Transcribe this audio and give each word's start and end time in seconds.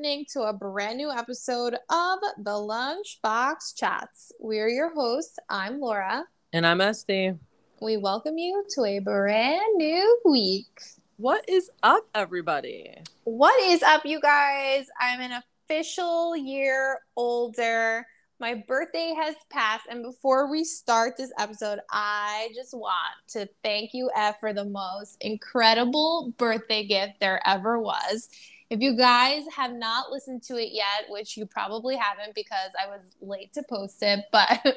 listening 0.00 0.24
to 0.32 0.40
a 0.44 0.52
brand 0.52 0.96
new 0.96 1.10
episode 1.10 1.74
of 1.74 2.18
the 2.38 2.50
Lunchbox 2.50 3.76
Chats. 3.76 4.32
We're 4.40 4.70
your 4.70 4.94
hosts. 4.94 5.38
I'm 5.50 5.78
Laura. 5.78 6.24
And 6.54 6.66
I'm 6.66 6.80
Este. 6.80 7.36
We 7.82 7.98
welcome 7.98 8.38
you 8.38 8.64
to 8.76 8.84
a 8.84 9.00
brand 9.00 9.60
new 9.74 10.18
week. 10.24 10.80
What 11.18 11.46
is 11.50 11.70
up, 11.82 12.08
everybody? 12.14 12.94
What 13.24 13.62
is 13.64 13.82
up, 13.82 14.06
you 14.06 14.22
guys? 14.22 14.86
I'm 14.98 15.20
an 15.20 15.42
official 15.68 16.34
year 16.34 17.00
older. 17.14 18.06
My 18.38 18.54
birthday 18.66 19.12
has 19.18 19.34
passed. 19.50 19.84
And 19.90 20.02
before 20.02 20.50
we 20.50 20.64
start 20.64 21.18
this 21.18 21.32
episode, 21.38 21.80
I 21.90 22.48
just 22.54 22.72
want 22.72 23.16
to 23.32 23.46
thank 23.62 23.90
you, 23.92 24.10
F, 24.16 24.40
for 24.40 24.54
the 24.54 24.64
most 24.64 25.18
incredible 25.20 26.32
birthday 26.38 26.86
gift 26.86 27.20
there 27.20 27.46
ever 27.46 27.78
was. 27.78 28.30
If 28.70 28.80
you 28.80 28.96
guys 28.96 29.42
have 29.56 29.72
not 29.72 30.10
listened 30.12 30.44
to 30.44 30.56
it 30.56 30.70
yet, 30.72 31.08
which 31.08 31.36
you 31.36 31.44
probably 31.44 31.96
haven't 31.96 32.36
because 32.36 32.70
I 32.80 32.86
was 32.86 33.02
late 33.20 33.52
to 33.54 33.64
post 33.68 33.98
it, 34.00 34.24
but 34.32 34.60
uh, 34.64 34.72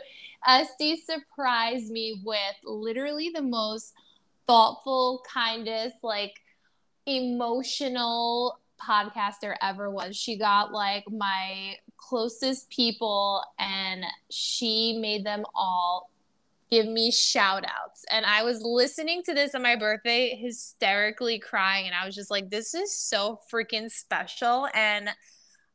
Este 0.48 0.98
surprised 1.06 1.92
me 1.92 2.22
with 2.26 2.56
literally 2.66 3.30
the 3.34 3.44
most 3.44 3.94
thoughtful, 4.48 5.24
kindest, 5.32 5.96
like 6.04 6.34
emotional 7.06 8.60
podcaster 8.82 9.56
ever 9.62 9.90
was. 9.90 10.18
She 10.18 10.38
got 10.38 10.72
like 10.72 11.06
my 11.10 11.76
closest 11.98 12.70
people 12.70 13.44
and 13.60 14.04
she 14.30 14.98
made 15.00 15.26
them 15.26 15.46
all 15.56 16.10
give 16.74 16.88
me 16.88 17.12
shout 17.12 17.64
outs. 17.66 18.04
And 18.10 18.26
I 18.26 18.42
was 18.42 18.64
listening 18.64 19.22
to 19.26 19.34
this 19.36 19.54
on 19.54 19.62
my 19.62 19.76
birthday, 19.76 20.36
hysterically 20.36 21.38
crying. 21.38 21.86
And 21.86 21.94
I 21.94 22.04
was 22.04 22.16
just 22.16 22.32
like, 22.32 22.50
this 22.50 22.74
is 22.74 22.98
so 22.98 23.40
freaking 23.52 23.92
special. 23.92 24.68
And 24.74 25.10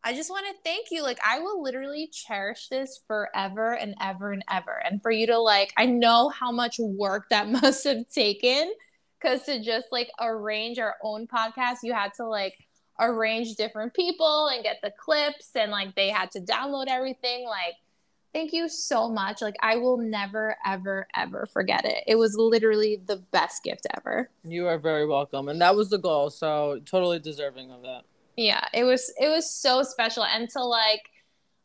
I 0.02 0.12
just 0.12 0.28
want 0.28 0.46
to 0.46 0.54
thank 0.64 0.88
you. 0.90 1.04
Like, 1.04 1.20
I 1.24 1.38
will 1.38 1.62
literally 1.62 2.10
cherish 2.12 2.66
this 2.68 3.00
forever 3.06 3.74
and 3.74 3.94
ever 4.00 4.32
and 4.32 4.42
ever. 4.50 4.82
And 4.84 5.00
for 5.00 5.12
you 5.12 5.28
to, 5.28 5.38
like, 5.38 5.72
I 5.76 5.86
know 5.86 6.30
how 6.30 6.50
much 6.50 6.80
work 6.80 7.28
that 7.30 7.48
must 7.62 7.84
have 7.84 8.08
taken 8.08 8.72
because 9.20 9.44
to 9.44 9.62
just 9.62 9.86
like 9.92 10.10
arrange 10.20 10.78
our 10.80 10.96
own 11.02 11.28
podcast, 11.28 11.78
you 11.82 11.92
had 11.92 12.14
to 12.14 12.24
like 12.24 12.54
arrange 13.00 13.54
different 13.54 13.94
people 13.94 14.48
and 14.48 14.64
get 14.64 14.78
the 14.82 14.92
clips 14.96 15.50
and 15.54 15.70
like 15.70 15.94
they 15.94 16.08
had 16.08 16.30
to 16.32 16.40
download 16.40 16.86
everything. 16.88 17.46
Like, 17.46 17.74
thank 18.32 18.52
you 18.52 18.68
so 18.68 19.08
much. 19.08 19.42
Like, 19.42 19.56
I 19.60 19.76
will 19.76 19.98
never, 19.98 20.56
ever, 20.64 21.06
ever 21.14 21.46
forget 21.46 21.84
it. 21.84 22.04
It 22.06 22.16
was 22.16 22.36
literally 22.36 23.00
the 23.06 23.16
best 23.30 23.62
gift 23.62 23.86
ever. 23.96 24.30
You 24.44 24.66
are 24.66 24.78
very 24.78 25.06
welcome. 25.06 25.48
And 25.48 25.60
that 25.60 25.74
was 25.74 25.90
the 25.90 25.98
goal. 25.98 26.30
So, 26.30 26.80
totally 26.84 27.18
deserving 27.18 27.70
of 27.70 27.82
that. 27.82 28.02
Yeah, 28.36 28.64
it 28.72 28.84
was, 28.84 29.12
it 29.18 29.28
was 29.28 29.50
so 29.50 29.82
special. 29.82 30.24
And 30.24 30.48
to 30.50 30.64
like, 30.64 31.02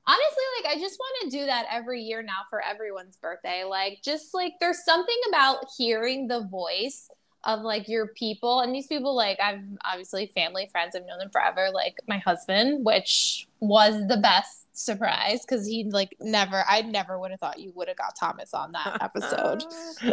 honestly, 0.08 0.44
like, 0.64 0.76
I 0.76 0.80
just 0.80 1.00
want 1.00 1.32
to 1.32 1.38
do 1.38 1.46
that 1.46 1.66
every 1.72 2.02
year 2.02 2.24
now 2.24 2.42
for 2.50 2.62
everyone's 2.64 3.18
birthday. 3.18 3.64
Like, 3.64 4.00
just 4.04 4.34
like, 4.34 4.54
there's 4.60 4.84
something 4.84 5.20
about 5.30 5.66
hearing 5.78 6.28
the 6.28 6.48
voice 6.50 7.10
of 7.46 7.62
like 7.62 7.90
your 7.90 8.08
people 8.08 8.62
and 8.62 8.74
these 8.74 8.88
people 8.88 9.16
like 9.16 9.38
i've 9.42 9.64
obviously 9.84 10.28
family 10.28 10.70
friends 10.72 10.96
i've 10.96 11.06
known 11.06 11.20
them 11.20 11.30
forever 11.30 11.70
like 11.74 11.98
my 12.08 12.18
husband 12.18 12.86
which 12.86 13.48
was 13.68 14.08
the 14.08 14.18
best 14.18 14.66
surprise 14.78 15.46
because 15.46 15.68
he 15.68 15.86
like 15.90 16.16
never 16.20 16.64
i 16.68 16.82
never 16.82 17.20
would 17.20 17.32
have 17.32 17.40
thought 17.40 17.60
you 17.60 17.72
would 17.76 17.88
have 17.88 17.98
got 17.98 18.16
thomas 18.16 18.54
on 18.54 18.72
that 18.72 18.98
episode 19.02 19.64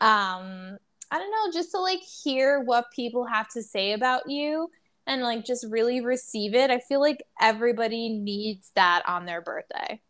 um 0.00 0.78
i 1.10 1.18
don't 1.18 1.30
know 1.30 1.52
just 1.52 1.72
to 1.72 1.78
like 1.78 2.00
hear 2.00 2.60
what 2.60 2.90
people 2.92 3.24
have 3.24 3.48
to 3.48 3.62
say 3.62 3.92
about 3.92 4.28
you 4.28 4.70
and 5.06 5.22
like 5.22 5.44
just 5.44 5.66
really 5.68 6.00
receive 6.00 6.54
it 6.54 6.70
i 6.70 6.78
feel 6.78 7.00
like 7.00 7.22
everybody 7.40 8.08
needs 8.08 8.70
that 8.74 9.02
on 9.08 9.26
their 9.26 9.40
birthday 9.40 10.00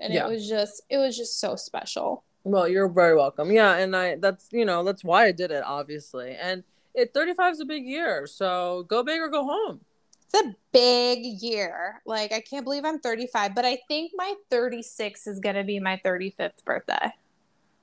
and 0.00 0.12
yeah. 0.12 0.26
it 0.26 0.30
was 0.30 0.48
just 0.48 0.82
it 0.90 0.98
was 0.98 1.16
just 1.16 1.40
so 1.40 1.56
special 1.56 2.22
well, 2.46 2.68
you're 2.68 2.88
very 2.88 3.16
welcome. 3.16 3.50
Yeah, 3.50 3.74
and 3.74 3.96
I 3.96 4.14
that's 4.14 4.48
you 4.52 4.64
know 4.64 4.84
that's 4.84 5.02
why 5.02 5.24
I 5.24 5.32
did 5.32 5.50
it 5.50 5.64
obviously. 5.64 6.36
And 6.40 6.62
it 6.94 7.12
35 7.12 7.54
is 7.54 7.60
a 7.60 7.64
big 7.64 7.84
year, 7.84 8.28
so 8.28 8.84
go 8.88 9.02
big 9.02 9.20
or 9.20 9.28
go 9.28 9.44
home. 9.44 9.80
It's 10.28 10.46
a 10.46 10.54
big 10.72 11.24
year. 11.42 12.02
Like 12.04 12.32
I 12.32 12.40
can't 12.40 12.64
believe 12.64 12.84
I'm 12.84 12.98
35, 12.98 13.54
but 13.54 13.64
I 13.64 13.78
think 13.88 14.12
my 14.14 14.34
36 14.50 15.26
is 15.26 15.40
gonna 15.40 15.64
be 15.64 15.80
my 15.80 16.00
35th 16.04 16.64
birthday. 16.64 17.12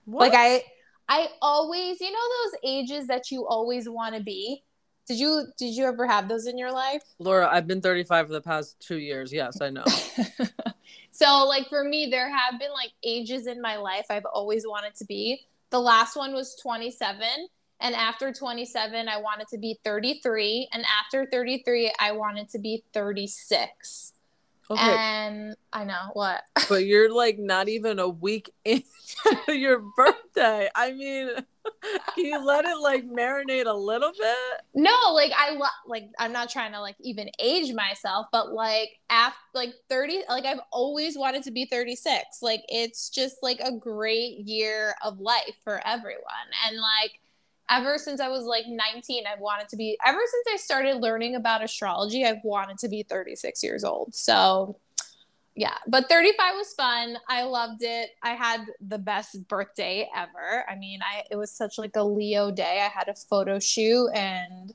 What? 0.06 0.32
Like 0.32 0.38
I 0.38 0.64
I 1.10 1.28
always, 1.42 2.00
you 2.00 2.12
know 2.12 2.20
those 2.44 2.60
ages 2.64 3.08
that 3.08 3.32
you 3.32 3.46
always 3.46 3.90
want 3.90 4.16
to 4.16 4.22
be. 4.22 4.64
Did 5.06 5.20
you 5.20 5.46
did 5.58 5.76
you 5.76 5.86
ever 5.86 6.08
have 6.08 6.30
those 6.30 6.48
in 6.48 6.58
your 6.58 6.72
life? 6.72 7.04
Laura, 7.20 7.50
I've 7.52 7.68
been 7.68 7.82
35 7.82 8.28
for 8.28 8.34
the 8.34 8.42
past 8.42 8.80
2 8.88 8.98
years. 8.98 9.34
Yes, 9.34 9.60
I 9.62 9.70
know. 9.70 9.84
So, 11.14 11.46
like 11.46 11.70
for 11.70 11.84
me, 11.84 12.08
there 12.10 12.36
have 12.36 12.60
been 12.60 12.72
like 12.74 12.92
ages 13.04 13.46
in 13.46 13.62
my 13.62 13.78
life 13.78 14.08
I've 14.10 14.26
always 14.26 14.66
wanted 14.66 14.96
to 14.96 15.06
be. 15.06 15.46
The 15.70 15.80
last 15.80 16.16
one 16.16 16.34
was 16.34 16.56
27. 16.56 17.22
And 17.84 17.96
after 17.96 18.32
27, 18.32 19.10
I 19.10 19.18
wanted 19.18 19.50
to 19.50 19.58
be 19.58 19.78
33. 19.84 20.70
And 20.72 20.86
after 20.86 21.26
33, 21.30 21.94
I 22.00 22.14
wanted 22.14 22.48
to 22.52 22.60
be 22.60 22.86
36. 22.94 24.14
Okay. 24.72 24.82
And 24.82 25.56
I 25.74 25.84
know 25.84 26.10
what. 26.14 26.42
But 26.70 26.86
you're 26.86 27.14
like 27.14 27.38
not 27.38 27.68
even 27.68 28.00
a 28.00 28.08
week 28.08 28.50
into 28.66 28.86
your 29.50 29.84
birthday. 29.98 30.70
I 30.74 30.94
mean, 30.94 31.30
can 32.16 32.26
you 32.26 32.44
let 32.44 32.64
it 32.64 32.78
like 32.78 33.04
marinate 33.06 33.66
a 33.66 33.74
little 33.74 34.12
bit? 34.12 34.62
No, 34.74 34.96
like 35.14 35.34
I 35.38 35.52
love 35.52 35.70
like 35.86 36.06
I'm 36.18 36.32
not 36.32 36.50
trying 36.50 36.72
to 36.72 36.80
like 36.80 36.96
even 37.02 37.30
age 37.38 37.74
myself, 37.74 38.28
but 38.32 38.54
like 38.54 38.98
after 39.10 39.38
like 39.54 39.74
30 39.90 40.24
like 40.30 40.46
I've 40.46 40.62
always 40.72 41.18
wanted 41.18 41.44
to 41.44 41.52
be 41.52 41.66
36. 41.66 42.42
Like 42.42 42.64
it's 42.70 43.10
just 43.10 43.38
like 43.44 43.60
a 43.60 43.74
great 43.74 44.40
year 44.40 44.96
of 45.04 45.20
life 45.20 45.58
for 45.66 45.86
everyone. 45.86 46.48
And 46.66 46.78
like 46.78 47.20
ever 47.74 47.98
since 47.98 48.22
I 48.22 48.30
was 48.30 48.46
like 48.46 48.66
19, 48.68 49.24
I've 49.26 49.40
wanted 49.40 49.68
to 49.70 49.76
be, 49.76 49.98
ever 50.06 50.20
since 50.20 50.46
I 50.54 50.64
started 50.64 50.98
learning 50.98 51.36
about 51.36 51.64
astrology, 51.64 52.24
I've 52.24 52.44
wanted 52.44 52.78
to 52.80 52.88
be 52.88 53.04
36 53.04 53.64
years 53.64 53.84
old. 53.84 54.14
So, 54.14 54.78
yeah, 55.56 55.78
but 55.88 56.08
35 56.10 56.56
was 56.56 56.74
fun. 56.74 57.18
I 57.28 57.44
loved 57.44 57.82
it. 57.84 58.12
I 58.22 58.32
had 58.32 58.66
the 58.80 58.98
best 58.98 59.48
birthday 59.48 60.10
ever. 60.16 60.66
I 60.70 60.76
mean, 60.76 61.00
I 61.04 61.24
it 61.30 61.36
was 61.36 61.52
such 61.52 61.78
like 61.78 61.96
a 61.96 62.04
Leo 62.04 62.52
day. 62.52 62.82
I 62.82 62.90
had 62.90 63.08
a 63.08 63.16
photo 63.16 63.60
shoot 63.60 64.10
and 64.16 64.74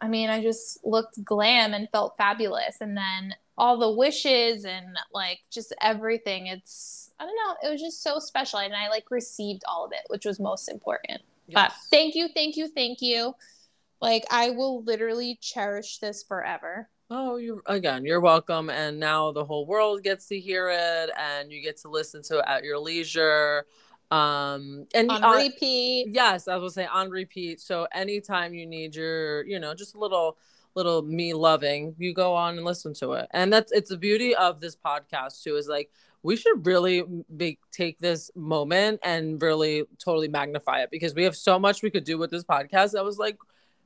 I 0.00 0.08
mean, 0.08 0.30
I 0.30 0.42
just 0.42 0.84
looked 0.84 1.24
glam 1.24 1.74
and 1.74 1.88
felt 1.90 2.16
fabulous. 2.16 2.76
And 2.80 2.96
then 2.96 3.34
all 3.56 3.78
the 3.78 3.90
wishes 3.90 4.64
and 4.64 4.96
like 5.12 5.40
just 5.50 5.74
everything. 5.80 6.46
It's 6.46 7.10
I 7.18 7.24
don't 7.24 7.36
know, 7.36 7.68
it 7.68 7.72
was 7.72 7.80
just 7.80 8.02
so 8.02 8.18
special 8.18 8.60
and 8.60 8.74
I 8.74 8.88
like 8.88 9.10
received 9.10 9.62
all 9.68 9.84
of 9.84 9.92
it, 9.92 10.02
which 10.08 10.24
was 10.24 10.38
most 10.38 10.68
important. 10.68 11.22
Yes. 11.46 11.54
But 11.54 11.72
thank 11.90 12.14
you, 12.14 12.28
thank 12.28 12.56
you, 12.56 12.68
thank 12.68 13.00
you. 13.00 13.34
Like 14.00 14.24
I 14.30 14.50
will 14.50 14.82
literally 14.82 15.38
cherish 15.40 15.98
this 15.98 16.22
forever. 16.22 16.88
Oh, 17.10 17.36
you 17.36 17.62
again, 17.66 18.04
you're 18.04 18.20
welcome. 18.20 18.70
And 18.70 18.98
now 18.98 19.32
the 19.32 19.44
whole 19.44 19.66
world 19.66 20.02
gets 20.02 20.26
to 20.28 20.38
hear 20.38 20.70
it 20.70 21.10
and 21.18 21.52
you 21.52 21.62
get 21.62 21.78
to 21.78 21.88
listen 21.88 22.22
to 22.24 22.38
it 22.38 22.44
at 22.46 22.64
your 22.64 22.78
leisure. 22.78 23.66
Um 24.10 24.86
and 24.94 25.10
on 25.10 25.24
uh, 25.24 25.34
repeat. 25.34 26.08
Yes, 26.10 26.48
I 26.48 26.56
was 26.56 26.74
say 26.74 26.86
on 26.86 27.10
repeat. 27.10 27.60
So 27.60 27.86
anytime 27.92 28.54
you 28.54 28.66
need 28.66 28.94
your, 28.94 29.44
you 29.46 29.58
know, 29.58 29.74
just 29.74 29.94
a 29.94 29.98
little 29.98 30.38
little 30.74 31.02
me 31.02 31.34
loving, 31.34 31.94
you 31.98 32.12
go 32.12 32.34
on 32.34 32.56
and 32.56 32.64
listen 32.64 32.94
to 32.94 33.12
it. 33.12 33.28
And 33.30 33.52
that's 33.52 33.72
it's 33.72 33.90
the 33.90 33.96
beauty 33.96 34.34
of 34.34 34.60
this 34.60 34.76
podcast 34.76 35.42
too, 35.42 35.56
is 35.56 35.68
like 35.68 35.90
we 36.24 36.36
should 36.36 36.66
really 36.66 37.04
make 37.28 37.60
take 37.70 37.98
this 37.98 38.30
moment 38.34 38.98
and 39.04 39.40
really 39.40 39.84
totally 40.02 40.26
magnify 40.26 40.80
it 40.80 40.90
because 40.90 41.14
we 41.14 41.22
have 41.24 41.36
so 41.36 41.58
much 41.58 41.82
we 41.82 41.90
could 41.90 42.04
do 42.04 42.16
with 42.16 42.30
this 42.30 42.42
podcast. 42.42 42.98
I 42.98 43.02
was 43.02 43.18
like, 43.18 43.36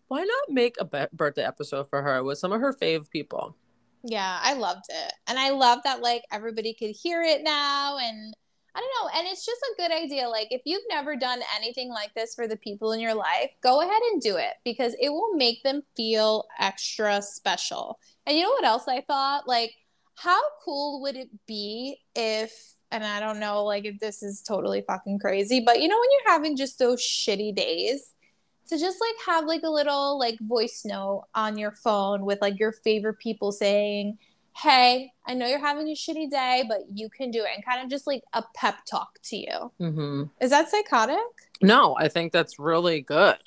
why 0.07 0.21
not 0.21 0.55
make 0.55 0.77
a 0.79 1.09
birthday 1.13 1.45
episode 1.45 1.91
for 1.91 2.01
her 2.01 2.23
with 2.23 2.39
some 2.39 2.53
of 2.53 2.61
her 2.61 2.73
fave 2.73 3.11
people? 3.11 3.57
Yeah, 4.05 4.39
I 4.41 4.55
loved 4.55 4.85
it. 4.89 5.13
And 5.27 5.37
I 5.37 5.51
love 5.51 5.81
that 5.83 6.01
like 6.01 6.23
everybody 6.31 6.75
could 6.75 6.91
hear 6.91 7.23
it 7.23 7.43
now 7.43 7.99
and 7.99 8.35
I 8.75 8.81
don't 8.81 8.91
know. 9.03 9.19
And 9.19 9.27
it's 9.27 9.45
just 9.45 9.61
a 9.61 9.75
good 9.77 9.91
idea. 9.91 10.29
Like, 10.29 10.49
if 10.53 10.63
you've 10.65 10.83
never 10.89 11.17
done 11.17 11.41
anything 11.57 11.89
like 11.89 12.15
this 12.15 12.37
for 12.37 12.47
the 12.47 12.57
people 12.57 12.93
in 12.93 13.01
your 13.01 13.15
life, 13.15 13.51
go 13.61 13.81
ahead 13.81 14.03
and 14.13 14.23
do 14.23 14.37
it 14.37 14.55
because 14.65 14.95
it 15.01 15.09
will 15.09 15.35
make 15.35 15.65
them 15.65 15.83
feel 15.97 16.45
extra 16.61 17.21
special. 17.21 17.99
And 18.25 18.37
you 18.37 18.45
know 18.45 18.51
what 18.51 18.65
else 18.65 18.87
I 18.87 19.01
thought? 19.01 19.49
Like, 19.49 19.73
how 20.19 20.41
cool 20.65 21.01
would 21.03 21.17
it 21.17 21.31
be 21.47 22.01
if 22.17 22.75
and 22.91 23.05
I 23.05 23.21
don't 23.21 23.39
know 23.39 23.65
like 23.65 23.85
if 23.85 24.01
this 24.01 24.23
is 24.23 24.43
totally 24.43 24.83
fucking 24.83 25.19
crazy, 25.19 25.61
but 25.61 25.81
you 25.81 25.89
know 25.89 25.99
when 25.99 26.09
you're 26.13 26.33
having 26.33 26.57
just 26.57 26.79
those 26.79 27.01
shitty 27.01 27.55
days 27.55 28.11
to 28.69 28.79
just 28.79 28.99
like 29.01 29.15
have 29.27 29.45
like 29.45 29.63
a 29.63 29.71
little 29.71 30.19
like 30.19 30.39
voice 30.41 30.83
note 30.85 31.27
on 31.35 31.57
your 31.57 31.71
phone 31.71 32.25
with 32.25 32.41
like 32.41 32.59
your 32.59 32.73
favorite 32.73 33.19
people 33.19 33.53
saying, 33.53 34.19
"Hey, 34.57 35.13
I 35.27 35.35
know 35.35 35.47
you're 35.47 35.59
having 35.59 35.89
a 35.89 35.93
shitty 35.93 36.31
day, 36.31 36.65
but 36.69 36.81
you 36.93 37.09
can 37.09 37.31
do 37.31 37.43
it," 37.43 37.51
and 37.55 37.65
kind 37.65 37.83
of 37.83 37.89
just 37.89 38.07
like 38.07 38.23
a 38.33 38.43
pep 38.55 38.77
talk 38.91 39.19
to 39.25 39.37
you. 39.37 39.73
Mm-hmm. 39.81 40.25
Is 40.41 40.51
that 40.51 40.69
psychotic? 40.69 41.19
No, 41.63 41.97
I 41.97 42.09
think 42.09 42.33
that's 42.33 42.59
really 42.59 43.03
good. 43.03 43.39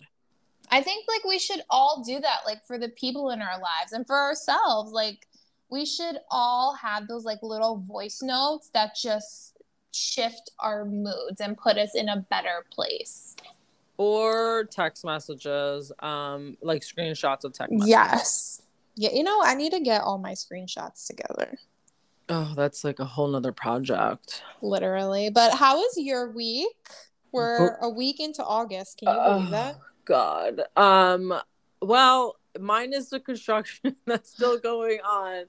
I 0.70 0.82
think 0.82 1.06
like 1.10 1.26
we 1.26 1.38
should 1.38 1.62
all 1.70 2.02
do 2.06 2.20
that, 2.22 2.40
like 2.46 2.66
for 2.66 2.78
the 2.78 2.90
people 2.90 3.32
in 3.32 3.42
our 3.42 3.60
lives 3.60 3.92
and 3.92 4.08
for 4.08 4.18
ourselves, 4.18 4.94
like 4.94 5.28
we 5.72 5.86
should 5.86 6.18
all 6.30 6.76
have 6.76 7.08
those 7.08 7.24
like 7.24 7.40
little 7.42 7.78
voice 7.78 8.22
notes 8.22 8.70
that 8.74 8.94
just 8.96 9.58
shift 9.92 10.52
our 10.60 10.86
moods 10.86 11.40
and 11.40 11.58
put 11.58 11.78
us 11.78 11.96
in 11.96 12.10
a 12.10 12.26
better 12.30 12.66
place. 12.72 13.36
Or 13.98 14.66
text 14.66 15.06
messages, 15.06 15.92
um, 16.00 16.58
like 16.62 16.82
screenshots 16.82 17.46
of 17.46 17.54
text 17.54 17.72
messages. 17.72 17.90
Yes. 17.90 18.62
Yeah, 18.96 19.12
you 19.14 19.24
know, 19.24 19.42
I 19.42 19.56
need 19.56 19.72
to 19.72 19.80
get 19.80 20.02
all 20.02 20.18
my 20.18 20.34
screenshots 20.34 21.08
together. 21.08 21.58
Oh, 22.28 22.54
that's 22.56 22.84
like 22.84 23.00
a 23.00 23.06
whole 23.06 23.28
nother 23.28 23.52
project. 23.52 24.44
Literally. 24.62 25.30
But 25.30 25.54
how 25.54 25.78
was 25.78 25.94
your 25.98 26.32
week? 26.32 26.68
We're 27.32 27.78
a 27.82 27.90
week 27.90 28.20
into 28.20 28.44
August. 28.44 28.98
Can 28.98 29.16
you 29.16 29.22
believe 29.24 29.50
that? 29.52 29.76
Oh, 29.78 29.84
God. 30.04 30.62
Um, 30.76 31.34
well, 31.82 32.36
mine 32.60 32.94
is 32.94 33.10
the 33.10 33.20
construction 33.20 33.96
that's 34.06 34.32
still 34.32 34.60
going 34.60 35.00
on. 35.00 35.46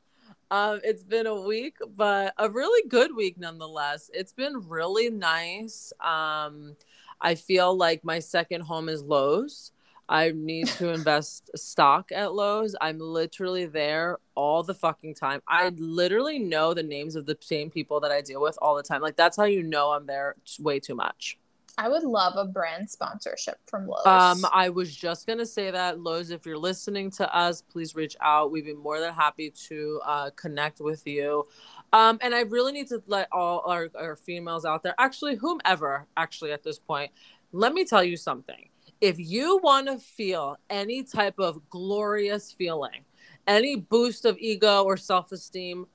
Um, 0.52 0.80
it's 0.84 1.02
been 1.02 1.26
a 1.26 1.40
week, 1.40 1.78
but 1.96 2.34
a 2.36 2.50
really 2.50 2.86
good 2.86 3.16
week 3.16 3.38
nonetheless. 3.38 4.10
It's 4.12 4.34
been 4.34 4.68
really 4.68 5.08
nice. 5.08 5.94
Um, 5.98 6.76
I 7.22 7.36
feel 7.36 7.74
like 7.74 8.04
my 8.04 8.18
second 8.18 8.60
home 8.60 8.90
is 8.90 9.02
Lowe's. 9.02 9.72
I 10.10 10.32
need 10.32 10.66
to 10.66 10.88
invest 10.92 11.50
stock 11.56 12.12
at 12.12 12.34
Lowe's. 12.34 12.76
I'm 12.82 12.98
literally 12.98 13.64
there 13.64 14.18
all 14.34 14.62
the 14.62 14.74
fucking 14.74 15.14
time. 15.14 15.40
I 15.48 15.70
literally 15.70 16.38
know 16.38 16.74
the 16.74 16.82
names 16.82 17.16
of 17.16 17.24
the 17.24 17.38
same 17.40 17.70
people 17.70 18.00
that 18.00 18.12
I 18.12 18.20
deal 18.20 18.42
with 18.42 18.58
all 18.60 18.76
the 18.76 18.82
time. 18.82 19.00
Like 19.00 19.16
that's 19.16 19.38
how 19.38 19.44
you 19.44 19.62
know 19.62 19.92
I'm 19.92 20.04
there 20.04 20.36
way 20.60 20.80
too 20.80 20.94
much. 20.94 21.38
I 21.78 21.88
would 21.88 22.02
love 22.02 22.34
a 22.36 22.44
brand 22.44 22.90
sponsorship 22.90 23.58
from 23.64 23.86
Lowe's. 23.86 24.06
Um, 24.06 24.46
I 24.52 24.68
was 24.68 24.94
just 24.94 25.26
gonna 25.26 25.46
say 25.46 25.70
that 25.70 26.00
Lowe's, 26.00 26.30
if 26.30 26.44
you're 26.44 26.58
listening 26.58 27.10
to 27.12 27.34
us, 27.34 27.62
please 27.62 27.94
reach 27.94 28.16
out. 28.20 28.52
We'd 28.52 28.66
be 28.66 28.74
more 28.74 29.00
than 29.00 29.14
happy 29.14 29.50
to 29.68 30.00
uh, 30.04 30.30
connect 30.36 30.80
with 30.80 31.06
you. 31.06 31.46
Um, 31.92 32.18
and 32.22 32.34
I 32.34 32.40
really 32.42 32.72
need 32.72 32.88
to 32.88 33.02
let 33.06 33.28
all 33.32 33.62
our, 33.66 33.88
our 33.98 34.16
females 34.16 34.64
out 34.64 34.82
there, 34.82 34.94
actually, 34.98 35.36
whomever, 35.36 36.06
actually, 36.16 36.52
at 36.52 36.62
this 36.62 36.78
point, 36.78 37.10
let 37.52 37.72
me 37.72 37.84
tell 37.84 38.04
you 38.04 38.16
something. 38.16 38.68
If 39.00 39.18
you 39.18 39.58
want 39.62 39.88
to 39.88 39.98
feel 39.98 40.58
any 40.70 41.02
type 41.02 41.38
of 41.38 41.68
glorious 41.70 42.52
feeling, 42.52 43.04
any 43.46 43.76
boost 43.76 44.24
of 44.24 44.38
ego 44.38 44.84
or 44.84 44.96
self 44.96 45.32
esteem, 45.32 45.86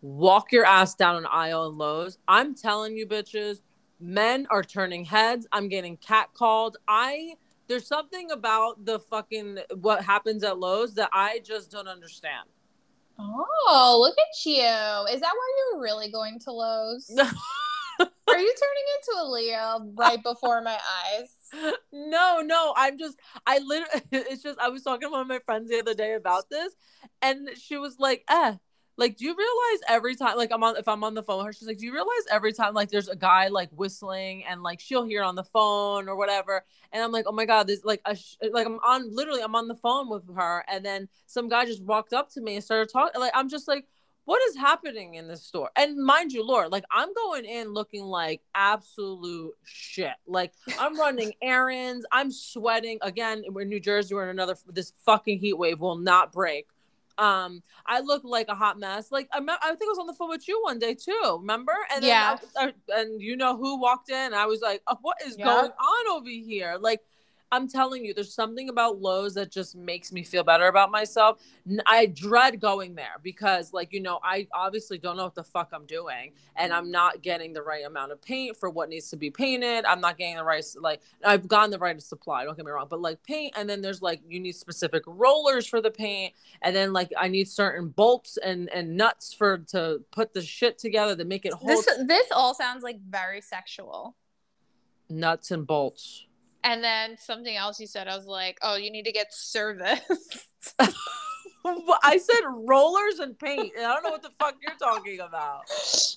walk 0.00 0.52
your 0.52 0.64
ass 0.64 0.94
down 0.94 1.16
an 1.16 1.26
aisle 1.26 1.66
in 1.68 1.78
Lowe's. 1.78 2.18
I'm 2.28 2.54
telling 2.54 2.96
you, 2.96 3.06
bitches, 3.06 3.62
men 4.02 4.46
are 4.50 4.62
turning 4.62 5.04
heads. 5.04 5.46
I'm 5.52 5.68
getting 5.68 5.96
catcalled. 5.96 6.74
I 6.88 7.34
there's 7.68 7.86
something 7.86 8.30
about 8.30 8.84
the 8.84 8.98
fucking 8.98 9.58
what 9.80 10.04
happens 10.04 10.42
at 10.42 10.58
Lowe's 10.58 10.94
that 10.94 11.08
I 11.12 11.40
just 11.44 11.70
don't 11.70 11.88
understand. 11.88 12.48
Oh, 13.18 13.98
look 14.00 14.16
at 14.18 14.44
you. 14.44 15.14
Is 15.14 15.20
that 15.20 15.32
why 15.32 15.52
you're 15.70 15.80
really 15.80 16.10
going 16.10 16.38
to 16.40 16.52
Lowe's? 16.52 17.10
Are 18.28 18.38
you 18.38 18.54
turning 18.54 18.84
into 18.96 19.20
a 19.20 19.24
Leo 19.28 19.92
right 19.94 20.22
before 20.24 20.62
my 20.62 20.78
eyes? 21.04 21.74
No, 21.92 22.40
no. 22.44 22.74
I'm 22.76 22.98
just, 22.98 23.18
I 23.46 23.58
literally, 23.58 24.02
it's 24.12 24.42
just, 24.42 24.58
I 24.58 24.68
was 24.68 24.82
talking 24.82 25.08
to 25.08 25.12
one 25.12 25.20
of 25.20 25.26
my 25.28 25.38
friends 25.40 25.68
the 25.68 25.78
other 25.78 25.94
day 25.94 26.14
about 26.14 26.48
this, 26.50 26.74
and 27.20 27.50
she 27.56 27.76
was 27.76 27.98
like, 27.98 28.24
eh, 28.28 28.54
like, 29.02 29.16
do 29.16 29.24
you 29.24 29.36
realize 29.36 29.80
every 29.88 30.14
time, 30.14 30.36
like, 30.36 30.52
I'm 30.52 30.62
on, 30.62 30.76
if 30.76 30.86
I'm 30.86 31.02
on 31.02 31.14
the 31.14 31.24
phone 31.24 31.38
with 31.38 31.46
her, 31.46 31.52
she's 31.52 31.66
like, 31.66 31.78
do 31.78 31.86
you 31.86 31.92
realize 31.92 32.24
every 32.30 32.52
time, 32.52 32.72
like, 32.72 32.88
there's 32.88 33.08
a 33.08 33.16
guy 33.16 33.48
like 33.48 33.68
whistling 33.72 34.44
and 34.44 34.62
like 34.62 34.78
she'll 34.78 35.04
hear 35.04 35.24
on 35.24 35.34
the 35.34 35.42
phone 35.42 36.08
or 36.08 36.14
whatever. 36.14 36.64
And 36.92 37.02
I'm 37.02 37.10
like, 37.10 37.24
oh 37.26 37.32
my 37.32 37.44
God, 37.44 37.66
this, 37.66 37.84
like, 37.84 38.00
a 38.04 38.14
sh- 38.14 38.36
like, 38.52 38.64
I'm 38.64 38.78
on, 38.86 39.12
literally, 39.12 39.42
I'm 39.42 39.56
on 39.56 39.66
the 39.66 39.74
phone 39.74 40.08
with 40.08 40.22
her. 40.36 40.64
And 40.68 40.84
then 40.84 41.08
some 41.26 41.48
guy 41.48 41.66
just 41.66 41.82
walked 41.82 42.12
up 42.12 42.30
to 42.34 42.40
me 42.40 42.54
and 42.54 42.62
started 42.62 42.92
talking. 42.92 43.20
Like, 43.20 43.32
I'm 43.34 43.48
just 43.48 43.66
like, 43.66 43.86
what 44.24 44.40
is 44.48 44.56
happening 44.56 45.14
in 45.14 45.26
this 45.26 45.42
store? 45.42 45.70
And 45.74 45.98
mind 45.98 46.32
you, 46.32 46.46
Lord, 46.46 46.70
like 46.70 46.84
I'm 46.92 47.12
going 47.12 47.44
in 47.44 47.72
looking 47.72 48.04
like 48.04 48.40
absolute 48.54 49.54
shit. 49.64 50.14
Like 50.28 50.52
I'm 50.78 50.96
running 50.96 51.32
errands, 51.42 52.06
I'm 52.12 52.30
sweating. 52.30 52.98
Again, 53.02 53.42
we're 53.48 53.62
in 53.62 53.68
New 53.68 53.80
Jersey, 53.80 54.14
we're 54.14 54.22
in 54.22 54.30
another 54.30 54.54
this 54.68 54.92
fucking 55.04 55.40
heat 55.40 55.58
wave 55.58 55.80
will 55.80 55.98
not 55.98 56.30
break. 56.32 56.68
Um, 57.18 57.62
I 57.86 58.00
look 58.00 58.22
like 58.24 58.48
a 58.48 58.54
hot 58.54 58.78
mess. 58.78 59.10
Like 59.10 59.28
I, 59.32 59.38
I 59.38 59.68
think 59.74 59.82
I 59.82 59.92
was 59.92 59.98
on 59.98 60.06
the 60.06 60.14
phone 60.14 60.30
with 60.30 60.46
you 60.48 60.60
one 60.62 60.78
day 60.78 60.94
too. 60.94 61.38
Remember? 61.40 61.74
And 61.94 62.04
yeah, 62.04 62.36
and 62.88 63.20
you 63.20 63.36
know 63.36 63.56
who 63.56 63.80
walked 63.80 64.10
in? 64.10 64.34
I 64.34 64.46
was 64.46 64.60
like, 64.60 64.82
oh, 64.86 64.96
what 65.02 65.16
is 65.26 65.36
going 65.36 65.70
on 65.70 66.16
over 66.16 66.28
here? 66.28 66.76
Like 66.80 67.00
I'm 67.52 67.68
telling 67.68 68.04
you, 68.04 68.14
there's 68.14 68.34
something 68.34 68.70
about 68.70 69.00
Lowe's 69.00 69.34
that 69.34 69.50
just 69.50 69.76
makes 69.76 70.10
me 70.10 70.24
feel 70.24 70.42
better 70.42 70.66
about 70.66 70.90
myself. 70.90 71.38
I 71.86 72.06
dread 72.06 72.60
going 72.60 72.94
there 72.94 73.16
because, 73.22 73.72
like, 73.74 73.92
you 73.92 74.00
know, 74.00 74.18
I 74.24 74.48
obviously 74.54 74.96
don't 74.96 75.18
know 75.18 75.24
what 75.24 75.34
the 75.34 75.44
fuck 75.44 75.68
I'm 75.72 75.84
doing, 75.84 76.32
and 76.56 76.72
I'm 76.72 76.90
not 76.90 77.22
getting 77.22 77.52
the 77.52 77.62
right 77.62 77.84
amount 77.84 78.10
of 78.10 78.22
paint 78.22 78.56
for 78.56 78.70
what 78.70 78.88
needs 78.88 79.10
to 79.10 79.16
be 79.16 79.30
painted. 79.30 79.84
I'm 79.84 80.00
not 80.00 80.16
getting 80.16 80.36
the 80.36 80.44
right, 80.44 80.64
like, 80.80 81.02
I've 81.24 81.46
gotten 81.46 81.70
the 81.70 81.78
right 81.78 82.00
supply. 82.00 82.44
Don't 82.44 82.56
get 82.56 82.64
me 82.64 82.72
wrong, 82.72 82.86
but 82.88 83.00
like 83.00 83.22
paint, 83.22 83.52
and 83.56 83.68
then 83.68 83.82
there's 83.82 84.00
like 84.00 84.22
you 84.26 84.40
need 84.40 84.54
specific 84.54 85.02
rollers 85.06 85.66
for 85.66 85.82
the 85.82 85.90
paint, 85.90 86.32
and 86.62 86.74
then 86.74 86.92
like 86.92 87.12
I 87.18 87.28
need 87.28 87.48
certain 87.48 87.88
bolts 87.88 88.38
and 88.42 88.70
and 88.70 88.96
nuts 88.96 89.34
for 89.34 89.58
to 89.68 90.00
put 90.10 90.32
the 90.32 90.42
shit 90.42 90.78
together 90.78 91.14
to 91.16 91.24
make 91.24 91.44
it 91.44 91.52
hold. 91.52 91.70
This 91.70 91.86
this 92.06 92.26
all 92.32 92.54
sounds 92.54 92.82
like 92.82 93.00
very 93.00 93.40
sexual. 93.40 94.16
Nuts 95.10 95.50
and 95.50 95.66
bolts. 95.66 96.26
And 96.64 96.82
then 96.82 97.16
something 97.18 97.56
else 97.56 97.80
you 97.80 97.86
said, 97.86 98.08
I 98.08 98.16
was 98.16 98.26
like, 98.26 98.58
oh, 98.62 98.76
you 98.76 98.90
need 98.90 99.04
to 99.04 99.12
get 99.12 99.32
service. 99.32 100.00
I 101.64 102.18
said 102.18 102.40
rollers 102.66 103.18
and 103.20 103.38
paint, 103.38 103.72
and 103.76 103.86
I 103.86 103.94
don't 103.94 104.02
know 104.02 104.10
what 104.10 104.22
the 104.22 104.30
fuck 104.38 104.56
you're 104.60 104.76
talking 104.76 105.20
about. 105.20 105.62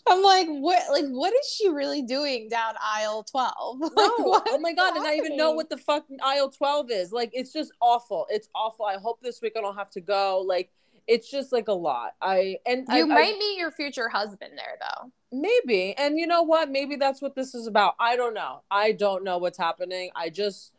I'm 0.07 0.23
like, 0.23 0.47
what? 0.47 0.83
Like, 0.91 1.05
what 1.05 1.33
is 1.33 1.47
she 1.47 1.69
really 1.69 2.01
doing 2.01 2.49
down 2.49 2.73
aisle 2.81 3.23
twelve? 3.23 3.79
No, 3.95 4.11
oh 4.17 4.59
my 4.59 4.73
god, 4.73 4.95
and 4.97 5.05
I 5.05 5.15
even 5.15 5.37
know 5.37 5.51
what 5.51 5.69
the 5.69 5.77
fuck 5.77 6.05
aisle 6.23 6.49
twelve 6.49 6.89
is. 6.91 7.11
Like, 7.11 7.31
it's 7.33 7.53
just 7.53 7.71
awful. 7.79 8.25
It's 8.29 8.49
awful. 8.55 8.85
I 8.85 8.97
hope 8.97 9.21
this 9.21 9.41
week 9.41 9.53
I 9.57 9.61
don't 9.61 9.75
have 9.75 9.91
to 9.91 10.01
go. 10.01 10.43
Like, 10.45 10.71
it's 11.07 11.29
just 11.29 11.51
like 11.51 11.67
a 11.67 11.73
lot. 11.73 12.13
I 12.21 12.57
and 12.65 12.85
you 12.89 13.03
I, 13.03 13.05
might 13.05 13.35
I, 13.35 13.37
meet 13.37 13.57
your 13.57 13.71
future 13.71 14.09
husband 14.09 14.53
there 14.55 14.77
though. 14.79 15.11
Maybe. 15.31 15.93
And 15.97 16.17
you 16.17 16.27
know 16.27 16.43
what? 16.43 16.69
Maybe 16.69 16.95
that's 16.95 17.21
what 17.21 17.35
this 17.35 17.53
is 17.53 17.67
about. 17.67 17.95
I 17.99 18.15
don't 18.15 18.33
know. 18.33 18.61
I 18.71 18.91
don't 18.91 19.23
know 19.23 19.37
what's 19.37 19.57
happening. 19.57 20.09
I 20.15 20.29
just 20.29 20.71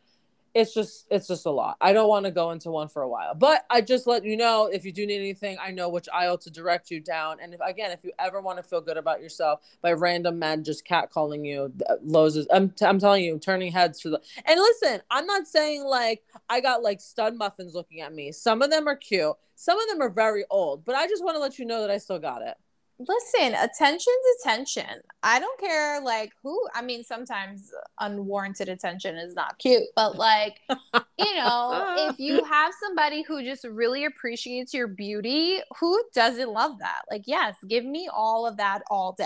it's 0.53 0.73
just 0.73 1.07
it's 1.09 1.27
just 1.27 1.45
a 1.45 1.51
lot. 1.51 1.77
I 1.81 1.93
don't 1.93 2.09
want 2.09 2.25
to 2.25 2.31
go 2.31 2.51
into 2.51 2.71
one 2.71 2.87
for 2.87 3.01
a 3.01 3.09
while. 3.09 3.35
But 3.35 3.65
I 3.69 3.81
just 3.81 4.07
let 4.07 4.25
you 4.25 4.35
know 4.35 4.69
if 4.71 4.85
you 4.85 4.91
do 4.91 5.05
need 5.05 5.19
anything, 5.19 5.57
I 5.61 5.71
know 5.71 5.89
which 5.89 6.07
aisle 6.13 6.37
to 6.39 6.49
direct 6.49 6.89
you 6.91 6.99
down. 6.99 7.37
And 7.41 7.53
if 7.53 7.59
again, 7.61 7.91
if 7.91 8.03
you 8.03 8.11
ever 8.19 8.41
want 8.41 8.57
to 8.57 8.63
feel 8.63 8.81
good 8.81 8.97
about 8.97 9.21
yourself 9.21 9.61
by 9.81 9.93
random 9.93 10.39
men 10.39 10.63
just 10.63 10.85
catcalling 10.87 11.45
you, 11.45 11.73
Lowe's 12.03 12.35
is 12.37 12.47
I'm, 12.51 12.69
t- 12.69 12.85
I'm 12.85 12.99
telling 12.99 13.23
you, 13.23 13.37
turning 13.39 13.71
heads 13.71 14.01
for 14.01 14.09
the 14.09 14.21
And 14.45 14.59
listen, 14.59 15.01
I'm 15.11 15.25
not 15.25 15.47
saying 15.47 15.83
like 15.83 16.23
I 16.49 16.61
got 16.61 16.83
like 16.83 17.01
stud 17.01 17.35
muffins 17.35 17.75
looking 17.75 18.01
at 18.01 18.13
me. 18.13 18.31
Some 18.31 18.61
of 18.61 18.71
them 18.71 18.87
are 18.87 18.95
cute. 18.95 19.35
Some 19.55 19.79
of 19.79 19.87
them 19.89 20.01
are 20.01 20.09
very 20.09 20.45
old, 20.49 20.85
but 20.85 20.95
I 20.95 21.07
just 21.07 21.23
want 21.23 21.35
to 21.35 21.39
let 21.39 21.57
you 21.57 21.65
know 21.65 21.81
that 21.81 21.89
I 21.89 21.97
still 21.97 22.19
got 22.19 22.41
it 22.43 22.55
listen 22.99 23.53
attention's 23.53 24.15
attention. 24.39 25.01
I 25.23 25.39
don't 25.39 25.59
care 25.59 26.01
like 26.01 26.31
who 26.41 26.59
i 26.73 26.81
mean 26.81 27.03
sometimes 27.03 27.71
unwarranted 27.99 28.69
attention 28.69 29.17
is 29.17 29.35
not 29.35 29.57
cute 29.59 29.83
but 29.95 30.15
like 30.15 30.61
you 30.69 31.35
know 31.35 32.07
if 32.09 32.15
you 32.19 32.43
have 32.43 32.73
somebody 32.81 33.23
who 33.23 33.43
just 33.43 33.63
really 33.65 34.05
appreciates 34.05 34.73
your 34.73 34.87
beauty 34.87 35.59
who 35.79 36.01
doesn't 36.13 36.49
love 36.49 36.79
that? 36.79 37.01
Like 37.09 37.23
yes 37.25 37.55
give 37.67 37.85
me 37.85 38.09
all 38.11 38.47
of 38.47 38.57
that 38.57 38.81
all 38.89 39.13
day. 39.13 39.25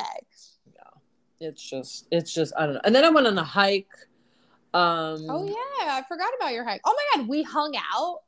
Yeah 0.73 1.47
it's 1.47 1.69
just 1.69 2.07
it's 2.11 2.33
just 2.33 2.53
i 2.57 2.65
don't 2.65 2.75
know. 2.75 2.81
And 2.83 2.95
then 2.95 3.05
i 3.05 3.09
went 3.09 3.27
on 3.27 3.37
a 3.37 3.43
hike 3.43 3.87
um 4.73 5.25
oh 5.29 5.45
yeah 5.45 5.97
i 5.97 6.03
forgot 6.07 6.29
about 6.37 6.53
your 6.53 6.63
hike. 6.63 6.81
Oh 6.85 6.95
my 6.95 7.21
god 7.21 7.27
we 7.29 7.43
hung 7.43 7.75
out 7.93 8.19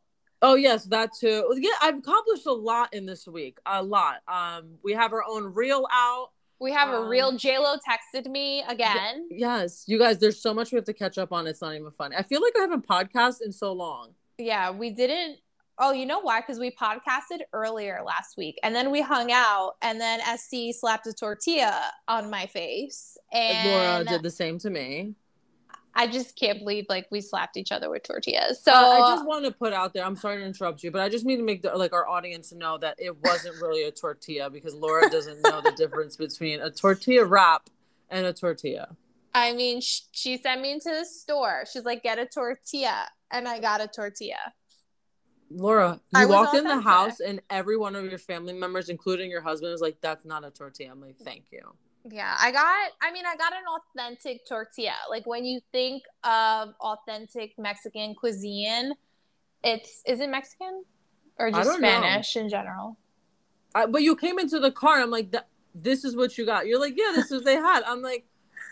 Oh 0.43 0.55
yes, 0.55 0.83
that 0.85 1.11
too. 1.17 1.49
Yeah, 1.55 1.71
I've 1.81 1.99
accomplished 1.99 2.45
a 2.45 2.51
lot 2.51 2.93
in 2.93 3.05
this 3.05 3.25
week. 3.25 3.57
A 3.65 3.81
lot. 3.81 4.17
Um, 4.27 4.75
we 4.83 4.91
have 4.91 5.13
our 5.13 5.23
own 5.27 5.53
reel 5.53 5.87
out. 5.91 6.31
We 6.59 6.73
have 6.73 6.89
um, 6.89 7.05
a 7.05 7.07
real 7.07 7.37
J 7.37 7.57
Lo 7.57 7.75
texted 7.77 8.29
me 8.29 8.61
again. 8.67 9.27
Y- 9.31 9.37
yes, 9.37 9.85
you 9.87 9.97
guys. 9.97 10.19
There's 10.19 10.41
so 10.41 10.53
much 10.53 10.73
we 10.73 10.75
have 10.75 10.85
to 10.85 10.93
catch 10.93 11.17
up 11.17 11.31
on. 11.31 11.47
It's 11.47 11.61
not 11.61 11.73
even 11.75 11.91
funny. 11.91 12.17
I 12.17 12.23
feel 12.23 12.41
like 12.41 12.53
I 12.57 12.61
haven't 12.61 12.85
podcast 12.85 13.37
in 13.41 13.53
so 13.53 13.71
long. 13.71 14.09
Yeah, 14.37 14.69
we 14.71 14.89
didn't. 14.89 15.37
Oh, 15.79 15.93
you 15.93 16.05
know 16.05 16.19
why? 16.19 16.41
Because 16.41 16.59
we 16.59 16.71
podcasted 16.71 17.39
earlier 17.53 18.01
last 18.05 18.37
week, 18.37 18.59
and 18.63 18.75
then 18.75 18.91
we 18.91 19.01
hung 19.01 19.31
out, 19.31 19.75
and 19.81 19.99
then 19.99 20.19
SC 20.37 20.77
slapped 20.77 21.07
a 21.07 21.13
tortilla 21.13 21.91
on 22.07 22.29
my 22.29 22.47
face, 22.47 23.17
and 23.31 23.69
Laura 23.69 24.03
did 24.03 24.23
the 24.23 24.29
same 24.29 24.59
to 24.59 24.69
me. 24.69 25.15
I 25.95 26.07
just 26.07 26.35
can't 26.35 26.59
believe 26.59 26.85
like 26.89 27.07
we 27.11 27.21
slapped 27.21 27.55
each 27.55 27.71
other 27.71 27.89
with 27.89 28.03
tortillas. 28.03 28.63
So 28.63 28.71
uh, 28.71 28.75
I 28.75 29.15
just 29.15 29.25
want 29.27 29.45
to 29.45 29.51
put 29.51 29.73
out 29.73 29.93
there. 29.93 30.03
I'm 30.03 30.15
sorry 30.15 30.39
to 30.39 30.45
interrupt 30.45 30.83
you, 30.83 30.91
but 30.91 31.01
I 31.01 31.09
just 31.09 31.25
need 31.25 31.37
to 31.37 31.43
make 31.43 31.61
the, 31.61 31.75
like 31.75 31.93
our 31.93 32.07
audience 32.07 32.51
know 32.51 32.77
that 32.79 32.95
it 32.97 33.15
wasn't 33.23 33.61
really 33.61 33.83
a 33.83 33.91
tortilla 33.91 34.49
because 34.49 34.73
Laura 34.73 35.09
doesn't 35.09 35.41
know 35.43 35.61
the 35.61 35.71
difference 35.71 36.15
between 36.15 36.61
a 36.61 36.71
tortilla 36.71 37.25
wrap 37.25 37.69
and 38.09 38.25
a 38.25 38.33
tortilla. 38.33 38.95
I 39.35 39.53
mean, 39.53 39.81
sh- 39.81 40.01
she 40.11 40.37
sent 40.37 40.61
me 40.61 40.71
into 40.71 40.89
the 40.89 41.05
store. 41.05 41.63
She's 41.71 41.85
like, 41.85 42.03
"Get 42.03 42.19
a 42.19 42.25
tortilla," 42.25 43.07
and 43.31 43.47
I 43.47 43.59
got 43.59 43.81
a 43.81 43.87
tortilla. 43.87 44.53
Laura, 45.49 45.99
you 46.15 46.27
walked 46.27 46.55
in 46.55 46.63
the 46.63 46.81
house 46.81 47.19
and 47.19 47.39
every 47.49 47.77
one 47.77 47.95
of 47.95 48.05
your 48.05 48.17
family 48.17 48.53
members, 48.53 48.89
including 48.89 49.29
your 49.29 49.41
husband, 49.41 49.71
was 49.71 49.81
like, 49.81 49.97
"That's 50.01 50.25
not 50.25 50.43
a 50.43 50.49
tortilla." 50.49 50.91
I'm 50.91 51.01
like, 51.01 51.17
"Thank 51.17 51.45
you." 51.51 51.61
Yeah, 52.09 52.35
I 52.37 52.51
got 52.51 52.91
I 53.01 53.11
mean, 53.11 53.25
I 53.25 53.35
got 53.35 53.53
an 53.53 53.63
authentic 53.67 54.45
tortilla. 54.47 54.95
Like 55.09 55.25
when 55.25 55.45
you 55.45 55.61
think 55.71 56.03
of 56.23 56.73
authentic 56.81 57.57
Mexican 57.57 58.13
cuisine, 58.15 58.93
it's 59.63 60.01
is 60.05 60.19
it 60.19 60.29
Mexican 60.29 60.83
or 61.37 61.49
just 61.49 61.69
don't 61.69 61.81
know. 61.81 61.87
Spanish 61.87 62.35
in 62.35 62.49
general? 62.49 62.97
I, 63.73 63.85
but 63.85 64.03
you 64.03 64.15
came 64.15 64.37
into 64.37 64.59
the 64.59 64.71
car. 64.71 65.01
I'm 65.01 65.09
like, 65.09 65.33
"This 65.73 66.03
is 66.03 66.15
what 66.15 66.37
you 66.37 66.45
got." 66.45 66.67
You're 66.67 66.79
like, 66.79 66.95
"Yeah, 66.97 67.11
this 67.15 67.25
is 67.25 67.31
what 67.31 67.45
they 67.45 67.55
had." 67.55 67.83
I'm 67.83 68.01
like, 68.01 68.25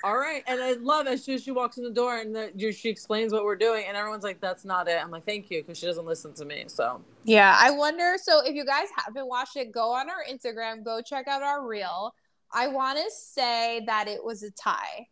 "All 0.04 0.18
right." 0.18 0.44
And 0.46 0.62
I 0.62 0.74
love 0.74 1.08
as 1.08 1.24
soon 1.24 1.36
as 1.36 1.44
she 1.44 1.52
walks 1.52 1.78
in 1.78 1.84
the 1.84 1.90
door 1.92 2.18
and 2.18 2.36
the, 2.36 2.72
she 2.72 2.90
explains 2.90 3.32
what 3.32 3.46
we're 3.46 3.56
doing, 3.56 3.86
and 3.88 3.96
everyone's 3.96 4.24
like, 4.24 4.42
"That's 4.42 4.66
not 4.66 4.88
it." 4.88 5.02
I'm 5.02 5.10
like, 5.10 5.26
"Thank 5.26 5.50
you," 5.50 5.62
because 5.62 5.78
she 5.78 5.86
doesn't 5.86 6.06
listen 6.06 6.34
to 6.34 6.46
me. 6.46 6.66
So 6.68 7.02
Yeah, 7.24 7.58
I 7.60 7.72
wonder. 7.72 8.16
So 8.22 8.46
if 8.46 8.56
you 8.56 8.66
guys 8.66 8.90
haven't 8.96 9.28
watched 9.28 9.56
it, 9.56 9.72
go 9.72 9.94
on 9.94 10.10
our 10.10 10.24
Instagram, 10.30 10.84
go 10.84 11.02
check 11.02 11.28
out 11.28 11.42
our 11.42 11.66
reel. 11.66 12.14
I 12.54 12.68
want 12.68 12.98
to 12.98 13.10
say 13.12 13.84
that 13.88 14.08
it 14.08 14.24
was 14.24 14.44
a 14.44 14.52
tie. 14.52 15.08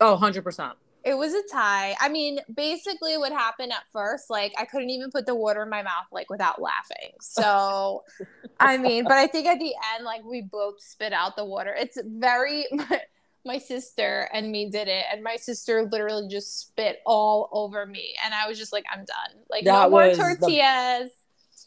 oh, 0.00 0.12
100 0.12 0.42
percent. 0.44 0.74
It 1.02 1.14
was 1.14 1.32
a 1.32 1.40
tie. 1.50 1.96
I 1.98 2.10
mean, 2.10 2.40
basically, 2.54 3.16
what 3.16 3.32
happened 3.32 3.72
at 3.72 3.84
first, 3.90 4.28
like, 4.28 4.52
I 4.58 4.66
couldn't 4.66 4.90
even 4.90 5.10
put 5.10 5.24
the 5.24 5.34
water 5.34 5.62
in 5.62 5.70
my 5.70 5.82
mouth, 5.82 6.04
like, 6.12 6.28
without 6.28 6.60
laughing. 6.60 7.12
So, 7.22 8.04
I 8.60 8.76
mean, 8.76 9.04
but 9.04 9.14
I 9.14 9.26
think 9.26 9.46
at 9.46 9.58
the 9.58 9.72
end, 9.94 10.04
like, 10.04 10.22
we 10.24 10.42
both 10.42 10.74
spit 10.78 11.14
out 11.14 11.36
the 11.36 11.44
water. 11.46 11.74
It's 11.74 11.96
very, 12.04 12.66
my, 12.70 13.00
my 13.46 13.56
sister 13.56 14.28
and 14.34 14.52
me 14.52 14.68
did 14.68 14.88
it, 14.88 15.06
and 15.10 15.22
my 15.24 15.36
sister 15.36 15.88
literally 15.90 16.28
just 16.28 16.60
spit 16.60 17.00
all 17.06 17.48
over 17.52 17.86
me. 17.86 18.14
And 18.22 18.34
I 18.34 18.46
was 18.46 18.58
just 18.58 18.70
like, 18.74 18.84
I'm 18.92 19.06
done. 19.06 19.42
Like, 19.48 19.64
no 19.64 19.88
more 19.88 20.06
was 20.08 20.18
the- 20.18 20.22
tortillas. 20.22 21.10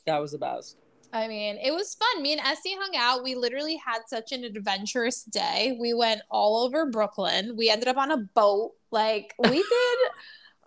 That 0.05 0.19
was 0.19 0.33
the 0.33 0.37
best. 0.37 0.77
I 1.13 1.27
mean, 1.27 1.57
it 1.63 1.71
was 1.71 1.95
fun. 1.95 2.23
Me 2.23 2.33
and 2.33 2.41
Essie 2.41 2.75
hung 2.75 2.95
out. 2.97 3.23
We 3.23 3.35
literally 3.35 3.77
had 3.77 3.99
such 4.07 4.31
an 4.31 4.43
adventurous 4.43 5.23
day. 5.23 5.77
We 5.79 5.93
went 5.93 6.21
all 6.31 6.65
over 6.65 6.87
Brooklyn. 6.87 7.55
We 7.55 7.69
ended 7.69 7.87
up 7.87 7.97
on 7.97 8.09
a 8.09 8.17
boat. 8.17 8.71
Like, 8.89 9.35
we 9.39 9.57
did. 9.57 9.97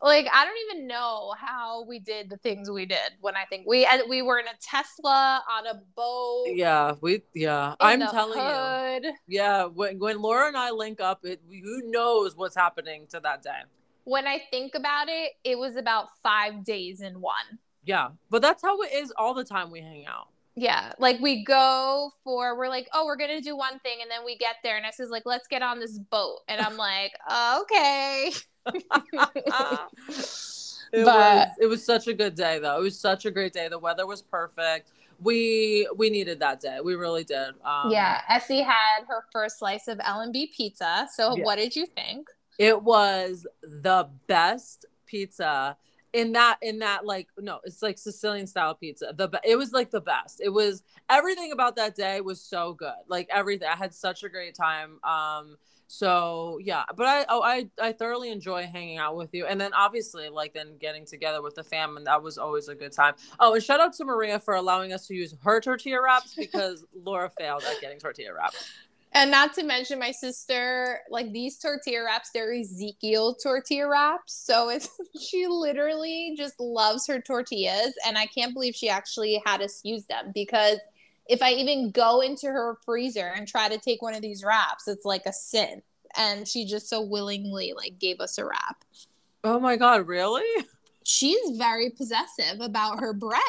Like 0.03 0.29
I 0.31 0.45
don't 0.45 0.57
even 0.71 0.87
know 0.87 1.33
how 1.38 1.85
we 1.85 1.99
did 1.99 2.29
the 2.29 2.37
things 2.37 2.71
we 2.71 2.85
did 2.85 3.12
when 3.23 3.35
I 3.35 3.47
think 3.47 3.67
we 3.67 3.87
and 3.87 4.03
we 4.09 4.21
were 4.21 4.38
in 4.38 4.47
a 4.47 4.57
Tesla 4.61 5.43
on 5.50 5.67
a 5.67 5.81
boat. 5.97 6.45
Yeah, 6.49 6.93
we. 7.00 7.23
Yeah, 7.35 7.75
I'm 7.81 8.00
telling 8.00 9.03
you. 9.03 9.15
Yeah, 9.26 9.65
when 9.65 9.99
when 9.99 10.21
Laura 10.21 10.49
and 10.49 10.57
I 10.57 10.71
link 10.71 11.00
up, 11.00 11.25
it 11.25 11.41
who 11.49 11.81
knows 11.91 12.37
what's 12.37 12.55
happening 12.55 13.07
to 13.09 13.21
that 13.21 13.43
day. 13.43 13.62
When 14.05 14.26
I 14.26 14.43
think 14.50 14.75
about 14.75 15.09
it, 15.09 15.33
it 15.45 15.59
was 15.59 15.76
about 15.76 16.09
five 16.23 16.62
days 16.62 17.00
in 17.00 17.23
one. 17.23 17.59
Yeah, 17.83 18.11
but 18.29 18.43
that's 18.43 18.62
how 18.62 18.83
it 18.83 18.93
is 18.93 19.12
all 19.17 19.33
the 19.33 19.45
time 19.45 19.71
we 19.71 19.81
hang 19.81 20.07
out. 20.07 20.29
Yeah, 20.59 20.93
like 20.99 21.21
we 21.21 21.45
go 21.45 22.13
for 22.25 22.57
we're 22.57 22.69
like, 22.71 22.89
oh, 22.95 23.05
we're 23.05 23.17
gonna 23.17 23.43
do 23.43 23.57
one 23.57 23.79
thing, 23.81 23.99
and 24.01 24.11
then 24.11 24.25
we 24.25 24.37
get 24.39 24.57
there, 24.63 24.77
and 24.79 24.87
Essie's 24.87 25.11
like, 25.11 25.25
let's 25.27 25.47
get 25.49 25.61
on 25.63 25.81
this 25.81 25.99
boat, 25.99 26.39
and 26.49 26.61
I'm 26.61 26.77
like, 26.79 27.13
okay. 27.63 28.31
It 30.93 31.05
But- 31.05 31.15
was 31.15 31.49
it 31.63 31.67
was 31.67 31.85
such 31.85 32.07
a 32.07 32.15
good 32.15 32.35
day 32.37 32.59
though. 32.61 32.79
It 32.79 32.83
was 32.83 32.99
such 32.99 33.27
a 33.27 33.31
great 33.31 33.53
day. 33.53 33.69
The 33.69 33.79
weather 33.79 34.07
was 34.07 34.23
perfect. 34.23 34.93
We 35.21 35.89
we 35.97 36.11
needed 36.11 36.39
that 36.41 36.61
day. 36.61 36.79
We 36.83 36.95
really 36.95 37.25
did. 37.25 37.55
Um, 37.65 37.91
yeah, 37.91 38.21
Essie 38.29 38.63
had 38.63 39.03
her 39.09 39.25
first 39.33 39.59
slice 39.59 39.89
of 39.89 39.99
L 40.05 40.21
and 40.21 40.33
B 40.33 40.51
pizza. 40.57 41.09
So 41.13 41.35
what 41.43 41.57
did 41.57 41.75
you 41.75 41.87
think? 41.87 42.29
It 42.59 42.83
was 42.83 43.47
the 43.63 44.09
best 44.29 44.87
pizza 45.07 45.77
in 46.17 46.33
that 46.33 46.57
in 46.63 46.79
that 46.79 47.05
like 47.05 47.29
no, 47.39 47.61
it's 47.65 47.83
like 47.83 47.99
Sicilian 47.99 48.47
style 48.47 48.75
pizza. 48.75 49.13
The 49.15 49.29
it 49.45 49.57
was 49.57 49.73
like 49.73 49.91
the 49.91 50.01
best. 50.01 50.41
It 50.43 50.49
was 50.49 50.83
everything 51.11 51.53
about 51.53 51.77
that 51.77 51.95
day 51.95 52.23
was 52.23 52.41
so 52.41 52.73
good. 52.73 52.95
Like 53.07 53.29
everything. 53.31 53.69
I 53.71 53.77
had 53.77 53.95
such 53.95 54.25
a 54.25 54.31
great 54.31 54.55
time. 54.55 54.99
Um 55.05 55.59
so 55.89 56.59
yeah, 56.63 56.85
but 56.97 57.07
I 57.07 57.27
oh 57.29 57.43
I 57.43 57.69
I 57.81 57.93
thoroughly 57.93 58.31
enjoy 58.31 58.67
hanging 58.67 58.97
out 58.97 59.15
with 59.15 59.33
you, 59.35 59.47
and 59.47 59.61
then 59.61 59.73
obviously 59.75 60.29
like 60.31 60.55
then 60.55 60.79
getting 60.81 61.05
together 61.05 61.43
with 61.43 61.55
the 61.55 61.63
fam, 61.63 61.97
and 61.99 62.07
that 62.07 62.23
was 62.23 62.39
always 62.39 62.69
a 62.69 62.75
good 62.75 62.93
time. 62.93 63.15
Oh, 63.39 63.55
and 63.55 63.63
shout 63.63 63.81
out 63.81 63.93
to 63.95 64.05
Maria 64.05 64.41
for 64.41 64.55
allowing 64.55 64.93
us 64.93 65.07
to 65.09 65.15
use 65.15 65.35
her 65.45 65.61
tortilla 65.61 66.03
wraps 66.03 66.35
because 66.35 66.85
Laura 66.95 67.31
failed 67.31 67.63
at 67.63 67.81
getting 67.81 67.99
tortilla 67.99 68.35
wraps. 68.35 68.69
And 69.17 69.31
not 69.31 69.55
to 69.55 69.63
mention 69.63 69.99
my 69.99 70.11
sister, 70.11 71.01
like 71.09 71.33
these 71.33 71.59
tortilla 71.59 72.05
wraps, 72.05 72.29
they're 72.35 72.53
Ezekiel 72.53 73.35
tortilla 73.35 73.89
wraps. 73.89 74.35
So 74.35 74.69
it's 74.69 74.91
she 75.19 75.47
literally 75.47 76.35
just 76.37 76.61
loves 76.61 77.07
her 77.07 77.19
tortillas. 77.19 77.95
And 78.07 78.19
I 78.19 78.27
can't 78.27 78.53
believe 78.53 78.75
she 78.75 78.91
actually 78.91 79.43
had 79.47 79.63
us 79.63 79.81
use 79.85 80.05
them 80.05 80.33
because 80.35 80.81
if 81.31 81.41
I 81.41 81.53
even 81.53 81.93
go 81.93 82.21
into 82.21 82.49
her 82.49 82.77
freezer 82.85 83.33
and 83.35 83.49
try 83.49 83.71
to 83.71 83.79
take 83.79 84.03
one 84.03 84.15
of 84.15 84.21
these 84.21 84.45
wraps, 84.45 84.87
it's 84.87 85.07
like 85.07 85.25
a 85.25 85.33
sin. 85.33 85.81
And 86.19 86.47
she 86.47 86.67
just 86.67 86.91
so 86.91 87.01
willingly 87.01 87.73
like 87.75 87.99
gave 87.99 88.21
us 88.21 88.37
a 88.37 88.45
wrap. 88.45 88.85
Oh 89.43 89.59
my 89.59 89.77
god, 89.77 90.07
really? 90.07 90.45
She's 91.05 91.57
very 91.57 91.89
possessive 91.89 92.61
about 92.61 93.01
her 93.01 93.15
bread. 93.15 93.41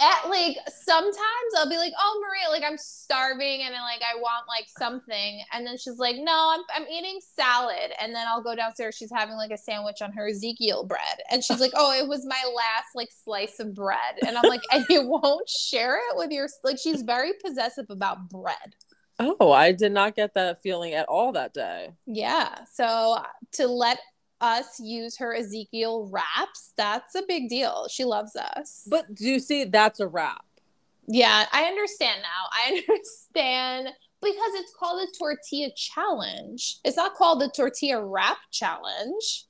At 0.00 0.28
like 0.28 0.56
sometimes 0.68 1.52
I'll 1.56 1.68
be 1.68 1.76
like, 1.76 1.92
"Oh, 1.98 2.24
Maria, 2.26 2.50
like 2.50 2.68
I'm 2.68 2.78
starving 2.78 3.62
and 3.62 3.74
then 3.74 3.80
like 3.82 4.02
I 4.02 4.18
want 4.18 4.46
like 4.48 4.66
something," 4.78 5.42
and 5.52 5.66
then 5.66 5.76
she's 5.78 5.98
like, 5.98 6.16
"No, 6.18 6.54
I'm 6.54 6.62
I'm 6.74 6.88
eating 6.88 7.18
salad," 7.34 7.92
and 8.00 8.14
then 8.14 8.26
I'll 8.26 8.42
go 8.42 8.54
downstairs. 8.54 8.96
She's 8.96 9.12
having 9.12 9.36
like 9.36 9.50
a 9.50 9.58
sandwich 9.58 10.02
on 10.02 10.12
her 10.12 10.28
Ezekiel 10.28 10.84
bread, 10.84 11.20
and 11.30 11.42
she's 11.42 11.60
like, 11.60 11.72
"Oh, 11.74 11.92
it 11.92 12.08
was 12.08 12.24
my 12.26 12.42
last 12.54 12.94
like 12.94 13.10
slice 13.24 13.60
of 13.60 13.74
bread," 13.74 14.18
and 14.26 14.36
I'm 14.36 14.48
like, 14.48 14.62
"And 14.72 14.84
you 14.88 15.06
won't 15.06 15.48
share 15.48 15.96
it 15.96 16.16
with 16.16 16.30
your 16.30 16.48
like?" 16.64 16.78
She's 16.78 17.02
very 17.02 17.32
possessive 17.44 17.86
about 17.90 18.28
bread. 18.28 18.76
Oh, 19.18 19.52
I 19.52 19.72
did 19.72 19.92
not 19.92 20.16
get 20.16 20.34
that 20.34 20.62
feeling 20.62 20.94
at 20.94 21.06
all 21.06 21.32
that 21.32 21.52
day. 21.52 21.90
Yeah, 22.06 22.64
so 22.72 23.18
to 23.52 23.66
let 23.66 23.98
us 24.42 24.78
use 24.80 25.16
her 25.16 25.34
Ezekiel 25.34 26.08
wraps, 26.10 26.72
that's 26.76 27.14
a 27.14 27.22
big 27.26 27.48
deal. 27.48 27.86
She 27.88 28.04
loves 28.04 28.36
us. 28.36 28.86
But 28.90 29.14
do 29.14 29.26
you 29.26 29.38
see 29.38 29.64
that's 29.64 30.00
a 30.00 30.06
wrap? 30.06 30.44
Yeah, 31.06 31.46
I 31.52 31.64
understand 31.64 32.20
now. 32.22 32.48
I 32.52 32.82
understand 32.88 33.88
because 34.20 34.52
it's 34.54 34.72
called 34.78 35.02
a 35.02 35.18
tortilla 35.18 35.70
challenge. 35.76 36.78
It's 36.84 36.96
not 36.96 37.14
called 37.14 37.40
the 37.40 37.50
tortilla 37.54 38.04
wrap 38.04 38.38
challenge. 38.50 39.46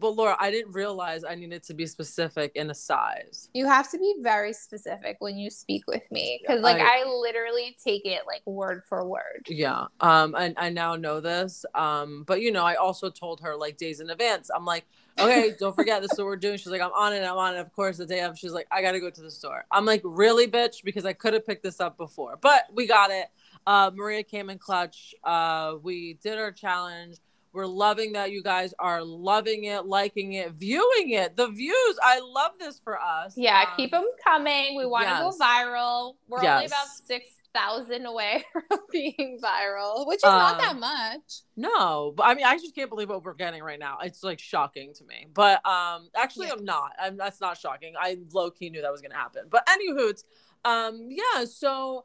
But 0.00 0.10
Laura, 0.10 0.36
I 0.38 0.50
didn't 0.50 0.72
realize 0.72 1.24
I 1.24 1.34
needed 1.34 1.62
to 1.64 1.74
be 1.74 1.86
specific 1.86 2.52
in 2.54 2.70
a 2.70 2.74
size. 2.74 3.48
You 3.54 3.66
have 3.66 3.90
to 3.90 3.98
be 3.98 4.14
very 4.20 4.52
specific 4.52 5.16
when 5.20 5.36
you 5.38 5.50
speak 5.50 5.84
with 5.86 6.02
me 6.10 6.40
because, 6.42 6.62
like, 6.62 6.80
I, 6.80 7.04
literally 7.04 7.76
take 7.82 8.04
it 8.04 8.22
like 8.26 8.42
word 8.46 8.82
for 8.88 9.06
word. 9.06 9.46
Yeah. 9.46 9.86
Um, 10.00 10.34
and 10.34 10.54
I 10.58 10.70
now 10.70 10.96
know 10.96 11.20
this. 11.20 11.64
Um, 11.74 12.24
but 12.26 12.40
you 12.40 12.50
know, 12.50 12.64
I 12.64 12.74
also 12.74 13.08
told 13.08 13.40
her 13.40 13.56
like 13.56 13.76
days 13.76 14.00
in 14.00 14.10
advance. 14.10 14.50
I'm 14.54 14.64
like, 14.64 14.84
okay, 15.18 15.52
don't 15.58 15.74
forget 15.74 16.02
this 16.02 16.12
is 16.12 16.18
what 16.18 16.26
we're 16.26 16.36
doing. 16.36 16.58
She's 16.58 16.68
like, 16.68 16.80
I'm 16.80 16.92
on 16.92 17.12
it, 17.12 17.22
I'm 17.22 17.36
on 17.36 17.54
it. 17.54 17.60
Of 17.60 17.72
course, 17.72 17.98
the 17.98 18.06
day 18.06 18.20
of, 18.20 18.38
she's 18.38 18.52
like, 18.52 18.66
I 18.70 18.82
gotta 18.82 19.00
go 19.00 19.10
to 19.10 19.20
the 19.20 19.30
store. 19.30 19.64
I'm 19.70 19.84
like, 19.84 20.02
really, 20.04 20.46
bitch, 20.48 20.82
because 20.84 21.04
I 21.04 21.12
could 21.12 21.34
have 21.34 21.46
picked 21.46 21.62
this 21.62 21.80
up 21.80 21.96
before, 21.96 22.38
but 22.40 22.64
we 22.72 22.86
got 22.86 23.10
it. 23.10 23.26
Uh, 23.66 23.90
Maria 23.94 24.22
came 24.22 24.50
in 24.50 24.58
clutch. 24.58 25.14
Uh, 25.24 25.74
we 25.82 26.14
did 26.22 26.38
our 26.38 26.52
challenge. 26.52 27.16
We're 27.54 27.66
loving 27.66 28.12
that 28.14 28.32
you 28.32 28.42
guys 28.42 28.74
are 28.80 29.02
loving 29.02 29.64
it, 29.64 29.86
liking 29.86 30.32
it, 30.32 30.50
viewing 30.52 31.10
it. 31.10 31.36
The 31.36 31.48
views, 31.48 31.98
I 32.02 32.18
love 32.20 32.50
this 32.58 32.80
for 32.82 33.00
us. 33.00 33.34
Yeah, 33.36 33.60
Um, 33.60 33.76
keep 33.76 33.92
them 33.92 34.04
coming. 34.24 34.76
We 34.76 34.84
want 34.86 35.04
to 35.04 35.10
yes. 35.10 35.20
go 35.22 35.44
viral. 35.44 36.14
We're 36.28 36.38
only 36.38 36.66
about 36.66 36.88
6,000 36.88 38.06
away 38.06 38.44
from 38.68 38.78
being 38.90 39.38
viral, 39.40 40.04
which 40.08 40.18
is 40.18 40.24
not 40.24 40.54
Um, 40.54 40.58
that 40.60 40.76
much. 40.80 41.42
No, 41.56 42.12
but 42.16 42.24
I 42.24 42.34
mean, 42.34 42.44
I 42.44 42.56
just 42.58 42.74
can't 42.74 42.90
believe 42.90 43.08
what 43.08 43.22
we're 43.22 43.34
getting 43.34 43.62
right 43.62 43.78
now. 43.78 43.98
It's 44.02 44.24
like 44.24 44.40
shocking 44.40 44.92
to 44.94 45.04
me. 45.04 45.26
But 45.32 45.64
um, 45.64 46.08
actually, 46.16 46.48
Yeah. 46.48 46.54
I'm 46.58 46.64
not. 46.64 46.90
I'm, 47.00 47.16
that's 47.16 47.40
not 47.40 47.56
shocking. 47.56 47.94
I 47.96 48.18
low 48.32 48.50
key 48.50 48.68
knew 48.70 48.82
that 48.82 48.90
was 48.90 49.00
gonna 49.00 49.14
happen. 49.14 49.44
But 49.48 49.64
anywho, 49.68 50.10
it's 50.10 50.24
um, 50.64 51.08
yeah. 51.08 51.44
So, 51.44 52.04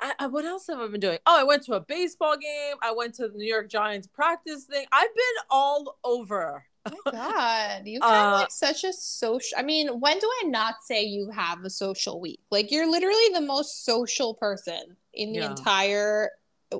I, 0.00 0.12
I, 0.20 0.26
what 0.26 0.44
else 0.44 0.66
have 0.68 0.78
I 0.80 0.88
been 0.88 1.00
doing? 1.00 1.18
Oh, 1.26 1.38
I 1.38 1.44
went 1.44 1.62
to 1.64 1.74
a 1.74 1.80
baseball 1.80 2.36
game. 2.36 2.76
I 2.82 2.92
went 2.92 3.14
to 3.16 3.28
the 3.28 3.36
New 3.36 3.46
York 3.46 3.68
Giants 3.68 4.06
practice 4.06 4.64
thing. 4.64 4.86
I've 4.92 5.14
been 5.14 5.44
all 5.50 5.98
over. 6.04 6.64
Oh 6.86 6.96
my 7.06 7.12
God, 7.12 7.86
you 7.86 8.00
have 8.02 8.32
Uh, 8.32 8.36
like 8.38 8.50
such 8.50 8.84
a 8.84 8.92
social. 8.92 9.58
I 9.58 9.62
mean, 9.62 10.00
when 10.00 10.18
do 10.18 10.30
I 10.42 10.48
not 10.48 10.76
say 10.82 11.02
you 11.04 11.30
have 11.30 11.64
a 11.64 11.70
social 11.70 12.20
week? 12.20 12.40
Like 12.50 12.70
you're 12.72 12.90
literally 12.90 13.28
the 13.34 13.42
most 13.42 13.84
social 13.84 14.34
person 14.34 14.96
in 15.12 15.32
the 15.32 15.40
Yeah. 15.40 15.50
entire 15.50 16.30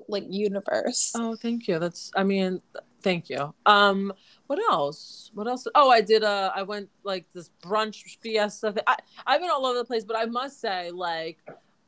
like 0.09 0.25
universe. 0.29 1.13
Oh, 1.17 1.35
thank 1.37 1.67
you. 1.69 1.79
That's. 1.79 2.13
I 2.17 2.23
mean, 2.23 2.63
thank 3.03 3.29
you. 3.29 3.53
Um, 3.67 4.13
what 4.47 4.59
else? 4.71 5.31
What 5.35 5.49
else? 5.49 5.67
Oh, 5.75 5.91
I 5.91 6.01
did. 6.01 6.23
Uh, 6.23 6.51
I 6.55 6.63
went 6.63 6.89
like 7.03 7.27
this 7.33 7.51
brunch 7.63 8.19
fiesta. 8.23 8.73
Thing. 8.73 8.85
I 8.87 8.97
I've 9.27 9.41
been 9.41 9.51
all 9.51 9.67
over 9.67 9.79
the 9.79 9.85
place, 9.85 10.05
but 10.05 10.17
I 10.17 10.27
must 10.27 10.61
say, 10.61 10.91
like, 10.93 11.39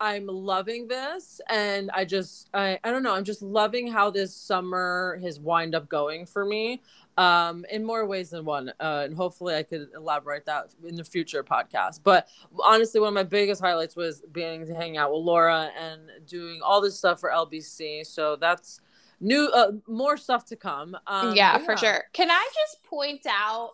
I'm 0.02 0.26
loving 0.26 0.88
this, 0.88 1.40
and 1.48 1.88
I 1.94 2.04
just 2.04 2.50
I 2.52 2.78
I 2.82 2.90
don't 2.90 3.04
know. 3.04 3.14
I'm 3.14 3.22
just 3.22 3.40
loving 3.40 3.86
how 3.86 4.10
this 4.10 4.34
summer 4.34 5.18
has 5.22 5.38
wind 5.38 5.76
up 5.76 5.88
going 5.88 6.26
for 6.26 6.44
me 6.44 6.82
um 7.18 7.66
in 7.70 7.84
more 7.84 8.06
ways 8.06 8.30
than 8.30 8.44
one 8.44 8.70
uh 8.80 9.02
and 9.04 9.14
hopefully 9.14 9.54
i 9.54 9.62
could 9.62 9.88
elaborate 9.94 10.46
that 10.46 10.74
in 10.86 10.96
the 10.96 11.04
future 11.04 11.44
podcast 11.44 12.00
but 12.02 12.26
honestly 12.64 13.00
one 13.00 13.08
of 13.08 13.14
my 13.14 13.22
biggest 13.22 13.60
highlights 13.60 13.94
was 13.94 14.22
being 14.32 14.66
to 14.66 14.74
hang 14.74 14.96
out 14.96 15.12
with 15.12 15.20
laura 15.20 15.68
and 15.78 16.00
doing 16.26 16.60
all 16.64 16.80
this 16.80 16.96
stuff 16.96 17.20
for 17.20 17.30
LBC 17.30 18.06
so 18.06 18.36
that's 18.36 18.80
new 19.20 19.50
uh, 19.54 19.72
more 19.86 20.16
stuff 20.16 20.46
to 20.46 20.56
come 20.56 20.96
um, 21.06 21.36
yeah, 21.36 21.58
yeah 21.58 21.58
for 21.58 21.76
sure 21.76 22.04
can 22.14 22.30
i 22.30 22.48
just 22.54 22.82
point 22.82 23.26
out 23.28 23.72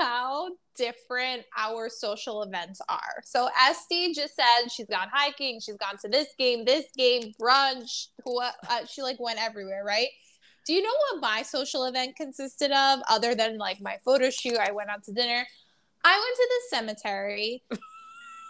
how 0.00 0.50
different 0.76 1.44
our 1.56 1.88
social 1.88 2.42
events 2.42 2.80
are. 2.88 3.22
So 3.24 3.48
Este 3.68 4.14
just 4.14 4.34
said 4.34 4.70
she's 4.70 4.86
gone 4.86 5.08
hiking, 5.12 5.60
she's 5.60 5.76
gone 5.76 5.98
to 6.02 6.08
this 6.08 6.28
game, 6.38 6.64
this 6.64 6.86
game, 6.96 7.32
brunch. 7.40 8.06
Who 8.24 8.40
uh, 8.40 8.50
she 8.90 9.02
like 9.02 9.20
went 9.20 9.40
everywhere, 9.40 9.84
right? 9.84 10.08
Do 10.66 10.72
you 10.72 10.82
know 10.82 10.92
what 11.10 11.20
my 11.20 11.42
social 11.42 11.84
event 11.84 12.16
consisted 12.16 12.70
of 12.70 13.00
other 13.08 13.34
than 13.34 13.58
like 13.58 13.80
my 13.80 13.98
photo 14.04 14.30
shoot? 14.30 14.56
I 14.58 14.72
went 14.72 14.90
out 14.90 15.04
to 15.04 15.12
dinner. 15.12 15.46
I 16.04 16.18
went 16.18 16.36
to 16.36 16.48
the 16.48 16.76
cemetery. 16.76 17.62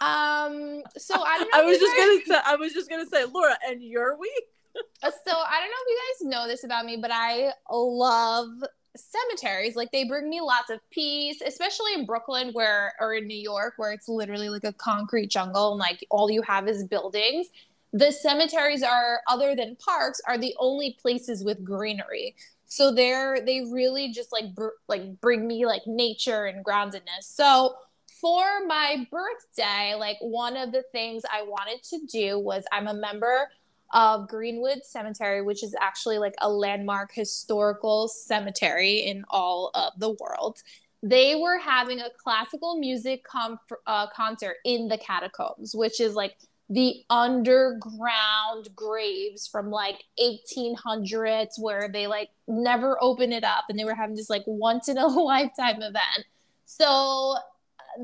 Um, 0.01 0.81
so 0.97 1.13
I 1.13 1.37
don't. 1.37 1.53
I 1.53 1.61
was 1.63 1.77
just 1.77 1.95
gonna 1.95 2.21
say, 2.25 2.41
I 2.43 2.55
was 2.55 2.73
just 2.73 2.89
gonna 2.89 3.05
say, 3.05 3.23
Laura, 3.23 3.55
and 3.67 3.83
your 3.83 4.17
week. 4.17 4.31
Uh, 4.75 5.11
so 5.27 5.31
I 5.31 5.59
don't 5.59 5.69
know 5.69 5.77
if 5.77 5.87
you 5.87 5.99
guys 5.99 6.31
know 6.31 6.47
this 6.47 6.63
about 6.63 6.85
me, 6.85 6.97
but 6.97 7.11
I 7.13 7.51
love 7.69 8.47
cemeteries. 8.95 9.75
Like 9.75 9.91
they 9.91 10.03
bring 10.03 10.29
me 10.29 10.41
lots 10.41 10.69
of 10.69 10.79
peace, 10.89 11.41
especially 11.45 11.93
in 11.93 12.05
Brooklyn 12.05 12.51
where 12.53 12.93
or 12.99 13.13
in 13.13 13.27
New 13.27 13.37
York 13.37 13.75
where 13.77 13.91
it's 13.91 14.07
literally 14.07 14.49
like 14.49 14.63
a 14.63 14.73
concrete 14.73 15.29
jungle 15.29 15.71
and 15.71 15.79
like 15.79 16.05
all 16.09 16.29
you 16.29 16.41
have 16.41 16.67
is 16.67 16.83
buildings 16.83 17.47
the 17.93 18.11
cemeteries 18.11 18.83
are 18.83 19.21
other 19.27 19.55
than 19.55 19.75
parks 19.75 20.21
are 20.27 20.37
the 20.37 20.55
only 20.59 20.95
places 21.01 21.43
with 21.43 21.63
greenery 21.63 22.35
so 22.65 22.91
they're 22.91 23.45
they 23.45 23.65
really 23.71 24.11
just 24.11 24.31
like 24.31 24.53
br- 24.55 24.69
like 24.87 25.19
bring 25.19 25.45
me 25.45 25.65
like 25.65 25.85
nature 25.85 26.45
and 26.45 26.63
groundedness 26.63 27.23
so 27.23 27.73
for 28.21 28.65
my 28.65 29.05
birthday 29.11 29.93
like 29.97 30.17
one 30.21 30.55
of 30.55 30.71
the 30.71 30.83
things 30.91 31.23
i 31.31 31.41
wanted 31.41 31.83
to 31.83 31.99
do 32.09 32.39
was 32.39 32.63
i'm 32.71 32.87
a 32.87 32.93
member 32.93 33.49
of 33.93 34.27
Green-Wood 34.27 34.85
cemetery 34.85 35.41
which 35.41 35.63
is 35.63 35.75
actually 35.79 36.17
like 36.17 36.35
a 36.39 36.49
landmark 36.49 37.11
historical 37.13 38.07
cemetery 38.07 38.99
in 38.99 39.23
all 39.29 39.71
of 39.73 39.93
the 39.99 40.11
world 40.19 40.61
they 41.03 41.35
were 41.35 41.57
having 41.57 41.99
a 41.99 42.09
classical 42.23 42.77
music 42.77 43.23
com- 43.23 43.59
uh, 43.87 44.07
concert 44.15 44.57
in 44.65 44.87
the 44.87 44.97
catacombs 44.97 45.75
which 45.75 45.99
is 45.99 46.13
like 46.13 46.35
the 46.71 47.03
underground 47.09 48.69
graves 48.73 49.45
from 49.45 49.69
like 49.69 50.05
1800s 50.17 51.59
where 51.59 51.89
they 51.89 52.07
like 52.07 52.29
never 52.47 52.97
open 53.03 53.33
it 53.33 53.43
up 53.43 53.65
and 53.67 53.77
they 53.77 53.83
were 53.83 53.93
having 53.93 54.15
this 54.15 54.29
like 54.29 54.43
once 54.47 54.87
in 54.87 54.97
a 54.97 55.05
lifetime 55.07 55.81
event. 55.81 56.25
So 56.65 57.35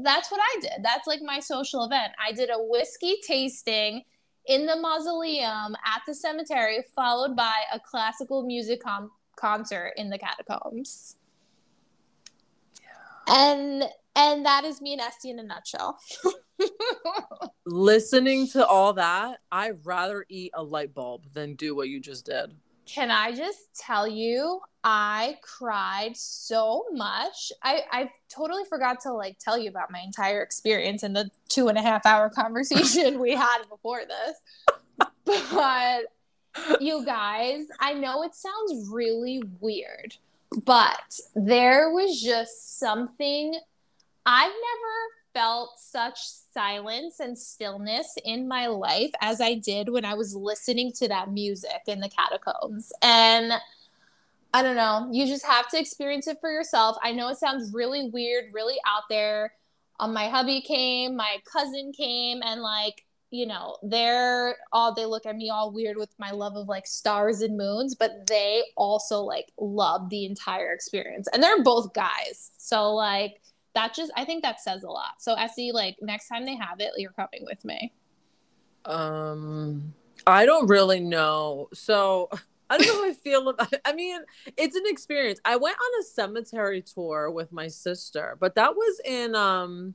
that's 0.04 0.30
what 0.30 0.42
I 0.42 0.60
did. 0.60 0.84
That's 0.84 1.08
like 1.08 1.22
my 1.22 1.40
social 1.40 1.86
event. 1.86 2.12
I 2.22 2.34
did 2.34 2.50
a 2.50 2.58
whiskey 2.58 3.16
tasting 3.26 4.04
in 4.48 4.66
the 4.66 4.76
mausoleum 4.76 5.76
at 5.86 6.02
the 6.08 6.14
cemetery, 6.14 6.84
followed 6.96 7.36
by 7.36 7.54
a 7.74 7.80
classical 7.80 8.44
music 8.44 8.82
com- 8.82 9.12
concert 9.36 9.94
in 9.98 10.10
the 10.10 10.18
catacombs. 10.18 11.16
Yeah. 12.82 13.36
And 13.36 13.84
and 14.16 14.46
that 14.46 14.64
is 14.66 14.82
me 14.82 14.94
and 14.94 15.02
Este 15.02 15.26
in 15.26 15.40
a 15.40 15.44
nutshell. 15.44 16.00
Listening 17.66 18.48
to 18.50 18.66
all 18.66 18.94
that, 18.94 19.40
I'd 19.52 19.86
rather 19.86 20.26
eat 20.28 20.52
a 20.56 20.64
light 20.64 20.94
bulb 20.94 21.26
than 21.34 21.54
do 21.54 21.76
what 21.76 21.90
you 21.90 22.00
just 22.00 22.26
did. 22.26 22.56
Can 22.88 23.12
I 23.12 23.34
just 23.34 23.76
tell 23.78 24.08
you, 24.08 24.62
I 24.84 25.38
cried 25.42 26.16
so 26.16 26.86
much. 26.94 27.52
I, 27.62 27.84
I 27.92 28.12
totally 28.30 28.64
forgot 28.64 29.02
to 29.02 29.12
like 29.12 29.38
tell 29.40 29.58
you 29.58 29.70
about 29.70 29.92
my 29.92 30.00
entire 30.00 30.42
experience 30.42 31.04
in 31.04 31.12
the 31.12 31.30
two 31.50 31.68
and 31.68 31.78
a 31.78 31.82
half 31.82 32.06
hour 32.06 32.30
conversation 32.36 33.20
we 33.20 33.34
had 33.34 33.64
before 33.70 34.02
this. 34.08 35.10
But 35.52 36.06
you 36.80 37.06
guys, 37.06 37.66
I 37.80 37.94
know 37.94 38.24
it 38.24 38.34
sounds 38.34 38.90
really 38.90 39.44
weird, 39.60 40.16
but 40.66 41.20
there 41.36 41.92
was 41.92 42.22
just 42.22 42.80
something 42.80 43.54
I've 44.26 44.52
never 44.52 45.17
felt 45.38 45.80
such 45.80 46.18
silence 46.52 47.20
and 47.20 47.38
stillness 47.38 48.16
in 48.26 48.48
my 48.48 48.66
life 48.66 49.12
as 49.22 49.40
I 49.40 49.54
did 49.54 49.88
when 49.88 50.04
I 50.04 50.16
was 50.16 50.34
listening 50.34 50.92
to 50.94 51.08
that 51.10 51.32
music 51.32 51.84
in 51.86 52.00
the 52.00 52.10
catacombs. 52.10 52.92
And 53.04 53.54
I 54.52 54.64
don't 54.64 54.76
know, 54.76 55.10
you 55.12 55.28
just 55.28 55.46
have 55.46 55.70
to 55.70 55.80
experience 55.80 56.26
it 56.26 56.40
for 56.42 56.52
yourself. 56.52 56.98
I 57.04 57.12
know 57.12 57.30
it 57.30 57.38
sounds 57.38 57.72
really 57.72 58.10
weird, 58.10 58.46
really 58.52 58.78
out 58.88 59.04
there. 59.12 59.54
Um, 60.00 60.12
my 60.12 60.28
hubby 60.28 60.60
came, 60.60 61.16
my 61.16 61.38
cousin 61.52 61.92
came, 61.96 62.42
and 62.42 62.64
like, 62.64 63.06
you 63.30 63.46
know, 63.46 63.78
they're 63.84 64.56
all 64.74 64.96
they 64.96 65.06
look 65.06 65.28
at 65.28 65.36
me 65.36 65.52
all 65.52 65.72
weird 65.72 65.98
with 65.98 66.10
my 66.18 66.32
love 66.32 66.56
of 66.56 66.68
like 66.68 66.88
stars 66.88 67.42
and 67.42 67.58
moons, 67.58 67.94
but 67.94 68.26
they 68.26 68.64
also 68.76 69.20
like 69.20 69.52
love 69.60 70.10
the 70.10 70.26
entire 70.26 70.74
experience. 70.74 71.28
And 71.32 71.44
they're 71.44 71.62
both 71.62 71.94
guys. 71.94 72.50
So 72.58 72.96
like 72.96 73.40
that 73.78 73.94
just 73.94 74.12
I 74.16 74.26
think 74.26 74.42
that 74.42 74.60
says 74.60 74.82
a 74.84 74.90
lot. 74.90 75.20
So 75.20 75.36
Essie, 75.36 75.72
like 75.72 75.98
next 76.02 76.28
time 76.28 76.46
they 76.46 76.56
have 76.56 76.80
it, 76.80 76.92
you're 76.98 77.12
coming 77.12 77.46
with 77.46 77.64
me. 77.64 77.94
Um 78.86 79.94
I 80.26 80.46
don't 80.46 80.68
really 80.68 81.00
know. 81.00 81.70
So 81.74 82.30
I 82.70 82.78
don't 82.78 82.88
know 82.88 83.04
how 83.04 83.10
I 83.10 83.14
feel 83.14 83.48
about 83.48 83.72
I 83.86 83.94
mean, 83.94 84.20
it's 84.58 84.76
an 84.76 84.84
experience. 84.88 85.40
I 85.46 85.58
went 85.58 85.78
on 85.78 86.02
a 86.02 86.04
cemetery 86.04 86.82
tour 86.82 87.30
with 87.30 87.52
my 87.52 87.68
sister, 87.68 88.36
but 88.40 88.56
that 88.56 88.76
was 88.76 89.00
in 89.06 89.36
um 89.36 89.94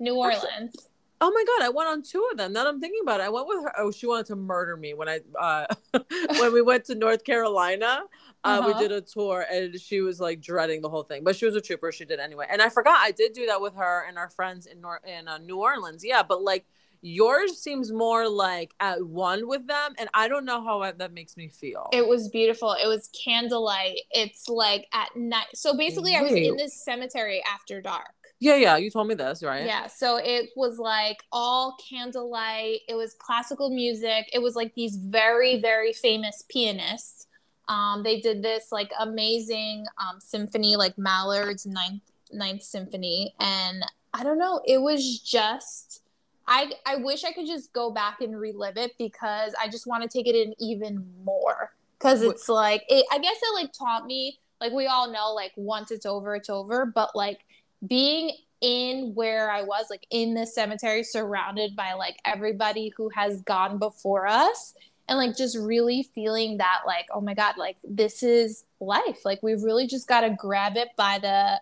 New 0.00 0.16
Orleans. 0.16 0.46
Actually, 0.46 0.70
oh 1.20 1.30
my 1.30 1.44
god, 1.46 1.66
I 1.66 1.70
went 1.70 1.88
on 1.88 2.02
two 2.02 2.26
of 2.30 2.38
them. 2.38 2.52
Now 2.52 2.66
I'm 2.66 2.80
thinking 2.80 3.00
about 3.02 3.20
it. 3.20 3.24
I 3.24 3.28
went 3.28 3.46
with 3.48 3.62
her. 3.64 3.72
Oh, 3.78 3.90
she 3.90 4.06
wanted 4.06 4.26
to 4.26 4.36
murder 4.36 4.76
me 4.76 4.94
when 4.94 5.08
I 5.08 5.20
uh 5.38 5.66
when 6.38 6.52
we 6.52 6.62
went 6.62 6.84
to 6.86 6.94
North 6.94 7.24
Carolina. 7.24 8.02
Uh, 8.44 8.46
uh-huh. 8.46 8.68
We 8.68 8.80
did 8.80 8.92
a 8.92 9.00
tour 9.00 9.44
and 9.50 9.78
she 9.80 10.00
was 10.00 10.20
like 10.20 10.40
dreading 10.40 10.80
the 10.80 10.88
whole 10.88 11.02
thing, 11.02 11.24
but 11.24 11.36
she 11.36 11.44
was 11.44 11.56
a 11.56 11.60
trooper. 11.60 11.90
She 11.90 12.04
did 12.04 12.20
anyway. 12.20 12.46
And 12.48 12.62
I 12.62 12.68
forgot 12.68 12.98
I 13.00 13.10
did 13.10 13.32
do 13.32 13.46
that 13.46 13.60
with 13.60 13.74
her 13.74 14.04
and 14.06 14.16
our 14.16 14.28
friends 14.28 14.66
in 14.66 14.80
Nor- 14.80 15.00
in 15.06 15.28
uh, 15.28 15.38
New 15.38 15.58
Orleans. 15.58 16.04
Yeah, 16.04 16.22
but 16.22 16.42
like 16.42 16.66
yours 17.00 17.58
seems 17.58 17.92
more 17.92 18.28
like 18.28 18.74
at 18.80 19.04
one 19.04 19.48
with 19.48 19.66
them, 19.66 19.94
and 19.98 20.08
I 20.14 20.28
don't 20.28 20.44
know 20.44 20.62
how 20.62 20.90
that 20.90 21.12
makes 21.12 21.36
me 21.36 21.48
feel. 21.48 21.88
It 21.92 22.06
was 22.06 22.28
beautiful. 22.28 22.72
It 22.72 22.86
was 22.86 23.08
candlelight. 23.24 24.00
It's 24.10 24.48
like 24.48 24.86
at 24.92 25.14
night. 25.16 25.46
So 25.54 25.76
basically, 25.76 26.12
Wait. 26.12 26.18
I 26.18 26.22
was 26.22 26.32
in 26.32 26.56
this 26.56 26.84
cemetery 26.84 27.42
after 27.52 27.80
dark. 27.80 28.14
Yeah, 28.40 28.56
yeah, 28.56 28.76
you 28.76 28.90
told 28.90 29.08
me 29.08 29.14
this, 29.14 29.42
right? 29.42 29.66
Yeah, 29.66 29.88
so 29.88 30.16
it 30.16 30.50
was 30.54 30.78
like 30.78 31.24
all 31.32 31.76
candlelight. 31.90 32.80
It 32.88 32.94
was 32.94 33.14
classical 33.14 33.70
music. 33.70 34.28
It 34.32 34.40
was 34.40 34.54
like 34.54 34.74
these 34.74 34.96
very, 34.96 35.60
very 35.60 35.92
famous 35.92 36.44
pianists 36.48 37.26
um, 37.68 38.02
they 38.02 38.20
did 38.20 38.42
this 38.42 38.72
like 38.72 38.90
amazing 38.98 39.86
um, 39.98 40.20
symphony, 40.20 40.76
like 40.76 40.96
Mahler's 40.96 41.66
ninth 41.66 42.02
ninth 42.32 42.62
symphony, 42.62 43.34
and 43.38 43.84
I 44.12 44.24
don't 44.24 44.38
know, 44.38 44.62
it 44.66 44.78
was 44.78 45.20
just. 45.20 46.02
I, 46.50 46.72
I 46.86 46.96
wish 46.96 47.24
I 47.24 47.32
could 47.32 47.46
just 47.46 47.74
go 47.74 47.90
back 47.90 48.22
and 48.22 48.40
relive 48.40 48.78
it 48.78 48.92
because 48.96 49.52
I 49.62 49.68
just 49.68 49.86
want 49.86 50.02
to 50.02 50.08
take 50.08 50.26
it 50.26 50.34
in 50.34 50.54
even 50.58 51.06
more. 51.22 51.74
Because 51.98 52.22
it's 52.22 52.48
like, 52.48 52.84
it, 52.88 53.04
I 53.12 53.18
guess 53.18 53.36
it 53.36 53.54
like 53.54 53.70
taught 53.70 54.06
me, 54.06 54.38
like 54.58 54.72
we 54.72 54.86
all 54.86 55.12
know, 55.12 55.34
like 55.34 55.52
once 55.56 55.90
it's 55.90 56.06
over, 56.06 56.34
it's 56.34 56.48
over. 56.48 56.86
But 56.86 57.14
like 57.14 57.40
being 57.86 58.32
in 58.60 59.12
where 59.14 59.50
I 59.50 59.62
was, 59.62 59.86
like 59.90 60.06
in 60.10 60.34
the 60.34 60.46
cemetery, 60.46 61.04
surrounded 61.04 61.76
by 61.76 61.94
like 61.94 62.18
everybody 62.24 62.92
who 62.96 63.08
has 63.10 63.40
gone 63.42 63.78
before 63.78 64.26
us, 64.26 64.74
and 65.08 65.18
like 65.18 65.36
just 65.36 65.56
really 65.56 66.08
feeling 66.14 66.58
that 66.58 66.80
like 66.86 67.06
oh 67.12 67.20
my 67.20 67.34
god 67.34 67.56
like 67.56 67.76
this 67.82 68.22
is 68.22 68.64
life. 68.80 69.24
Like 69.24 69.42
we've 69.42 69.62
really 69.62 69.86
just 69.86 70.06
got 70.06 70.20
to 70.20 70.30
grab 70.30 70.76
it 70.76 70.88
by 70.96 71.18
the 71.18 71.60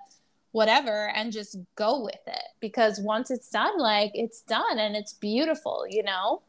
whatever 0.53 1.11
and 1.11 1.33
just 1.33 1.59
go 1.75 2.03
with 2.03 2.21
it 2.27 2.43
because 2.61 2.99
once 2.99 3.31
it's 3.31 3.51
done 3.51 3.79
like 3.79 4.11
it's 4.15 4.41
done 4.41 4.79
and 4.79 4.97
it's 4.97 5.13
beautiful 5.13 5.85
you 5.89 6.03
know? 6.03 6.43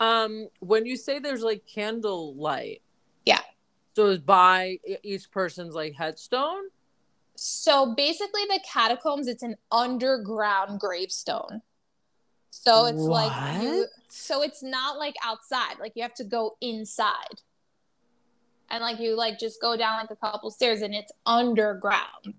Um 0.00 0.48
when 0.60 0.86
you 0.86 0.96
say 0.96 1.18
there's 1.18 1.42
like 1.42 1.64
candlelight. 1.66 2.82
Yeah. 3.26 3.40
So 3.94 4.06
it's 4.06 4.22
by 4.22 4.78
each 5.02 5.30
person's 5.30 5.74
like 5.74 5.94
headstone 5.94 6.64
so 7.44 7.94
basically 7.94 8.44
the 8.46 8.60
catacombs 8.72 9.26
it's 9.26 9.42
an 9.42 9.56
underground 9.70 10.78
gravestone 10.78 11.62
so 12.52 12.84
it's 12.84 12.98
what? 12.98 13.26
like 13.26 13.62
you 13.62 13.86
so 14.08 14.42
it's 14.42 14.62
not 14.62 14.98
like 14.98 15.14
outside. 15.24 15.78
Like 15.80 15.92
you 15.96 16.02
have 16.02 16.14
to 16.14 16.24
go 16.24 16.56
inside. 16.60 17.40
And 18.70 18.82
like 18.82 19.00
you 19.00 19.16
like 19.16 19.38
just 19.38 19.60
go 19.60 19.76
down 19.76 19.98
like 19.98 20.10
a 20.10 20.16
couple 20.16 20.50
stairs 20.50 20.82
and 20.82 20.94
it's 20.94 21.10
underground. 21.24 22.34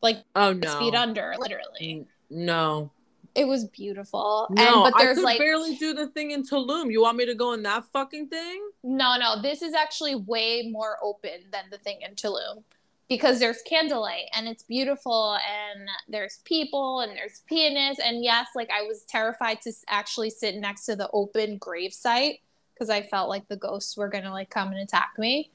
Like 0.00 0.18
oh 0.36 0.52
no. 0.52 0.78
feet 0.78 0.94
under, 0.94 1.34
literally. 1.38 2.06
No. 2.30 2.92
It 3.34 3.46
was 3.46 3.66
beautiful. 3.66 4.46
No, 4.50 4.84
and 4.84 4.92
but 4.94 5.02
I 5.02 5.14
could 5.14 5.24
like 5.24 5.38
barely 5.38 5.76
do 5.76 5.92
the 5.92 6.06
thing 6.06 6.30
in 6.30 6.44
Tulum. 6.44 6.90
You 6.90 7.02
want 7.02 7.16
me 7.16 7.26
to 7.26 7.34
go 7.34 7.52
in 7.52 7.62
that 7.64 7.84
fucking 7.92 8.28
thing? 8.28 8.70
no, 8.84 9.16
no. 9.18 9.42
This 9.42 9.60
is 9.60 9.74
actually 9.74 10.14
way 10.14 10.68
more 10.70 10.98
open 11.02 11.50
than 11.52 11.64
the 11.70 11.78
thing 11.78 11.98
in 12.02 12.14
Tulum 12.14 12.62
because 13.08 13.38
there's 13.38 13.62
candlelight 13.62 14.26
and 14.34 14.46
it's 14.46 14.62
beautiful 14.62 15.36
and 15.36 15.88
there's 16.08 16.40
people 16.44 17.00
and 17.00 17.16
there's 17.16 17.42
pianists 17.46 18.02
and 18.04 18.22
yes, 18.22 18.48
like 18.54 18.70
I 18.70 18.82
was 18.82 19.02
terrified 19.08 19.62
to 19.62 19.72
actually 19.88 20.30
sit 20.30 20.56
next 20.56 20.84
to 20.86 20.96
the 20.96 21.08
open 21.12 21.56
grave 21.56 21.92
site 21.92 22.40
because 22.74 22.90
I 22.90 23.02
felt 23.02 23.28
like 23.28 23.48
the 23.48 23.56
ghosts 23.56 23.96
were 23.96 24.08
gonna 24.08 24.30
like 24.30 24.50
come 24.50 24.68
and 24.68 24.80
attack 24.80 25.12
me, 25.18 25.50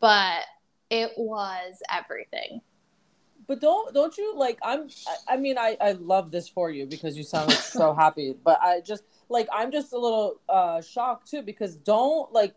but 0.00 0.42
it 0.90 1.12
was 1.16 1.82
everything. 1.90 2.60
But 3.46 3.60
don't 3.60 3.94
don't 3.94 4.16
you 4.18 4.36
like 4.36 4.58
I'm 4.62 4.88
I, 5.08 5.34
I 5.34 5.36
mean 5.38 5.56
I 5.56 5.76
I 5.80 5.92
love 5.92 6.30
this 6.30 6.48
for 6.48 6.70
you 6.70 6.86
because 6.86 7.16
you 7.16 7.24
sound 7.24 7.52
so 7.52 7.94
happy 7.94 8.36
but 8.44 8.60
I 8.60 8.80
just 8.80 9.02
like 9.28 9.48
I'm 9.52 9.72
just 9.72 9.92
a 9.92 9.98
little 9.98 10.40
uh 10.48 10.80
shocked 10.82 11.30
too 11.30 11.42
because 11.42 11.76
don't 11.76 12.30
like 12.32 12.54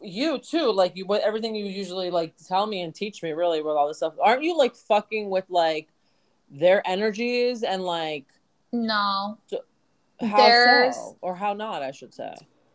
you 0.00 0.38
too 0.38 0.70
like 0.72 0.96
you 0.96 1.04
what 1.06 1.22
everything 1.22 1.54
you 1.54 1.64
usually 1.66 2.10
like 2.10 2.34
tell 2.46 2.66
me 2.66 2.82
and 2.82 2.94
teach 2.94 3.22
me 3.22 3.32
really 3.32 3.60
with 3.62 3.74
all 3.74 3.88
this 3.88 3.96
stuff 3.96 4.14
aren't 4.22 4.42
you 4.44 4.56
like 4.56 4.76
fucking 4.76 5.28
with 5.28 5.44
like 5.48 5.88
their 6.50 6.86
energies 6.86 7.62
and 7.62 7.82
like 7.82 8.26
No, 8.72 9.38
how 10.20 10.36
There's- 10.36 10.96
so 10.96 11.16
or 11.20 11.34
how 11.34 11.52
not 11.52 11.82
I 11.82 11.90
should 11.90 12.14
say 12.14 12.34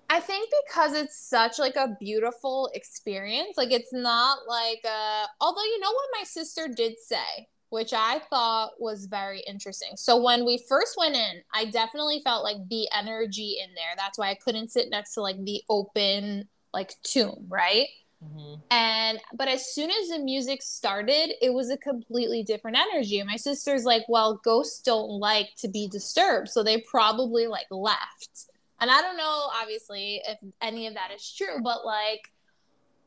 I 0.10 0.20
think 0.20 0.50
because 0.68 0.94
it's 0.94 1.18
such 1.18 1.58
like 1.58 1.76
a 1.76 1.98
beautiful 2.00 2.70
experience. 2.76 3.58
Like 3.58 3.72
it's 3.72 3.92
not 3.92 4.40
like 4.48 4.82
uh 4.86 5.26
although 5.42 5.64
you 5.64 5.80
know 5.80 5.90
what 5.92 6.20
my 6.20 6.24
sister 6.24 6.68
did 6.68 7.00
say, 7.00 7.48
which 7.70 7.94
I 7.94 8.20
thought 8.30 8.74
was 8.80 9.08
very 9.08 9.42
interesting. 9.48 9.94
So 9.96 10.22
when 10.22 10.46
we 10.46 10.64
first 10.70 10.98
went 11.00 11.16
in, 11.16 11.42
I 11.52 11.66
definitely 11.66 12.22
felt 12.24 12.44
like 12.44 12.58
the 12.70 12.88
energy 12.96 13.58
in 13.64 13.74
there. 13.74 13.96
That's 13.98 14.20
why 14.20 14.30
I 14.30 14.36
couldn't 14.36 14.70
sit 14.72 14.92
next 14.92 15.16
to 15.16 15.22
like 15.22 15.44
the 15.44 15.64
open 15.68 16.48
like 16.74 16.96
tomb, 17.04 17.46
right? 17.50 17.88
Mhm. 18.24 18.62
And 18.72 19.20
but 19.34 19.48
as 19.48 19.74
soon 19.74 19.92
as 19.92 20.10
the 20.10 20.20
music 20.20 20.62
started, 20.62 21.34
it 21.42 21.54
was 21.54 21.70
a 21.70 21.78
completely 21.78 22.44
different 22.44 22.78
energy. 22.78 23.20
And 23.20 23.30
my 23.30 23.36
sister's 23.36 23.84
like, 23.84 24.06
"Well, 24.08 24.40
ghosts 24.44 24.82
don't 24.82 25.10
like 25.10 25.56
to 25.58 25.68
be 25.68 25.88
disturbed, 25.88 26.50
so 26.50 26.64
they 26.64 26.80
probably 26.82 27.48
like 27.48 27.68
left." 27.70 28.46
And 28.80 28.90
I 28.92 29.02
don't 29.02 29.18
know, 29.18 29.50
obviously, 29.54 30.22
if 30.28 30.40
any 30.62 30.88
of 30.88 30.94
that 30.96 31.12
is 31.12 31.32
true, 31.32 31.62
but 31.62 31.86
like, 31.86 32.32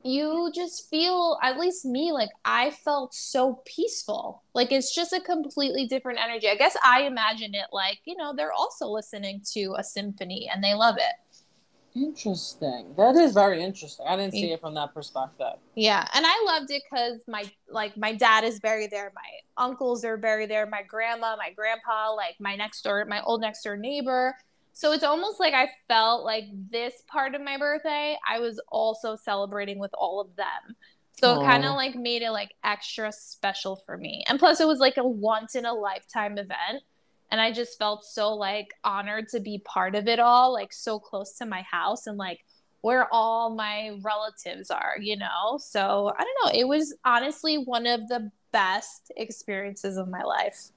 you 0.02 0.50
just 0.54 0.88
feel, 0.88 1.38
at 1.42 1.58
least 1.58 1.84
me, 1.84 2.12
like 2.12 2.30
I 2.44 2.70
felt 2.70 3.12
so 3.12 3.62
peaceful. 3.66 4.42
Like 4.54 4.72
it's 4.72 4.94
just 4.94 5.12
a 5.12 5.20
completely 5.20 5.86
different 5.86 6.18
energy. 6.22 6.48
I 6.48 6.54
guess 6.54 6.76
I 6.82 7.02
imagine 7.02 7.54
it 7.54 7.66
like, 7.72 7.98
you 8.04 8.16
know, 8.16 8.32
they're 8.34 8.52
also 8.52 8.86
listening 8.86 9.42
to 9.52 9.74
a 9.76 9.84
symphony 9.84 10.48
and 10.52 10.62
they 10.62 10.74
love 10.74 10.96
it. 10.96 11.14
Interesting 11.96 12.94
that 12.96 13.16
is 13.16 13.32
very 13.32 13.62
interesting 13.62 14.06
I 14.06 14.16
didn't 14.16 14.32
see 14.32 14.52
it 14.52 14.60
from 14.60 14.74
that 14.74 14.92
perspective 14.94 15.58
Yeah, 15.74 16.06
and 16.12 16.24
I 16.26 16.44
loved 16.46 16.70
it 16.70 16.82
because 16.90 17.22
my 17.26 17.50
like 17.70 17.96
my 17.96 18.14
dad 18.14 18.44
is 18.44 18.60
buried 18.60 18.90
there, 18.90 19.12
my 19.14 19.62
uncles 19.64 20.04
are 20.04 20.16
buried 20.16 20.50
there, 20.50 20.66
my 20.66 20.82
grandma, 20.82 21.36
my 21.36 21.52
grandpa, 21.52 22.14
like 22.14 22.36
my 22.38 22.56
next 22.56 22.82
door, 22.82 23.04
my 23.06 23.22
old 23.22 23.40
next 23.40 23.62
door 23.62 23.76
neighbor. 23.76 24.34
So 24.72 24.92
it's 24.92 25.04
almost 25.04 25.40
like 25.40 25.54
I 25.54 25.68
felt 25.88 26.24
like 26.24 26.44
this 26.70 26.92
part 27.06 27.34
of 27.34 27.40
my 27.40 27.56
birthday, 27.56 28.16
I 28.28 28.40
was 28.40 28.60
also 28.70 29.16
celebrating 29.16 29.78
with 29.78 29.90
all 29.94 30.20
of 30.20 30.36
them. 30.36 30.76
So 31.18 31.40
it 31.40 31.44
kind 31.44 31.64
of 31.64 31.74
like 31.74 31.94
made 31.94 32.20
it 32.20 32.30
like 32.30 32.52
extra 32.62 33.10
special 33.10 33.76
for 33.86 33.96
me. 33.96 34.22
And 34.28 34.38
plus 34.38 34.60
it 34.60 34.68
was 34.68 34.78
like 34.78 34.98
a 34.98 35.06
once 35.06 35.54
in 35.54 35.64
a 35.64 35.72
lifetime 35.72 36.36
event. 36.36 36.82
And 37.30 37.40
I 37.40 37.52
just 37.52 37.78
felt 37.78 38.04
so 38.04 38.34
like 38.34 38.68
honored 38.84 39.28
to 39.30 39.40
be 39.40 39.58
part 39.58 39.94
of 39.94 40.06
it 40.08 40.20
all, 40.20 40.52
like 40.52 40.72
so 40.72 40.98
close 40.98 41.36
to 41.38 41.46
my 41.46 41.62
house 41.62 42.06
and 42.06 42.16
like 42.16 42.44
where 42.82 43.12
all 43.12 43.54
my 43.54 43.98
relatives 44.02 44.70
are, 44.70 44.94
you 45.00 45.16
know? 45.16 45.58
So 45.58 46.12
I 46.16 46.22
don't 46.22 46.36
know. 46.44 46.58
It 46.58 46.68
was 46.68 46.94
honestly 47.04 47.56
one 47.56 47.86
of 47.86 48.08
the 48.08 48.30
best 48.52 49.10
experiences 49.16 49.96
of 49.96 50.08
my 50.08 50.22
life. 50.22 50.70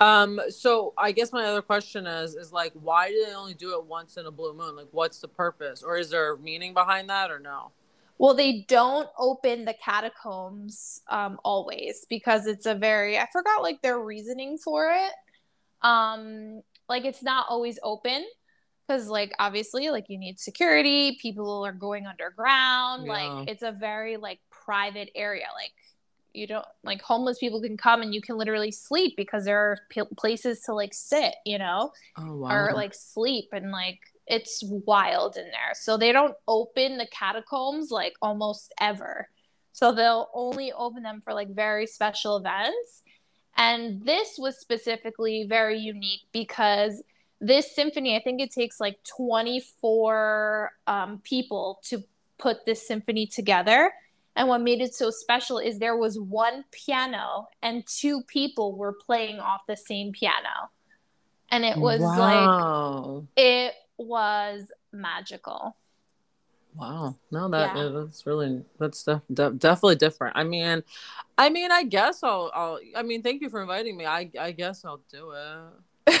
Um, 0.00 0.40
so 0.48 0.92
I 0.98 1.12
guess 1.12 1.32
my 1.32 1.44
other 1.44 1.62
question 1.62 2.06
is 2.06 2.34
is 2.34 2.52
like 2.52 2.72
why 2.72 3.10
do 3.10 3.24
they 3.24 3.34
only 3.34 3.54
do 3.54 3.78
it 3.78 3.84
once 3.84 4.16
in 4.16 4.26
a 4.26 4.30
blue 4.30 4.52
moon? 4.52 4.74
Like 4.74 4.88
what's 4.90 5.20
the 5.20 5.28
purpose? 5.28 5.82
Or 5.82 5.96
is 5.96 6.10
there 6.10 6.36
meaning 6.38 6.74
behind 6.74 7.08
that 7.10 7.30
or 7.30 7.38
no? 7.38 7.70
Well, 8.18 8.34
they 8.34 8.64
don't 8.68 9.08
open 9.18 9.64
the 9.64 9.74
catacombs 9.74 11.02
um, 11.08 11.38
always 11.44 12.06
because 12.08 12.46
it's 12.46 12.66
a 12.66 12.74
very, 12.74 13.18
I 13.18 13.26
forgot 13.32 13.62
like 13.62 13.82
their 13.82 13.98
reasoning 13.98 14.56
for 14.56 14.92
it. 14.92 15.12
Um, 15.84 16.62
like 16.88 17.04
it's 17.04 17.22
not 17.22 17.46
always 17.48 17.78
open 17.82 18.24
because 18.86 19.08
like 19.08 19.32
obviously 19.38 19.88
like 19.90 20.06
you 20.08 20.18
need 20.18 20.38
security 20.38 21.18
people 21.20 21.64
are 21.64 21.72
going 21.72 22.06
underground 22.06 23.06
Yeah. 23.06 23.12
like 23.12 23.48
it's 23.48 23.62
a 23.62 23.72
very 23.72 24.16
like 24.16 24.40
private 24.50 25.10
area 25.14 25.46
like 25.54 25.72
you 26.34 26.46
don't 26.46 26.66
like 26.82 27.00
homeless 27.00 27.38
people 27.38 27.62
can 27.62 27.76
come 27.76 28.02
and 28.02 28.12
you 28.14 28.20
can 28.20 28.36
literally 28.36 28.70
sleep 28.72 29.14
because 29.16 29.44
there 29.44 29.58
are 29.58 29.78
p- 29.88 30.02
places 30.18 30.60
to 30.62 30.74
like 30.74 30.92
sit 30.92 31.34
you 31.46 31.58
know 31.58 31.92
Oh 32.18 32.44
or 32.50 32.72
like 32.74 32.92
sleep 32.94 33.46
and 33.52 33.70
like 33.70 34.00
it's 34.26 34.62
wild 34.64 35.36
in 35.36 35.44
there. 35.44 35.74
So 35.74 35.98
they 35.98 36.10
don't 36.10 36.34
open 36.48 36.96
the 36.96 37.06
catacombs 37.12 37.90
like 37.90 38.14
almost 38.22 38.72
ever. 38.80 39.28
So 39.72 39.92
they'll 39.92 40.30
only 40.32 40.72
open 40.72 41.02
them 41.02 41.20
for 41.22 41.34
like 41.34 41.50
very 41.50 41.86
special 41.86 42.38
events 42.38 43.02
and 43.56 44.04
this 44.04 44.36
was 44.38 44.58
specifically 44.58 45.44
very 45.48 45.78
unique 45.78 46.22
because 46.32 47.02
this 47.40 47.74
symphony 47.74 48.16
i 48.16 48.20
think 48.20 48.40
it 48.40 48.50
takes 48.50 48.80
like 48.80 48.98
24 49.04 50.72
um, 50.86 51.20
people 51.24 51.80
to 51.84 52.02
put 52.38 52.64
this 52.64 52.86
symphony 52.86 53.26
together 53.26 53.92
and 54.36 54.48
what 54.48 54.60
made 54.60 54.80
it 54.80 54.94
so 54.94 55.10
special 55.10 55.58
is 55.58 55.78
there 55.78 55.96
was 55.96 56.18
one 56.18 56.64
piano 56.72 57.48
and 57.62 57.86
two 57.86 58.22
people 58.22 58.76
were 58.76 58.92
playing 58.92 59.38
off 59.38 59.60
the 59.66 59.76
same 59.76 60.12
piano 60.12 60.70
and 61.50 61.64
it 61.64 61.76
was 61.76 62.00
like 62.00 62.34
wow. 62.34 63.24
it 63.36 63.74
was 63.96 64.72
magical. 64.92 65.76
Wow. 66.76 67.16
No, 67.30 67.48
that 67.50 67.76
Yeah. 67.76 67.88
that's 67.88 68.26
really 68.26 68.64
that's 68.80 69.02
def- 69.04 69.20
def- 69.32 69.58
definitely 69.58 69.96
different. 69.96 70.36
I 70.36 70.44
mean, 70.44 70.82
I 71.38 71.48
mean, 71.50 71.70
I 71.70 71.84
guess 71.84 72.22
I'll 72.22 72.50
I'll 72.54 72.78
I 72.96 73.02
mean, 73.02 73.22
thank 73.22 73.42
you 73.42 73.48
for 73.48 73.60
inviting 73.62 73.96
me. 73.96 74.06
I 74.06 74.30
I 74.40 74.52
guess 74.52 74.84
I'll 74.84 75.00
do 75.10 75.32
it. 76.06 76.20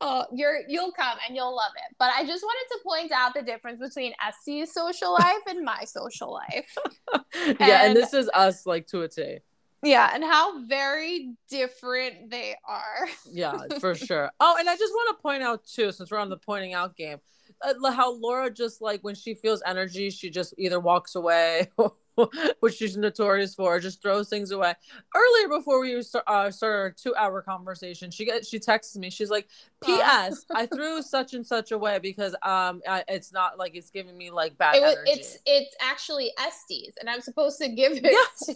oh, 0.00 0.24
you're 0.32 0.58
you'll 0.68 0.92
come 0.92 1.18
and 1.26 1.36
you'll 1.36 1.54
love 1.54 1.72
it. 1.76 1.94
But 1.98 2.10
I 2.16 2.26
just 2.26 2.42
wanted 2.42 2.74
to 2.74 2.78
point 2.84 3.12
out 3.12 3.34
the 3.34 3.42
difference 3.42 3.78
between 3.80 4.12
Este's 4.26 4.72
social 4.72 5.12
life 5.12 5.42
and 5.48 5.64
my 5.64 5.84
social 5.84 6.32
life. 6.32 6.74
yeah, 7.34 7.50
and 7.58 7.60
And- 7.60 7.96
this 7.96 8.12
is 8.12 8.28
us 8.34 8.66
like 8.66 8.86
to 8.88 9.02
a 9.02 9.08
T. 9.08 9.38
Yeah, 9.82 10.10
and 10.14 10.24
how 10.24 10.64
very 10.66 11.34
different 11.48 12.30
they 12.30 12.56
are. 12.66 13.06
Yeah, 13.30 13.56
for 13.78 13.94
sure. 14.08 14.30
Oh, 14.40 14.56
and 14.58 14.68
I 14.68 14.76
just 14.76 14.92
want 14.92 15.16
to 15.16 15.22
point 15.22 15.42
out 15.44 15.64
too, 15.64 15.92
since 15.92 16.10
we're 16.10 16.18
on 16.18 16.30
the 16.30 16.38
pointing 16.38 16.72
out 16.74 16.96
game, 16.96 17.18
how 17.62 18.14
Laura 18.14 18.50
just 18.50 18.80
like 18.80 19.02
when 19.02 19.14
she 19.14 19.34
feels 19.34 19.62
energy, 19.66 20.10
she 20.10 20.30
just 20.30 20.54
either 20.58 20.80
walks 20.80 21.14
away, 21.14 21.68
which 22.60 22.74
she's 22.74 22.96
notorious 22.96 23.54
for, 23.54 23.78
just 23.80 24.02
throws 24.02 24.28
things 24.28 24.50
away. 24.50 24.74
Earlier, 25.14 25.48
before 25.48 25.80
we 25.80 26.02
st- 26.02 26.24
uh, 26.26 26.50
started 26.50 26.78
our 26.78 26.90
two-hour 26.90 27.42
conversation, 27.42 28.10
she 28.10 28.24
get 28.24 28.46
she 28.46 28.58
texts 28.58 28.96
me. 28.96 29.10
She's 29.10 29.30
like, 29.30 29.48
"P.S. 29.86 30.44
I 30.54 30.66
threw 30.66 31.00
such 31.02 31.34
and 31.34 31.46
such 31.46 31.72
away 31.72 31.98
because 31.98 32.34
um 32.42 32.82
I, 32.88 33.04
it's 33.08 33.32
not 33.32 33.58
like 33.58 33.74
it's 33.74 33.90
giving 33.90 34.16
me 34.16 34.30
like 34.30 34.58
bad 34.58 34.76
It 34.76 34.82
was, 34.82 34.96
energy." 34.96 35.10
it's 35.12 35.38
it's 35.46 35.76
actually 35.80 36.32
Este's, 36.38 36.94
and 37.00 37.08
I'm 37.08 37.20
supposed 37.20 37.58
to 37.60 37.68
give 37.68 37.92
it 37.92 38.02
to 38.02 38.54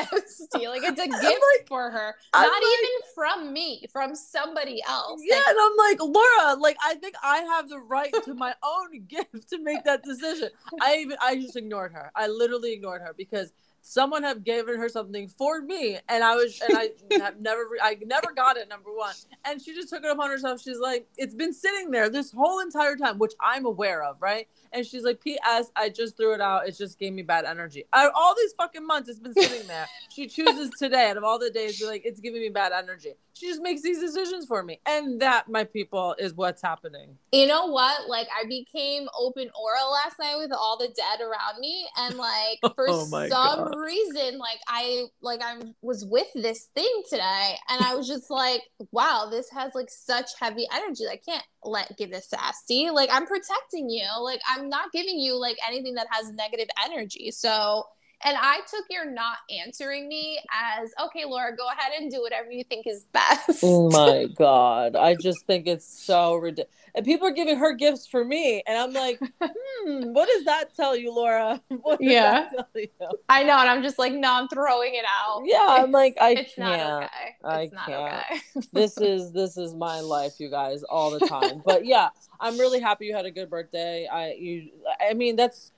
Estie. 0.00 0.68
Like 0.68 0.82
it's 0.82 1.00
a 1.00 1.06
gift 1.08 1.22
like- 1.22 1.66
for 1.68 1.90
her, 1.90 2.14
I'm 2.32 2.42
not 2.42 2.52
like- 2.52 2.62
even 2.62 2.90
from 3.14 3.52
me, 3.52 3.86
from 3.92 4.14
somebody 4.14 4.82
else. 4.88 5.20
Yeah, 5.24 5.36
Like, 5.36 5.46
and 5.48 5.56
I'm 5.60 5.76
like, 5.76 5.98
Laura, 6.00 6.54
like 6.60 6.76
I 6.84 6.94
think 6.96 7.14
I 7.22 7.38
have 7.38 7.68
the 7.68 7.78
right 7.78 8.12
to 8.24 8.34
my 8.34 8.54
own 8.62 9.04
gift 9.08 9.48
to 9.50 9.58
make 9.58 9.84
that 9.84 10.02
decision. 10.02 10.50
I 10.80 10.96
even 10.96 11.16
I 11.20 11.36
just 11.36 11.56
ignored 11.56 11.92
her. 11.92 12.10
I 12.14 12.26
literally 12.28 12.72
ignored 12.72 13.02
her 13.02 13.14
because 13.16 13.52
someone 13.82 14.22
have 14.22 14.44
given 14.44 14.78
her 14.78 14.88
something 14.88 15.28
for 15.28 15.60
me, 15.60 15.98
and 16.08 16.24
I 16.24 16.34
was 16.36 16.60
and 16.66 16.78
I 16.78 16.90
have 17.22 17.40
never 17.40 17.66
I 17.82 17.98
never 18.06 18.32
got 18.32 18.56
it. 18.56 18.68
Number 18.68 18.90
one, 18.94 19.14
and 19.44 19.60
she 19.60 19.74
just 19.74 19.90
took 19.90 20.04
it 20.04 20.10
upon 20.10 20.30
herself. 20.30 20.62
She's 20.62 20.78
like, 20.78 21.06
it's 21.18 21.34
been 21.34 21.52
sitting 21.52 21.90
there 21.90 22.08
this 22.08 22.32
whole 22.32 22.60
entire 22.60 22.96
time, 22.96 23.18
which 23.18 23.32
I'm 23.40 23.66
aware 23.66 24.02
of, 24.02 24.22
right? 24.22 24.48
And 24.72 24.86
she's 24.86 25.02
like, 25.04 25.20
P.S. 25.20 25.70
I 25.76 25.88
just 25.88 26.16
threw 26.16 26.34
it 26.34 26.40
out. 26.40 26.66
It 26.68 26.76
just 26.76 26.98
gave 26.98 27.12
me 27.12 27.22
bad 27.22 27.44
energy. 27.44 27.84
Of 27.92 28.10
all 28.14 28.34
these 28.36 28.52
fucking 28.54 28.86
months, 28.86 29.08
it's 29.08 29.18
been 29.18 29.34
sitting 29.34 29.66
there. 29.66 29.86
She 30.12 30.26
chooses 30.26 30.68
today, 30.78 31.08
out 31.08 31.16
of 31.16 31.24
all 31.24 31.38
the 31.38 31.48
days, 31.48 31.80
be 31.80 31.86
like, 31.86 32.02
it's 32.04 32.20
giving 32.20 32.42
me 32.42 32.50
bad 32.50 32.70
energy. 32.72 33.14
she 33.32 33.46
just 33.48 33.62
makes 33.62 33.80
these 33.80 33.98
decisions 33.98 34.44
for 34.44 34.62
me. 34.62 34.78
And 34.84 35.22
that, 35.22 35.48
my 35.48 35.64
people, 35.64 36.14
is 36.18 36.34
what's 36.34 36.60
happening. 36.60 37.16
You 37.32 37.46
know 37.46 37.68
what? 37.68 38.10
Like 38.10 38.28
I 38.38 38.46
became 38.46 39.08
open 39.18 39.48
aura 39.58 39.88
last 39.90 40.18
night 40.18 40.36
with 40.36 40.52
all 40.52 40.76
the 40.76 40.88
dead 40.88 41.22
around 41.22 41.60
me. 41.60 41.86
And 41.96 42.16
like 42.18 42.58
for 42.74 42.90
Oh 42.90 43.06
some 43.06 43.30
God. 43.30 43.74
reason, 43.78 44.36
like 44.38 44.58
I 44.68 45.06
like 45.22 45.40
I 45.42 45.62
was 45.80 46.04
with 46.04 46.28
this 46.34 46.64
thing 46.74 47.02
today 47.08 47.54
and 47.70 47.82
I 47.82 47.94
was 47.94 48.06
just 48.06 48.30
like, 48.30 48.60
wow, 48.90 49.28
this 49.30 49.48
has 49.52 49.74
like 49.74 49.88
such 49.88 50.28
heavy 50.38 50.66
energy. 50.74 51.04
I 51.10 51.16
can't 51.16 51.44
let 51.64 51.96
give 51.96 52.10
this 52.10 52.28
sassy. 52.28 52.90
Like 52.90 53.08
I'm 53.10 53.24
protecting 53.26 53.88
you. 53.88 54.04
Like 54.20 54.42
I'm 54.46 54.61
not 54.68 54.92
giving 54.92 55.18
you 55.18 55.34
like 55.34 55.56
anything 55.66 55.94
that 55.94 56.06
has 56.10 56.32
negative 56.32 56.68
energy. 56.84 57.30
So 57.30 57.84
and 58.24 58.36
I 58.40 58.58
took 58.70 58.84
your 58.90 59.10
not 59.10 59.38
answering 59.64 60.08
me 60.08 60.40
as 60.80 60.90
okay, 61.06 61.24
Laura, 61.26 61.54
go 61.56 61.66
ahead 61.68 61.92
and 61.98 62.10
do 62.10 62.20
whatever 62.22 62.50
you 62.50 62.64
think 62.64 62.86
is 62.86 63.04
best. 63.12 63.60
Oh 63.62 63.90
my 63.90 64.26
god. 64.34 64.96
I 64.96 65.14
just 65.14 65.46
think 65.46 65.66
it's 65.66 65.86
so 65.86 66.34
ridiculous. 66.36 66.70
And 66.94 67.04
people 67.06 67.26
are 67.26 67.32
giving 67.32 67.58
her 67.58 67.72
gifts 67.74 68.06
for 68.06 68.24
me. 68.24 68.62
And 68.66 68.76
I'm 68.76 68.92
like, 68.92 69.22
hmm, 69.42 70.12
what 70.12 70.28
does 70.28 70.44
that 70.44 70.74
tell 70.76 70.96
you, 70.96 71.12
Laura? 71.14 71.60
What 71.68 72.04
does 72.04 72.08
Yeah. 72.12 72.48
that 72.50 72.50
tell 72.50 72.68
you? 72.74 72.88
I 73.28 73.42
know, 73.44 73.58
and 73.58 73.68
I'm 73.68 73.82
just 73.82 73.98
like, 73.98 74.12
no, 74.12 74.32
I'm 74.32 74.48
throwing 74.48 74.94
it 74.94 75.04
out. 75.06 75.42
Yeah, 75.46 75.64
I'm 75.68 75.90
like, 75.90 76.16
I 76.20 76.30
it's 76.32 76.54
can't. 76.54 76.58
not 76.58 77.04
okay. 77.04 77.34
I 77.44 77.60
It's 77.62 77.72
not 77.72 77.86
can't. 77.86 78.24
okay. 78.54 78.66
this 78.72 79.00
is 79.00 79.32
this 79.32 79.56
is 79.56 79.74
my 79.74 80.00
life, 80.00 80.34
you 80.38 80.50
guys, 80.50 80.82
all 80.82 81.10
the 81.10 81.20
time. 81.20 81.62
But 81.64 81.84
yeah, 81.86 82.10
I'm 82.40 82.58
really 82.58 82.80
happy 82.80 83.06
you 83.06 83.14
had 83.16 83.26
a 83.26 83.30
good 83.30 83.50
birthday. 83.50 84.06
I 84.06 84.32
you 84.34 84.70
I 85.00 85.14
mean 85.14 85.36
that's 85.36 85.72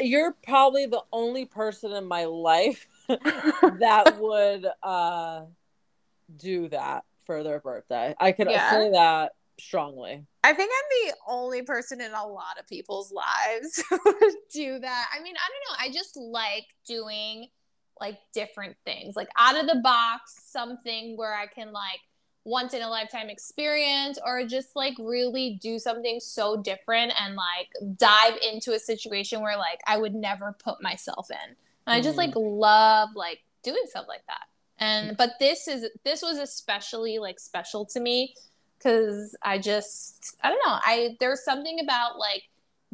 you're 0.00 0.32
probably 0.42 0.86
the 0.86 1.02
only 1.12 1.44
person 1.44 1.92
in 1.92 2.06
my 2.06 2.24
life 2.24 2.86
that 3.08 4.16
would 4.20 4.66
uh 4.82 5.42
do 6.36 6.68
that 6.68 7.04
for 7.24 7.42
their 7.42 7.60
birthday. 7.60 8.14
I 8.18 8.32
can 8.32 8.48
Yeah. 8.48 8.70
say 8.70 8.90
that 8.90 9.32
strongly. 9.60 10.24
I 10.44 10.52
think 10.52 10.70
I'm 10.72 11.08
the 11.10 11.16
only 11.28 11.62
person 11.62 12.00
in 12.00 12.12
a 12.12 12.26
lot 12.26 12.58
of 12.58 12.66
people's 12.66 13.12
lives 13.12 13.82
who 13.90 13.98
would 14.04 14.34
do 14.52 14.78
that. 14.78 15.06
I 15.14 15.22
mean, 15.22 15.34
I 15.36 15.48
don't 15.50 15.78
know. 15.78 15.84
I 15.86 15.92
just 15.92 16.16
like 16.16 16.64
doing 16.86 17.48
like 18.00 18.18
different 18.32 18.76
things, 18.86 19.16
like 19.16 19.28
out 19.36 19.58
of 19.58 19.66
the 19.66 19.80
box, 19.82 20.36
something 20.46 21.16
where 21.16 21.34
I 21.34 21.46
can 21.46 21.72
like 21.72 22.00
once 22.48 22.72
in 22.74 22.82
a 22.82 22.88
lifetime 22.88 23.28
experience 23.28 24.18
or 24.24 24.44
just 24.46 24.74
like 24.74 24.94
really 24.98 25.58
do 25.60 25.78
something 25.78 26.18
so 26.20 26.56
different 26.56 27.12
and 27.20 27.36
like 27.36 27.68
dive 27.96 28.34
into 28.42 28.72
a 28.72 28.78
situation 28.78 29.42
where 29.42 29.56
like 29.56 29.80
I 29.86 29.98
would 29.98 30.14
never 30.14 30.56
put 30.58 30.82
myself 30.82 31.30
in. 31.30 31.56
And 31.86 31.94
I 31.94 32.00
just 32.00 32.14
Mhm. 32.16 32.24
like 32.26 32.32
love 32.36 33.10
like 33.14 33.40
doing 33.62 33.82
stuff 33.86 34.06
like 34.08 34.24
that. 34.26 34.46
And 34.78 35.16
but 35.16 35.32
this 35.38 35.68
is 35.68 35.86
this 36.04 36.22
was 36.22 36.38
especially 36.38 37.18
like 37.18 37.38
special 37.40 37.84
to 37.86 38.00
me 38.00 38.34
because 38.78 39.36
I 39.42 39.58
just 39.58 40.36
I 40.42 40.48
don't 40.50 40.60
know 40.64 40.78
I 40.82 41.16
there's 41.20 41.44
something 41.44 41.80
about 41.80 42.18
like 42.18 42.44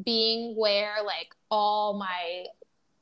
being 0.05 0.57
where 0.57 0.97
like 1.05 1.35
all 1.51 1.95
my 1.99 2.47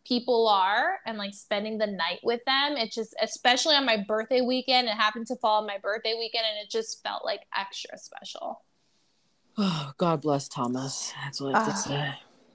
people 0.05 0.49
are 0.49 0.99
and 1.07 1.17
like 1.19 1.33
spending 1.35 1.79
the 1.79 1.87
night 1.87 2.19
with 2.25 2.45
them 2.45 2.77
it 2.77 2.91
just 2.93 3.15
especially 3.23 3.75
on 3.77 3.85
my 3.87 3.97
birthday 4.09 4.41
weekend 4.41 4.89
it 4.89 4.95
happened 4.95 5.27
to 5.27 5.37
fall 5.37 5.61
on 5.61 5.67
my 5.67 5.79
birthday 5.79 6.15
weekend 6.19 6.45
and 6.51 6.59
it 6.65 6.71
just 6.71 7.03
felt 7.03 7.25
like 7.25 7.41
extra 7.57 7.97
special 7.99 8.63
Oh, 9.59 9.93
God 9.99 10.23
bless 10.23 10.49
Thomas. 10.49 11.13
That's 11.23 11.39
what 11.39 11.55
I 11.55 11.59
have 11.59 11.67
to 11.67 11.73
Ah. 11.75 11.77
say. 11.77 12.15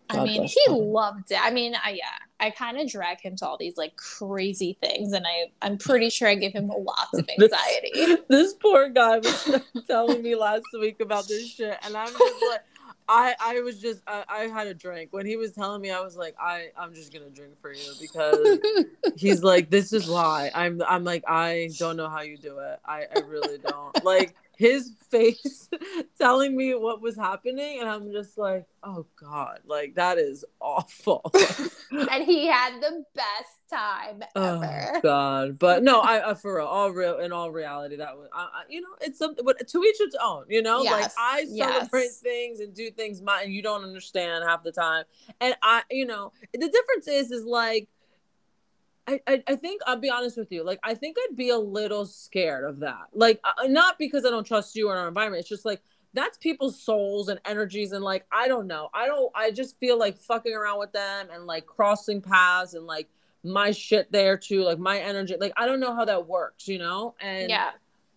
I 0.09 0.23
mean 0.23 0.43
he 0.45 0.55
Thomas. 0.67 0.81
loved 0.83 1.31
it 1.31 1.39
I 1.41 1.51
mean 1.51 1.75
I 1.75 1.91
yeah 1.91 2.05
I 2.39 2.49
kind 2.49 2.79
of 2.79 2.89
drag 2.89 3.19
him 3.21 3.35
to 3.37 3.45
all 3.47 3.57
these 3.57 3.75
like 3.77 3.95
crazy 3.97 4.77
things 4.81 5.11
and 5.13 5.25
I 5.27 5.51
I'm 5.61 5.77
pretty 5.77 6.09
sure 6.09 6.27
I 6.29 6.35
give 6.35 6.53
him 6.53 6.69
a 6.69 6.77
lots 6.77 7.13
of 7.17 7.27
This- 7.37 7.51
anxiety 7.53 8.23
this 8.29 8.53
poor 8.53 8.89
guy 8.89 9.17
was 9.19 9.61
telling 9.87 10.23
me 10.23 10.35
last 10.35 10.63
week 10.79 10.99
about 11.01 11.27
this 11.27 11.47
shit, 11.51 11.77
and 11.83 11.95
I'm 11.95 12.07
just 12.07 12.21
like, 12.49 12.61
I 13.09 13.35
I 13.39 13.61
was 13.61 13.79
just 13.79 14.01
I, 14.07 14.23
I 14.27 14.39
had 14.47 14.67
a 14.67 14.73
drink 14.73 15.13
when 15.13 15.25
he 15.25 15.37
was 15.37 15.53
telling 15.53 15.81
me. 15.81 15.91
I 15.91 16.01
was 16.01 16.17
like, 16.17 16.35
I 16.39 16.69
I'm 16.77 16.93
just 16.93 17.13
gonna 17.13 17.29
drink 17.29 17.53
for 17.61 17.71
you 17.71 17.91
because 17.99 18.59
he's 19.15 19.43
like, 19.43 19.69
this 19.69 19.93
is 19.93 20.09
why 20.09 20.51
I'm 20.53 20.81
I'm 20.87 21.03
like 21.03 21.23
I 21.27 21.69
don't 21.77 21.97
know 21.97 22.09
how 22.09 22.21
you 22.21 22.37
do 22.37 22.59
it. 22.59 22.79
I 22.85 23.05
I 23.15 23.19
really 23.27 23.57
don't 23.59 24.03
like 24.03 24.35
his 24.57 24.91
face 25.09 25.69
telling 26.17 26.57
me 26.57 26.73
what 26.73 27.01
was 27.01 27.15
happening, 27.15 27.79
and 27.79 27.87
I'm 27.87 28.11
just 28.11 28.37
like, 28.37 28.65
oh 28.83 29.05
god, 29.19 29.59
like 29.65 29.95
that 29.95 30.17
is 30.17 30.43
awful. 30.59 31.21
and 31.91 32.23
he 32.23 32.47
had 32.47 32.81
the 32.81 33.03
best 33.13 33.57
time 33.69 34.23
Oh 34.35 34.61
ever 34.61 34.99
God! 35.01 35.59
But 35.59 35.83
no, 35.89 35.99
I, 36.01 36.31
I 36.31 36.33
for 36.33 36.57
real, 36.57 36.65
all 36.65 36.89
real 36.91 37.19
in 37.19 37.31
all 37.31 37.51
reality, 37.51 37.97
that 37.97 38.17
was, 38.17 38.29
I, 38.33 38.41
I, 38.41 38.63
you 38.67 38.81
know, 38.81 38.95
it's 39.01 39.19
something. 39.19 39.45
But 39.45 39.65
to 39.67 39.83
each 39.83 39.99
its 39.99 40.15
own, 40.21 40.45
you 40.49 40.61
know. 40.61 40.81
like 40.81 41.03
Yes, 41.03 41.15
I 41.17 41.45
celebrate 41.45 42.03
yes. 42.03 42.17
things 42.17 42.59
and 42.59 42.73
do 42.73 42.89
things 42.89 43.21
my, 43.21 43.43
and 43.43 43.53
you 43.53 43.61
don't 43.61 43.83
understand 43.83 44.43
half 44.47 44.63
the 44.63 44.71
time. 44.71 45.05
And 45.39 45.55
I, 45.61 45.83
you 45.91 46.05
know, 46.05 46.31
the 46.53 46.69
difference 46.69 47.07
is, 47.07 47.31
is 47.31 47.45
like, 47.45 47.89
I, 49.07 49.21
I, 49.25 49.43
I 49.47 49.55
think 49.55 49.81
I'll 49.87 49.95
be 49.95 50.09
honest 50.09 50.37
with 50.37 50.51
you. 50.51 50.63
Like, 50.63 50.79
I 50.83 50.93
think 50.93 51.17
I'd 51.17 51.35
be 51.35 51.49
a 51.49 51.57
little 51.57 52.05
scared 52.05 52.65
of 52.65 52.79
that. 52.79 53.07
Like, 53.13 53.39
uh, 53.43 53.67
not 53.67 53.97
because 53.97 54.25
I 54.25 54.29
don't 54.29 54.45
trust 54.45 54.75
you 54.75 54.89
or 54.89 54.97
our 54.97 55.07
environment. 55.07 55.39
It's 55.39 55.49
just 55.49 55.65
like 55.65 55.81
that's 56.13 56.37
people's 56.37 56.81
souls 56.81 57.29
and 57.29 57.39
energies, 57.45 57.91
and 57.91 58.03
like 58.03 58.25
I 58.31 58.47
don't 58.47 58.67
know. 58.67 58.89
I 58.93 59.05
don't. 59.05 59.31
I 59.35 59.51
just 59.51 59.79
feel 59.79 59.97
like 59.97 60.17
fucking 60.17 60.53
around 60.53 60.79
with 60.79 60.91
them 60.91 61.27
and 61.31 61.45
like 61.45 61.65
crossing 61.65 62.21
paths 62.21 62.73
and 62.73 62.85
like 62.85 63.07
my 63.43 63.71
shit 63.71 64.11
there 64.11 64.37
too. 64.37 64.63
Like 64.63 64.79
my 64.79 64.99
energy. 64.99 65.35
Like 65.39 65.53
I 65.57 65.65
don't 65.65 65.79
know 65.79 65.95
how 65.95 66.05
that 66.05 66.27
works, 66.27 66.67
you 66.67 66.79
know. 66.79 67.15
And 67.21 67.49
yeah. 67.49 67.71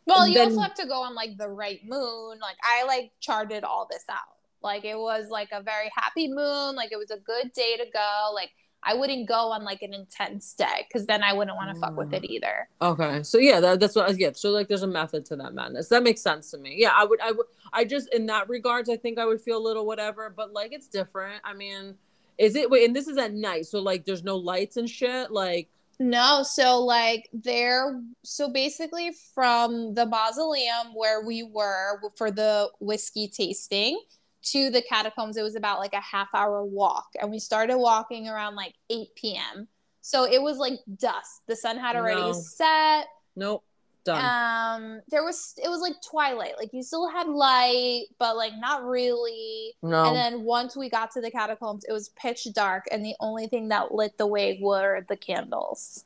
Well, 0.07 0.27
you 0.27 0.41
also 0.41 0.61
have 0.61 0.75
to 0.75 0.87
go 0.87 1.03
on 1.03 1.15
like 1.15 1.37
the 1.37 1.49
right 1.49 1.87
moon. 1.87 2.39
Like 2.41 2.57
I 2.65 2.85
like 2.85 3.13
charted 3.21 3.65
all 3.65 3.87
this 3.89 4.05
out. 4.11 4.19
Like 4.63 4.85
it 4.85 4.97
was 4.97 5.29
like 5.31 5.51
a 5.53 5.63
very 5.63 5.91
happy 5.95 6.27
moon. 6.27 6.75
Like 6.75 6.91
it 6.93 6.97
was 6.97 7.11
a 7.11 7.19
good 7.19 7.53
day 7.53 7.77
to 7.77 7.85
go. 7.93 8.31
Like 8.35 8.51
I 8.83 8.95
wouldn't 8.95 9.29
go 9.29 9.53
on 9.53 9.65
like 9.65 9.83
an 9.83 9.93
intense 9.93 10.55
day 10.55 10.87
because 10.89 11.07
then 11.07 11.23
I 11.23 11.33
wouldn't 11.33 11.57
want 11.57 11.75
to 11.75 11.81
fuck 11.81 11.97
with 11.97 12.11
mm. 12.11 12.17
it 12.17 12.25
either. 12.25 12.69
Okay, 12.81 13.23
so 13.23 13.39
yeah, 13.39 13.61
that, 13.61 13.81
that's 13.81 13.95
what 13.95 14.09
I 14.09 14.13
get. 14.15 14.39
So 14.39 14.51
like, 14.51 14.69
there's 14.69 14.83
a 14.83 14.87
method 14.87 15.27
to 15.27 15.37
that 15.37 15.53
madness. 15.53 15.89
That 15.89 16.03
makes 16.03 16.23
sense 16.23 16.51
to 16.53 16.59
me. 16.59 16.77
Yeah, 16.79 16.93
I 16.95 17.05
would, 17.05 17.21
I 17.21 17.33
would, 17.33 17.47
I 17.73 17.85
just 17.85 18.13
in 18.15 18.27
that 18.27 18.49
regards, 18.49 18.89
I 18.89 18.97
think 18.97 19.19
I 19.19 19.27
would 19.27 19.41
feel 19.41 19.59
a 19.59 19.63
little 19.63 19.87
whatever, 19.87 20.33
but 20.35 20.53
like 20.53 20.73
it's 20.73 20.89
different. 20.89 21.43
I 21.45 21.53
mean, 21.53 21.95
is 22.39 22.57
it? 22.57 22.71
Wait, 22.71 22.87
and 22.87 22.97
this 22.97 23.07
is 23.07 23.19
at 23.19 23.35
night, 23.35 23.67
so 23.67 23.81
like, 23.81 24.07
there's 24.07 24.25
no 24.25 24.37
lights 24.37 24.79
and 24.79 24.89
shit. 24.89 25.31
Like, 25.31 25.69
No, 25.99 26.43
so 26.43 26.83
like 26.83 27.29
there, 27.35 28.01
so 28.23 28.49
basically 28.49 29.13
from 29.35 29.93
the 29.93 30.07
mausoleum 30.07 30.95
where 30.95 31.21
we 31.23 31.43
were 31.43 32.01
for 32.17 32.31
the 32.31 32.71
whiskey 32.81 33.29
tasting 33.29 34.01
to 34.43 34.71
the 34.71 34.83
catacombs, 34.83 35.37
it 35.37 35.43
was 35.43 35.55
about 35.57 35.79
like 35.81 35.93
a 35.93 36.01
half 36.01 36.29
hour 36.35 36.65
walk. 36.65 37.09
And 37.21 37.31
we 37.31 37.39
started 37.39 37.77
walking 37.77 38.29
around 38.29 38.57
like 38.57 38.75
8 38.89 39.09
p.m. 39.17 39.69
So 40.01 40.25
it 40.25 40.41
was 40.41 40.57
like 40.59 40.79
dusk. 40.99 41.43
The 41.47 41.57
sun 41.57 41.77
had 41.77 41.97
already 41.97 42.21
No. 42.21 42.33
set. 42.33 43.07
nope, 43.37 43.63
done. 44.05 44.25
Um, 44.25 45.01
there 45.11 45.23
was, 45.23 45.55
it 45.63 45.69
was 45.69 45.81
like 45.83 45.95
twilight. 46.09 46.55
Like 46.59 46.71
you 46.73 46.83
still 46.83 47.07
had 47.09 47.29
light, 47.29 48.05
but 48.19 48.37
like 48.37 48.53
not 48.59 48.83
really. 48.85 49.75
no, 49.83 50.05
And 50.07 50.17
then 50.17 50.43
once 50.45 50.75
we 50.75 50.89
got 50.89 51.11
to 51.13 51.21
the 51.21 51.31
catacombs, 51.31 51.85
it 51.87 51.93
was 51.93 52.09
pitch 52.11 52.47
dark. 52.55 52.85
And 52.91 53.05
the 53.05 53.15
only 53.21 53.47
thing 53.47 53.69
that 53.69 53.93
lit 53.93 54.17
the 54.17 54.27
way 54.27 54.59
were 54.63 55.05
the 55.09 55.17
candles. 55.17 56.05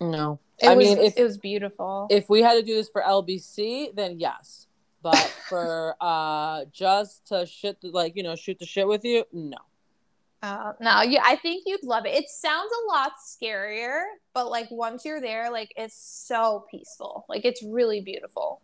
no. 0.00 0.38
It 0.58 0.68
I 0.68 0.74
was, 0.74 0.86
mean, 0.88 0.98
if 0.98 1.18
it 1.18 1.22
was 1.22 1.36
beautiful. 1.36 2.06
if 2.08 2.30
we 2.30 2.40
had 2.40 2.54
to 2.54 2.62
do 2.62 2.74
this 2.74 2.88
for 2.88 3.02
LBC, 3.02 3.94
then 3.94 4.18
yes. 4.18 4.65
But 5.06 5.32
for 5.48 5.94
uh 6.00 6.64
just 6.72 7.28
to 7.28 7.46
shit, 7.46 7.76
like 7.84 8.16
you 8.16 8.24
know, 8.24 8.34
shoot 8.34 8.58
the 8.58 8.66
shit 8.66 8.88
with 8.88 9.04
you, 9.04 9.22
no. 9.32 9.58
Uh, 10.42 10.72
no, 10.80 11.02
yeah, 11.02 11.22
I 11.24 11.36
think 11.36 11.62
you'd 11.64 11.84
love 11.84 12.06
it. 12.06 12.14
It 12.16 12.28
sounds 12.28 12.72
a 12.72 12.92
lot 12.92 13.12
scarier, 13.24 14.02
but 14.34 14.50
like 14.50 14.68
once 14.72 15.04
you're 15.04 15.20
there, 15.20 15.48
like 15.52 15.72
it's 15.76 15.96
so 15.96 16.66
peaceful. 16.72 17.24
Like 17.28 17.44
it's 17.44 17.62
really 17.62 18.00
beautiful. 18.00 18.62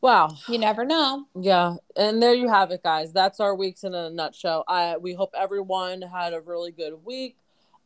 Wow. 0.00 0.36
You 0.46 0.58
never 0.58 0.84
know. 0.84 1.24
Yeah, 1.40 1.74
and 1.96 2.22
there 2.22 2.34
you 2.34 2.48
have 2.48 2.70
it, 2.70 2.84
guys. 2.84 3.12
That's 3.12 3.40
our 3.40 3.56
weeks 3.56 3.82
in 3.82 3.94
a 3.94 4.10
nutshell. 4.10 4.62
I 4.68 4.96
we 4.96 5.12
hope 5.12 5.34
everyone 5.36 6.02
had 6.02 6.34
a 6.34 6.40
really 6.40 6.70
good 6.70 7.04
week. 7.04 7.36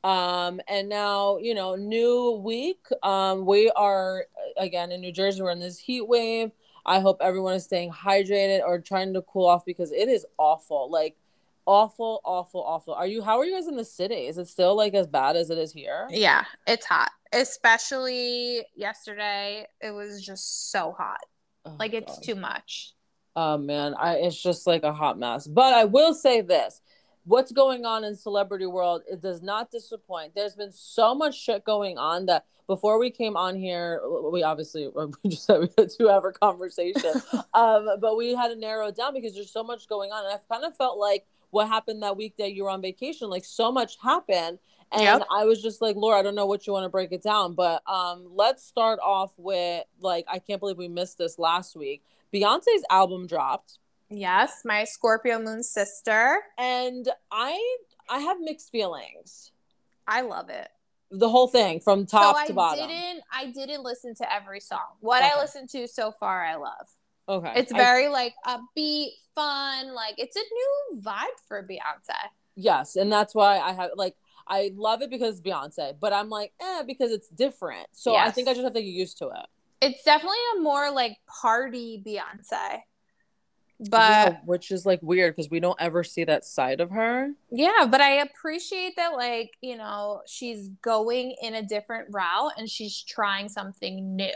Um, 0.04 0.60
and 0.68 0.90
now 0.90 1.38
you 1.38 1.54
know, 1.54 1.74
new 1.74 2.42
week. 2.44 2.84
Um, 3.02 3.46
we 3.46 3.70
are 3.70 4.26
again 4.58 4.92
in 4.92 5.00
New 5.00 5.12
Jersey. 5.12 5.40
We're 5.40 5.52
in 5.52 5.58
this 5.58 5.78
heat 5.78 6.06
wave. 6.06 6.50
I 6.88 7.00
hope 7.00 7.18
everyone 7.20 7.54
is 7.54 7.64
staying 7.64 7.92
hydrated 7.92 8.60
or 8.66 8.80
trying 8.80 9.12
to 9.14 9.22
cool 9.22 9.46
off 9.46 9.64
because 9.64 9.92
it 9.92 10.08
is 10.08 10.26
awful. 10.38 10.90
Like 10.90 11.16
awful, 11.66 12.20
awful, 12.24 12.62
awful. 12.64 12.94
Are 12.94 13.06
you? 13.06 13.22
How 13.22 13.38
are 13.38 13.44
you 13.44 13.54
guys 13.54 13.68
in 13.68 13.76
the 13.76 13.84
city? 13.84 14.26
Is 14.26 14.38
it 14.38 14.48
still 14.48 14.74
like 14.76 14.94
as 14.94 15.06
bad 15.06 15.36
as 15.36 15.50
it 15.50 15.58
is 15.58 15.72
here? 15.72 16.06
Yeah, 16.10 16.44
it's 16.66 16.86
hot. 16.86 17.10
Especially 17.32 18.62
yesterday, 18.74 19.66
it 19.80 19.90
was 19.90 20.24
just 20.24 20.70
so 20.72 20.92
hot. 20.96 21.20
Oh, 21.66 21.76
Like 21.78 21.92
it's 21.92 22.14
God. 22.16 22.22
too 22.24 22.34
much. 22.34 22.94
Oh 23.36 23.58
man, 23.58 23.94
I 23.94 24.14
it's 24.14 24.40
just 24.42 24.66
like 24.66 24.82
a 24.82 24.92
hot 24.92 25.18
mess. 25.18 25.46
But 25.46 25.74
I 25.74 25.84
will 25.84 26.14
say 26.14 26.40
this. 26.40 26.80
what's 27.24 27.52
going 27.52 27.84
on 27.84 28.04
in 28.04 28.16
celebrity 28.16 28.64
world 28.64 29.02
it 29.06 29.20
does 29.20 29.42
not 29.42 29.70
disappoint 29.70 30.34
there's 30.34 30.54
been 30.56 30.72
so 30.72 31.14
much 31.14 31.38
shit 31.38 31.62
going 31.62 31.98
on 31.98 32.24
that 32.24 32.46
before 32.68 33.00
we 33.00 33.10
came 33.10 33.36
on 33.36 33.56
here 33.56 34.00
we 34.30 34.44
obviously 34.44 34.88
we 35.24 35.30
just 35.30 35.48
had 35.48 35.60
we 35.60 35.68
had 35.76 35.90
two 35.90 36.08
hour 36.08 36.30
conversation 36.30 37.12
um 37.54 37.88
but 38.00 38.16
we 38.16 38.34
had 38.34 38.48
to 38.48 38.56
narrow 38.56 38.86
it 38.86 38.96
down 38.96 39.12
because 39.12 39.34
there's 39.34 39.50
so 39.50 39.64
much 39.64 39.88
going 39.88 40.12
on 40.12 40.24
and 40.24 40.34
i 40.34 40.54
kind 40.54 40.64
of 40.64 40.76
felt 40.76 40.98
like 40.98 41.26
what 41.50 41.66
happened 41.66 42.02
that 42.02 42.16
week 42.16 42.36
that 42.36 42.52
you 42.52 42.62
were 42.62 42.70
on 42.70 42.80
vacation 42.80 43.28
like 43.28 43.44
so 43.44 43.72
much 43.72 43.96
happened 44.00 44.58
and 44.92 45.02
yep. 45.02 45.22
i 45.30 45.44
was 45.44 45.60
just 45.60 45.82
like 45.82 45.96
laura 45.96 46.20
i 46.20 46.22
don't 46.22 46.36
know 46.36 46.46
what 46.46 46.66
you 46.66 46.72
want 46.72 46.84
to 46.84 46.88
break 46.88 47.10
it 47.10 47.22
down 47.22 47.54
but 47.54 47.82
um 47.90 48.28
let's 48.30 48.64
start 48.64 49.00
off 49.02 49.32
with 49.36 49.82
like 50.00 50.24
i 50.30 50.38
can't 50.38 50.60
believe 50.60 50.78
we 50.78 50.88
missed 50.88 51.18
this 51.18 51.38
last 51.38 51.74
week 51.74 52.04
Beyoncé's 52.32 52.84
album 52.90 53.26
dropped 53.26 53.78
Yes, 54.10 54.62
my 54.64 54.84
Scorpio 54.84 55.38
moon 55.38 55.62
sister. 55.62 56.38
And 56.56 57.08
I 57.30 57.76
I 58.08 58.20
have 58.20 58.38
mixed 58.40 58.70
feelings. 58.70 59.52
I 60.06 60.22
love 60.22 60.48
it. 60.48 60.68
The 61.10 61.28
whole 61.28 61.48
thing 61.48 61.80
from 61.80 62.06
top 62.06 62.36
so 62.36 62.46
to 62.46 62.52
bottom. 62.52 62.84
I 62.84 62.86
didn't 62.86 63.24
I 63.32 63.46
didn't 63.46 63.82
listen 63.82 64.14
to 64.16 64.32
every 64.32 64.60
song. 64.60 64.96
What 65.00 65.22
okay. 65.22 65.32
I 65.34 65.40
listened 65.40 65.68
to 65.70 65.88
so 65.88 66.12
far 66.12 66.44
I 66.44 66.56
love. 66.56 66.86
Okay. 67.28 67.52
It's 67.56 67.72
very 67.72 68.06
I, 68.06 68.10
like 68.10 68.34
upbeat, 68.46 69.10
fun, 69.34 69.94
like 69.94 70.14
it's 70.18 70.36
a 70.36 70.40
new 70.40 71.00
vibe 71.02 71.24
for 71.46 71.62
Beyoncé. 71.62 72.16
Yes, 72.56 72.96
and 72.96 73.12
that's 73.12 73.34
why 73.34 73.58
I 73.58 73.72
have 73.72 73.90
like 73.96 74.16
I 74.46 74.72
love 74.74 75.02
it 75.02 75.10
because 75.10 75.40
Beyoncé, 75.40 75.94
but 76.00 76.12
I'm 76.12 76.30
like, 76.30 76.52
eh, 76.60 76.82
because 76.86 77.12
it's 77.12 77.28
different. 77.28 77.86
So 77.92 78.12
yes. 78.12 78.28
I 78.28 78.30
think 78.30 78.48
I 78.48 78.52
just 78.52 78.64
have 78.64 78.74
to 78.74 78.82
get 78.82 78.88
used 78.88 79.18
to 79.18 79.28
it. 79.28 79.46
It's 79.80 80.02
definitely 80.02 80.38
a 80.56 80.60
more 80.60 80.90
like 80.90 81.18
party 81.26 82.02
Beyoncé 82.04 82.80
but 83.80 83.98
yeah, 83.98 84.36
which 84.44 84.70
is 84.70 84.84
like 84.84 85.00
weird 85.02 85.34
because 85.34 85.50
we 85.50 85.60
don't 85.60 85.80
ever 85.80 86.02
see 86.02 86.24
that 86.24 86.44
side 86.44 86.80
of 86.80 86.90
her. 86.90 87.30
Yeah 87.50 87.86
but 87.90 88.00
i 88.00 88.20
appreciate 88.20 88.96
that 88.96 89.14
like 89.14 89.52
you 89.60 89.76
know 89.76 90.22
she's 90.26 90.68
going 90.82 91.36
in 91.42 91.54
a 91.54 91.62
different 91.62 92.08
route 92.10 92.52
and 92.56 92.68
she's 92.68 93.02
trying 93.02 93.48
something 93.48 94.16
new. 94.16 94.34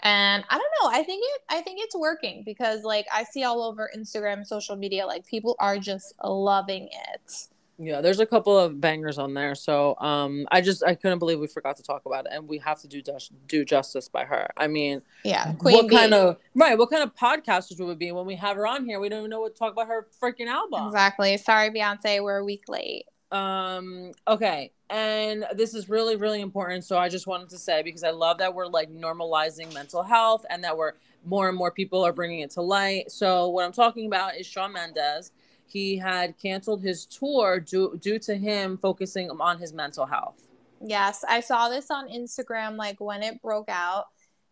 And 0.00 0.44
i 0.50 0.58
don't 0.58 0.72
know 0.82 0.90
i 0.90 1.02
think 1.02 1.24
it 1.24 1.42
i 1.48 1.62
think 1.62 1.80
it's 1.80 1.96
working 1.96 2.42
because 2.44 2.82
like 2.82 3.06
i 3.12 3.24
see 3.24 3.42
all 3.44 3.62
over 3.62 3.90
instagram 3.96 4.44
social 4.44 4.76
media 4.76 5.06
like 5.06 5.26
people 5.26 5.56
are 5.60 5.78
just 5.78 6.12
loving 6.22 6.88
it 6.92 7.48
yeah, 7.78 8.00
there's 8.00 8.20
a 8.20 8.26
couple 8.26 8.56
of 8.56 8.80
bangers 8.80 9.18
on 9.18 9.34
there. 9.34 9.54
So 9.54 9.96
um 9.98 10.46
I 10.50 10.60
just 10.60 10.84
I 10.84 10.94
couldn't 10.94 11.18
believe 11.18 11.40
we 11.40 11.46
forgot 11.46 11.76
to 11.76 11.82
talk 11.82 12.02
about 12.06 12.26
it 12.26 12.32
and 12.32 12.48
we 12.48 12.58
have 12.58 12.80
to 12.80 12.88
do 12.88 13.02
do 13.48 13.64
justice 13.64 14.08
by 14.08 14.24
her. 14.24 14.48
I 14.56 14.66
mean, 14.66 15.02
yeah, 15.24 15.52
Queen 15.54 15.76
what 15.76 15.88
Bee. 15.88 15.96
kind 15.96 16.14
of 16.14 16.36
right, 16.54 16.78
what 16.78 16.90
kind 16.90 17.02
of 17.02 17.14
podcasters 17.14 17.78
would 17.78 17.88
we 17.88 17.94
be 17.94 18.12
when 18.12 18.26
we 18.26 18.36
have 18.36 18.56
her 18.56 18.66
on 18.66 18.84
here? 18.84 19.00
We 19.00 19.08
don't 19.08 19.20
even 19.20 19.30
know 19.30 19.40
what 19.40 19.54
to 19.54 19.58
talk 19.58 19.72
about 19.72 19.88
her 19.88 20.06
freaking 20.22 20.46
album. 20.46 20.86
Exactly. 20.86 21.36
Sorry 21.36 21.70
Beyoncé, 21.70 22.22
we're 22.22 22.38
a 22.38 22.44
week 22.44 22.64
late. 22.68 23.06
Um 23.32 24.12
okay. 24.28 24.72
And 24.90 25.44
this 25.54 25.74
is 25.74 25.88
really 25.88 26.16
really 26.16 26.40
important 26.40 26.84
so 26.84 26.96
I 26.98 27.08
just 27.08 27.26
wanted 27.26 27.48
to 27.50 27.58
say 27.58 27.82
because 27.82 28.04
I 28.04 28.10
love 28.10 28.38
that 28.38 28.54
we're 28.54 28.66
like 28.66 28.90
normalizing 28.92 29.72
mental 29.74 30.02
health 30.02 30.44
and 30.48 30.62
that 30.62 30.76
we're 30.76 30.92
more 31.24 31.48
and 31.48 31.56
more 31.56 31.70
people 31.70 32.04
are 32.06 32.12
bringing 32.12 32.40
it 32.40 32.50
to 32.50 32.62
light. 32.62 33.10
So 33.10 33.48
what 33.48 33.64
I'm 33.64 33.72
talking 33.72 34.06
about 34.06 34.36
is 34.36 34.46
Shawn 34.46 34.72
Mendes 34.72 35.32
he 35.66 35.96
had 35.96 36.38
canceled 36.38 36.82
his 36.82 37.04
tour 37.06 37.60
due, 37.60 37.96
due 38.00 38.18
to 38.20 38.36
him 38.36 38.78
focusing 38.78 39.30
on 39.30 39.58
his 39.58 39.72
mental 39.72 40.06
health. 40.06 40.50
Yes, 40.80 41.24
I 41.28 41.40
saw 41.40 41.68
this 41.68 41.90
on 41.90 42.08
Instagram 42.08 42.76
like 42.76 43.00
when 43.00 43.22
it 43.22 43.40
broke 43.42 43.68
out. 43.68 44.06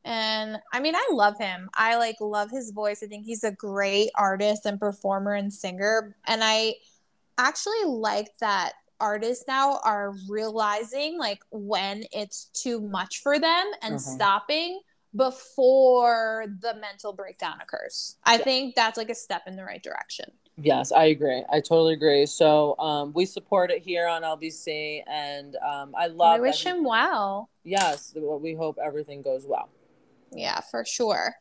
And 0.05 0.59
I 0.72 0.81
mean, 0.81 0.96
I 0.96 1.09
love 1.12 1.38
him. 1.38 1.70
I 1.75 1.96
like 1.96 2.16
love 2.20 2.51
his 2.51 2.70
voice. 2.70 3.03
I 3.03 3.07
think 3.07 3.25
he's 3.25 3.44
a 3.44 3.53
great 3.53 4.11
artist 4.14 4.66
and 4.66 4.81
performer 4.81 5.35
and 5.35 5.53
singer. 5.53 6.16
And 6.27 6.42
I 6.42 6.75
actually 7.38 7.85
like 7.87 8.37
that 8.38 8.72
artists 8.98 9.44
now 9.46 9.81
are 9.85 10.14
realizing 10.29 11.18
like 11.18 11.42
when 11.51 12.05
it's 12.12 12.46
too 12.55 12.81
much 12.81 13.20
for 13.20 13.38
them 13.38 13.70
and 13.83 13.94
mm-hmm. 13.94 14.14
stopping 14.14 14.81
before 15.14 16.46
the 16.61 16.75
mental 16.75 17.12
breakdown 17.12 17.59
occurs. 17.61 18.16
I 18.25 18.37
yeah. 18.37 18.44
think 18.44 18.75
that's 18.75 18.96
like 18.96 19.11
a 19.11 19.14
step 19.14 19.42
in 19.46 19.57
the 19.57 19.64
right 19.64 19.83
direction. 19.83 20.27
Yes, 20.59 20.93
I 20.93 21.07
agree. 21.07 21.43
I 21.51 21.61
totally 21.61 21.95
agree. 21.95 22.27
So 22.27 22.79
um, 22.79 23.12
we 23.15 23.25
support 23.25 23.71
it 23.71 23.83
here 23.83 24.07
on 24.07 24.23
LBC, 24.23 25.03
and 25.07 25.57
um, 25.57 25.95
I 25.97 26.09
love. 26.09 26.38
I 26.38 26.41
wish 26.41 26.65
him 26.65 26.85
well. 26.85 27.49
Yes, 27.65 28.15
we 28.15 28.55
hope 28.55 28.79
everything 28.83 29.23
goes 29.23 29.47
well. 29.47 29.71
Yeah, 30.35 30.61
for 30.61 30.85
sure. 30.85 31.35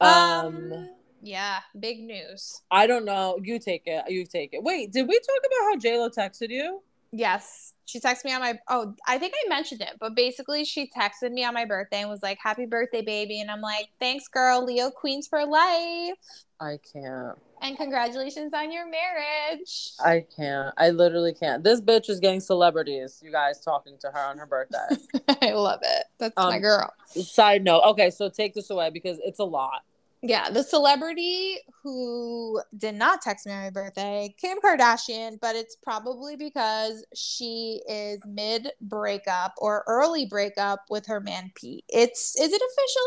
Um, 0.00 0.10
um, 0.10 0.88
yeah, 1.22 1.60
big 1.78 2.00
news. 2.00 2.62
I 2.70 2.86
don't 2.86 3.04
know. 3.04 3.38
You 3.42 3.58
take 3.58 3.82
it. 3.86 4.10
You 4.10 4.24
take 4.24 4.52
it. 4.52 4.62
Wait, 4.62 4.92
did 4.92 5.06
we 5.06 5.18
talk 5.18 5.38
about 5.38 5.70
how 5.70 5.76
J 5.76 5.98
Lo 5.98 6.08
texted 6.08 6.50
you? 6.50 6.82
Yes, 7.12 7.74
she 7.86 8.00
texted 8.00 8.24
me 8.24 8.32
on 8.32 8.40
my. 8.40 8.58
Oh, 8.68 8.94
I 9.06 9.18
think 9.18 9.34
I 9.44 9.48
mentioned 9.48 9.80
it, 9.80 9.96
but 10.00 10.14
basically 10.14 10.64
she 10.64 10.88
texted 10.96 11.32
me 11.32 11.44
on 11.44 11.54
my 11.54 11.64
birthday 11.64 12.00
and 12.00 12.10
was 12.10 12.22
like, 12.22 12.38
"Happy 12.42 12.66
birthday, 12.66 13.02
baby," 13.02 13.40
and 13.40 13.50
I'm 13.50 13.60
like, 13.60 13.88
"Thanks, 13.98 14.28
girl. 14.28 14.64
Leo 14.64 14.90
Queens 14.90 15.26
for 15.26 15.44
life." 15.44 16.14
I 16.60 16.78
can't. 16.92 17.36
And 17.62 17.76
congratulations 17.76 18.54
on 18.54 18.72
your 18.72 18.86
marriage. 18.88 19.92
I 20.02 20.24
can't. 20.34 20.72
I 20.78 20.90
literally 20.90 21.34
can't. 21.34 21.62
This 21.62 21.80
bitch 21.80 22.08
is 22.08 22.20
getting 22.20 22.40
celebrities, 22.40 23.20
you 23.22 23.30
guys 23.30 23.60
talking 23.60 23.96
to 24.00 24.08
her 24.08 24.18
on 24.18 24.38
her 24.38 24.46
birthday. 24.46 24.96
I 25.42 25.52
love 25.52 25.80
it. 25.82 26.04
That's 26.18 26.34
um, 26.36 26.50
my 26.50 26.58
girl. 26.58 26.92
Side 27.06 27.64
note. 27.64 27.82
Okay, 27.90 28.10
so 28.10 28.28
take 28.28 28.54
this 28.54 28.70
away 28.70 28.90
because 28.90 29.18
it's 29.22 29.40
a 29.40 29.44
lot. 29.44 29.82
Yeah, 30.22 30.50
the 30.50 30.62
celebrity 30.62 31.56
who 31.82 32.60
did 32.76 32.94
not 32.94 33.22
text 33.22 33.46
me 33.46 33.52
on 33.52 33.62
my 33.62 33.70
birthday, 33.70 34.34
Kim 34.38 34.58
Kardashian, 34.60 35.38
but 35.40 35.56
it's 35.56 35.76
probably 35.76 36.36
because 36.36 37.06
she 37.14 37.80
is 37.88 38.20
mid 38.26 38.70
breakup 38.82 39.54
or 39.56 39.82
early 39.86 40.26
breakup 40.26 40.80
with 40.90 41.06
her 41.06 41.20
man 41.20 41.52
Pete. 41.54 41.84
It's 41.88 42.38
is 42.38 42.52
it 42.52 42.60
official? 42.60 43.02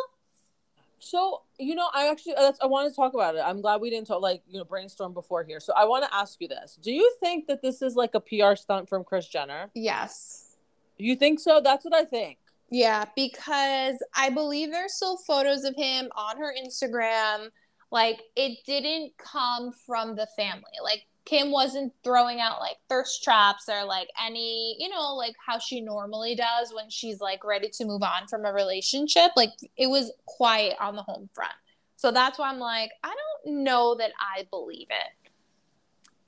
So 1.04 1.42
you 1.60 1.76
know, 1.76 1.90
I 1.94 2.10
actually 2.10 2.36
that's, 2.38 2.60
I 2.62 2.66
want 2.66 2.90
to 2.90 2.96
talk 2.96 3.14
about 3.14 3.36
it. 3.36 3.42
I'm 3.46 3.62
glad 3.62 3.82
we 3.82 3.90
didn't 3.90 4.08
talk 4.08 4.22
like 4.22 4.42
you 4.48 4.58
know 4.58 4.66
brainstorm 4.66 5.14
before 5.14 5.44
here. 5.44 5.60
So 5.60 5.74
I 5.76 5.86
want 5.86 6.06
to 6.06 6.14
ask 6.14 6.40
you 6.40 6.48
this: 6.48 6.80
Do 6.82 6.92
you 6.92 7.14
think 7.20 7.48
that 7.48 7.62
this 7.62 7.82
is 7.82 7.96
like 7.96 8.16
a 8.16 8.20
PR 8.20 8.56
stunt 8.56 8.90
from 8.90 9.04
Kris 9.04 9.28
Jenner? 9.28 9.70
Yes. 9.76 10.56
You 10.98 11.16
think 11.16 11.40
so? 11.40 11.60
That's 11.64 11.84
what 11.86 11.94
I 11.94 12.06
think. 12.06 12.38
Yeah, 12.70 13.06
because 13.16 14.02
I 14.16 14.30
believe 14.30 14.72
there's 14.72 14.96
still 14.96 15.18
photos 15.18 15.64
of 15.64 15.76
him 15.76 16.10
on 16.16 16.38
her 16.38 16.54
Instagram. 16.54 17.50
Like 17.92 18.22
it 18.36 18.60
didn't 18.66 19.14
come 19.18 19.72
from 19.86 20.16
the 20.16 20.28
family. 20.36 20.64
Like 20.84 21.06
Kim 21.26 21.52
wasn't 21.52 21.94
throwing 22.04 22.42
out 22.42 22.60
like 22.60 22.78
thirst 22.90 23.24
traps 23.24 23.70
or 23.70 23.86
like 23.86 24.10
any, 24.24 24.76
you 24.80 24.90
know, 24.90 25.16
like 25.16 25.36
how 25.46 25.58
she 25.58 25.80
normally 25.80 26.36
does 26.36 26.74
when 26.74 26.90
she's 26.90 27.22
like 27.22 27.44
ready 27.46 27.70
to 27.70 27.86
move 27.86 28.04
on 28.04 28.28
from 28.28 28.46
a 28.46 28.52
relationship. 28.52 29.32
Like 29.36 29.52
it 29.78 29.88
was 29.88 30.12
quiet 30.26 30.76
on 30.82 30.96
the 30.96 31.04
home 31.04 31.30
front. 31.34 31.54
So 31.96 32.12
that's 32.12 32.38
why 32.38 32.50
I'm 32.50 32.60
like, 32.60 32.92
I 33.04 33.16
don't 33.46 33.64
know 33.64 33.96
that 33.96 34.12
I 34.20 34.46
believe 34.50 34.88
it. 34.90 35.32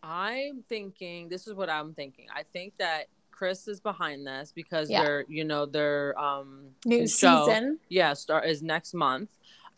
I'm 0.02 0.64
thinking, 0.70 1.28
this 1.28 1.48
is 1.48 1.54
what 1.54 1.70
I'm 1.70 1.94
thinking. 1.94 2.28
I 2.34 2.44
think 2.44 2.78
that 2.78 3.08
Kris 3.32 3.68
is 3.68 3.82
behind 3.82 4.26
this 4.26 4.54
because 4.56 4.90
yeah. 4.90 5.04
they're, 5.04 5.26
you 5.28 5.44
know, 5.44 5.66
their 5.66 6.18
um 6.18 6.68
new 6.86 7.08
show, 7.08 7.46
season. 7.46 7.80
Yeah, 7.90 8.14
start 8.14 8.46
is 8.46 8.64
next 8.64 8.94
month. 8.94 9.32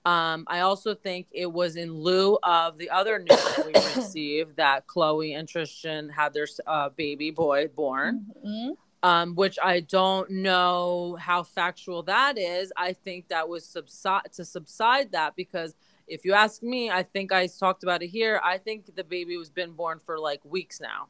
Um, 0.07 0.45
I 0.47 0.61
also 0.61 0.95
think 0.95 1.27
it 1.33 1.51
was 1.51 1.75
in 1.75 1.91
lieu 1.91 2.37
of 2.41 2.77
the 2.77 2.89
other 2.89 3.19
news 3.19 3.27
that 3.27 3.65
we 3.65 3.73
received 4.01 4.55
that 4.55 4.87
Khloé 4.87 5.37
and 5.37 5.49
Tristan 5.49 6.07
had 6.07 6.33
their 6.33 6.47
uh, 6.65 6.87
baby 6.87 7.29
boy 7.29 7.67
born, 7.67 8.25
mm-hmm. 8.41 8.71
um, 9.03 9.35
which 9.35 9.59
I 9.61 9.81
don't 9.81 10.29
know 10.29 11.17
how 11.19 11.43
factual 11.43 12.03
that 12.03 12.37
is. 12.37 12.71
I 12.77 12.93
think 12.93 13.27
that 13.27 13.49
was 13.49 13.65
subside 13.65 14.31
to 14.35 14.45
subside 14.45 15.11
that 15.11 15.35
because 15.35 15.75
if 16.07 16.23
you 16.23 16.31
ask 16.31 16.63
me, 16.63 16.89
I 16.89 17.03
think 17.03 17.33
I 17.33 17.47
talked 17.47 17.83
about 17.83 18.01
it 18.01 18.07
here. 18.07 18.39
I 18.41 18.59
think 18.59 18.95
the 18.95 19.03
baby 19.03 19.35
was 19.35 19.49
been 19.49 19.73
born 19.73 19.99
for 19.99 20.17
like 20.17 20.39
weeks 20.45 20.79
now. 20.79 21.09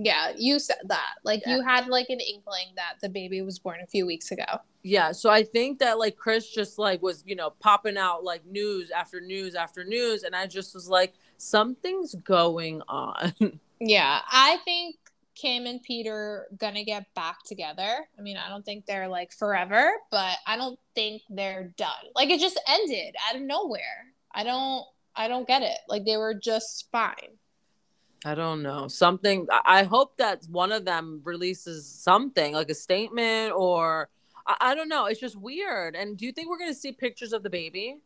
Yeah, 0.00 0.32
you 0.36 0.58
said 0.58 0.76
that. 0.84 1.14
Like 1.24 1.42
yeah. 1.44 1.56
you 1.56 1.62
had 1.62 1.88
like 1.88 2.08
an 2.08 2.20
inkling 2.20 2.68
that 2.76 2.94
the 3.02 3.08
baby 3.08 3.42
was 3.42 3.58
born 3.58 3.80
a 3.82 3.86
few 3.86 4.06
weeks 4.06 4.30
ago. 4.30 4.44
Yeah, 4.82 5.12
so 5.12 5.28
I 5.28 5.42
think 5.42 5.80
that 5.80 5.98
like 5.98 6.16
Kris 6.16 6.48
just 6.48 6.78
like 6.78 7.02
was, 7.02 7.24
you 7.26 7.34
know, 7.34 7.50
popping 7.60 7.96
out 7.96 8.22
like 8.22 8.46
news 8.46 8.90
after 8.90 9.20
news 9.20 9.54
after 9.54 9.84
news 9.84 10.22
and 10.22 10.36
I 10.36 10.46
just 10.46 10.74
was 10.74 10.88
like 10.88 11.14
something's 11.36 12.14
going 12.14 12.82
on. 12.88 13.32
yeah, 13.80 14.20
I 14.30 14.58
think 14.64 14.96
Kim 15.34 15.66
and 15.66 15.82
Peter 15.82 16.46
gonna 16.56 16.84
get 16.84 17.12
back 17.14 17.42
together. 17.44 18.06
I 18.16 18.22
mean, 18.22 18.36
I 18.36 18.48
don't 18.48 18.64
think 18.64 18.86
they're 18.86 19.08
like 19.08 19.32
forever, 19.32 19.90
but 20.10 20.36
I 20.46 20.56
don't 20.56 20.78
think 20.94 21.22
they're 21.28 21.72
done. 21.76 21.90
Like 22.14 22.30
it 22.30 22.40
just 22.40 22.60
ended 22.68 23.16
out 23.28 23.36
of 23.36 23.42
nowhere. 23.42 24.06
I 24.32 24.44
don't 24.44 24.84
I 25.16 25.26
don't 25.26 25.46
get 25.46 25.62
it. 25.62 25.78
Like 25.88 26.04
they 26.04 26.16
were 26.16 26.34
just 26.34 26.88
fine. 26.92 27.38
I 28.24 28.34
don't 28.34 28.62
know. 28.62 28.88
Something 28.88 29.46
I 29.64 29.84
hope 29.84 30.16
that 30.16 30.44
one 30.50 30.72
of 30.72 30.84
them 30.84 31.20
releases 31.24 31.86
something 31.86 32.52
like 32.52 32.68
a 32.68 32.74
statement 32.74 33.52
or 33.54 34.08
I, 34.46 34.56
I 34.60 34.74
don't 34.74 34.88
know. 34.88 35.06
It's 35.06 35.20
just 35.20 35.36
weird. 35.36 35.94
And 35.94 36.16
do 36.16 36.26
you 36.26 36.32
think 36.32 36.48
we're 36.48 36.58
going 36.58 36.72
to 36.72 36.78
see 36.78 36.92
pictures 36.92 37.32
of 37.32 37.42
the 37.42 37.50
baby? 37.50 37.98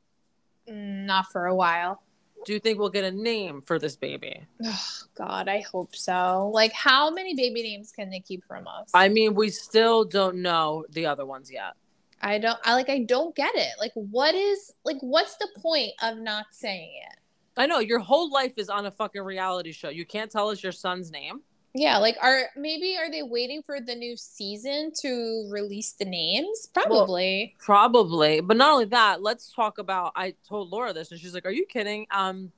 Mm, 0.68 1.06
not 1.06 1.26
for 1.32 1.46
a 1.46 1.54
while. 1.54 2.02
Do 2.44 2.52
you 2.52 2.58
think 2.58 2.78
we'll 2.78 2.90
get 2.90 3.04
a 3.04 3.12
name 3.12 3.62
for 3.62 3.78
this 3.78 3.96
baby? 3.96 4.44
Oh, 4.64 4.88
God, 5.14 5.48
I 5.48 5.60
hope 5.60 5.94
so. 5.94 6.50
Like, 6.52 6.72
how 6.72 7.10
many 7.10 7.34
baby 7.34 7.62
names 7.62 7.92
can 7.92 8.10
they 8.10 8.18
keep 8.18 8.44
from 8.44 8.66
us? 8.66 8.90
I 8.92 9.08
mean, 9.08 9.34
we 9.34 9.50
still 9.50 10.04
don't 10.04 10.42
know 10.42 10.84
the 10.90 11.06
other 11.06 11.24
ones 11.24 11.52
yet. 11.52 11.74
I 12.20 12.38
don't. 12.38 12.58
I 12.64 12.74
like. 12.74 12.88
I 12.88 13.00
don't 13.00 13.34
get 13.34 13.54
it. 13.54 13.72
Like, 13.80 13.92
what 13.94 14.34
is 14.34 14.72
like? 14.84 14.98
What's 15.00 15.36
the 15.36 15.48
point 15.56 15.92
of 16.02 16.18
not 16.18 16.46
saying 16.52 16.92
it? 17.10 17.18
I 17.56 17.66
know 17.66 17.80
your 17.80 17.98
whole 17.98 18.30
life 18.30 18.54
is 18.56 18.68
on 18.68 18.86
a 18.86 18.90
fucking 18.90 19.22
reality 19.22 19.72
show. 19.72 19.88
You 19.88 20.06
can't 20.06 20.30
tell 20.30 20.48
us 20.48 20.62
your 20.62 20.72
son's 20.72 21.10
name. 21.10 21.40
Yeah, 21.74 21.96
like 21.98 22.16
are 22.20 22.50
maybe 22.54 22.96
are 22.98 23.10
they 23.10 23.22
waiting 23.22 23.62
for 23.62 23.80
the 23.80 23.94
new 23.94 24.14
season 24.16 24.92
to 25.00 25.48
release 25.50 25.92
the 25.92 26.04
names? 26.04 26.68
Probably. 26.74 27.54
Well, 27.54 27.64
probably. 27.64 28.40
But 28.40 28.58
not 28.58 28.72
only 28.72 28.84
that, 28.86 29.22
let's 29.22 29.52
talk 29.52 29.78
about 29.78 30.12
I 30.14 30.34
told 30.46 30.70
Laura 30.70 30.92
this 30.92 31.10
and 31.10 31.20
she's 31.20 31.32
like, 31.32 31.46
"Are 31.46 31.52
you 31.52 31.64
kidding?" 31.64 32.06
Um 32.10 32.52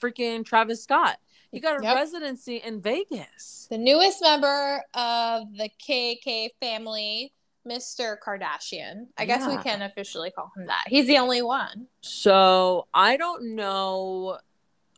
freaking 0.00 0.44
Travis 0.44 0.82
Scott. 0.82 1.18
He 1.50 1.60
got 1.60 1.80
a 1.80 1.82
yep. 1.82 1.96
residency 1.96 2.56
in 2.56 2.80
Vegas. 2.80 3.68
The 3.70 3.78
newest 3.78 4.20
member 4.22 4.82
of 4.94 5.44
the 5.56 5.70
KK 5.80 6.50
family, 6.60 7.32
Mr. 7.68 8.16
Kardashian. 8.24 9.06
I 9.16 9.22
yeah. 9.22 9.24
guess 9.24 9.46
we 9.46 9.56
can 9.58 9.82
officially 9.82 10.30
call 10.30 10.52
him 10.56 10.66
that. 10.66 10.84
He's 10.86 11.06
the 11.06 11.18
only 11.18 11.42
one. 11.42 11.86
So, 12.02 12.86
I 12.92 13.16
don't 13.16 13.54
know 13.54 14.38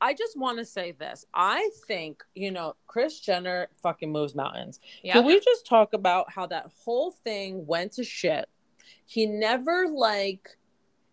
I 0.01 0.14
just 0.14 0.39
want 0.39 0.59
to 0.59 0.64
say 0.64 0.93
this. 0.93 1.25
I 1.33 1.71
think, 1.87 2.23
you 2.35 2.51
know, 2.51 2.75
Kris 2.87 3.21
Jenner 3.21 3.69
fucking 3.83 4.12
moves 4.12 4.35
mountains. 4.35 4.81
Yep. 5.03 5.14
Can 5.14 5.25
we 5.25 5.41
just 5.41 5.67
talk 5.67 5.93
about 5.93 6.31
how 6.31 6.47
that 6.47 6.71
whole 6.85 7.12
thing 7.12 7.67
went 7.67 7.93
to 7.93 8.05
shit? 8.05 8.47
He 9.07 9.27
never 9.27 9.87
like 9.89 10.59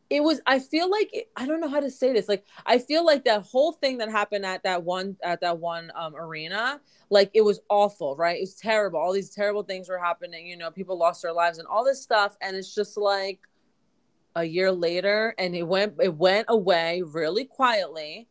it 0.09 0.21
was 0.21 0.41
I 0.45 0.59
feel 0.59 0.89
like 0.89 1.27
I 1.35 1.45
don't 1.45 1.61
know 1.61 1.69
how 1.69 1.79
to 1.79 1.89
say 1.89 2.13
this. 2.13 2.27
Like 2.27 2.45
I 2.65 2.77
feel 2.77 3.05
like 3.05 3.25
that 3.25 3.43
whole 3.43 3.71
thing 3.71 3.97
that 3.97 4.09
happened 4.09 4.45
at 4.45 4.63
that 4.63 4.83
one 4.83 5.17
at 5.23 5.41
that 5.41 5.59
one 5.59 5.91
um 5.95 6.15
arena, 6.15 6.81
like 7.09 7.31
it 7.33 7.41
was 7.41 7.59
awful, 7.69 8.15
right? 8.15 8.37
It 8.37 8.41
was 8.41 8.55
terrible. 8.55 8.99
All 8.99 9.13
these 9.13 9.29
terrible 9.29 9.63
things 9.63 9.89
were 9.89 9.99
happening, 9.99 10.47
you 10.47 10.57
know, 10.57 10.71
people 10.71 10.97
lost 10.97 11.21
their 11.21 11.33
lives 11.33 11.57
and 11.57 11.67
all 11.67 11.83
this 11.83 12.01
stuff 12.01 12.37
and 12.41 12.55
it's 12.55 12.73
just 12.73 12.97
like 12.97 13.39
a 14.35 14.43
year 14.43 14.71
later 14.71 15.35
and 15.37 15.55
it 15.55 15.63
went 15.63 15.93
it 16.01 16.13
went 16.13 16.45
away 16.49 17.03
really 17.05 17.45
quietly 17.45 18.27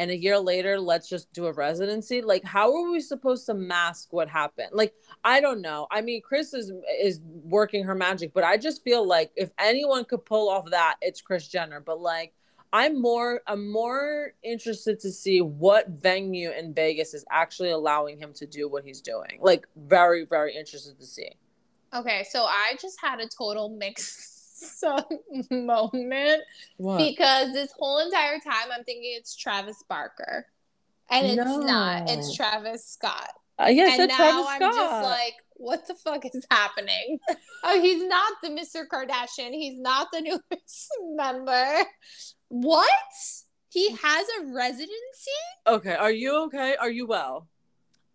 and 0.00 0.10
a 0.10 0.16
year 0.16 0.38
later 0.38 0.80
let's 0.80 1.10
just 1.10 1.30
do 1.34 1.44
a 1.44 1.52
residency? 1.52 2.22
Like 2.22 2.42
how 2.42 2.74
are 2.74 2.90
we 2.90 3.00
supposed 3.00 3.44
to 3.46 3.54
mask 3.54 4.14
what 4.14 4.30
happened? 4.30 4.70
Like 4.72 4.94
i 5.24 5.40
don't 5.40 5.60
know. 5.60 5.86
I 5.90 6.00
mean 6.00 6.22
kris 6.22 6.54
is 6.54 6.72
is 6.98 7.20
working 7.44 7.84
her 7.84 7.94
magic 7.94 8.32
but 8.32 8.42
i 8.42 8.56
just 8.56 8.82
feel 8.82 9.06
like 9.06 9.30
if 9.36 9.50
anyone 9.58 10.06
could 10.06 10.24
pull 10.24 10.48
off 10.48 10.70
that 10.70 10.96
it's 11.02 11.20
kris 11.20 11.46
jenner. 11.48 11.80
But 11.80 12.00
like 12.00 12.32
i'm 12.72 12.98
more 12.98 13.42
i'm 13.46 13.70
more 13.70 14.32
interested 14.42 14.98
to 15.00 15.10
see 15.10 15.42
what 15.42 15.90
venue 15.90 16.50
in 16.50 16.72
vegas 16.72 17.12
is 17.12 17.26
actually 17.30 17.70
allowing 17.70 18.16
him 18.18 18.32
to 18.32 18.46
do 18.46 18.70
what 18.70 18.84
he's 18.84 19.02
doing. 19.02 19.38
Like 19.42 19.66
very 19.76 20.24
very 20.24 20.56
interested 20.56 20.98
to 20.98 21.04
see. 21.04 21.30
Okay 21.94 22.24
so 22.30 22.44
i 22.44 22.72
just 22.80 22.98
had 23.02 23.20
a 23.20 23.28
total 23.28 23.68
mix 23.68 24.29
some 24.60 25.04
moment 25.50 26.42
what? 26.76 26.98
because 26.98 27.52
this 27.52 27.72
whole 27.78 27.98
entire 27.98 28.38
time 28.38 28.68
I'm 28.72 28.84
thinking 28.84 29.14
it's 29.16 29.36
Travis 29.36 29.82
Barker, 29.88 30.46
and 31.10 31.26
it's 31.26 31.36
no. 31.36 31.60
not. 31.60 32.10
It's 32.10 32.34
Travis 32.36 32.86
Scott. 32.86 33.30
Uh, 33.58 33.68
yes, 33.68 33.98
and 33.98 34.08
now 34.08 34.16
Travis 34.16 34.46
I'm 34.48 34.56
Scott. 34.62 34.74
just 34.74 35.04
like, 35.04 35.34
what 35.54 35.86
the 35.86 35.94
fuck 35.94 36.24
is 36.24 36.46
happening? 36.50 37.18
oh, 37.64 37.80
he's 37.80 38.02
not 38.06 38.32
the 38.42 38.48
Mr. 38.48 38.86
Kardashian. 38.86 39.52
He's 39.52 39.78
not 39.78 40.08
the 40.12 40.20
newest 40.50 40.88
member. 41.14 41.84
What? 42.48 42.88
He 43.68 43.90
has 43.90 44.26
a 44.40 44.52
residency? 44.52 44.90
Okay, 45.66 45.94
are 45.94 46.10
you 46.10 46.44
okay? 46.44 46.76
Are 46.80 46.90
you 46.90 47.06
well? 47.06 47.48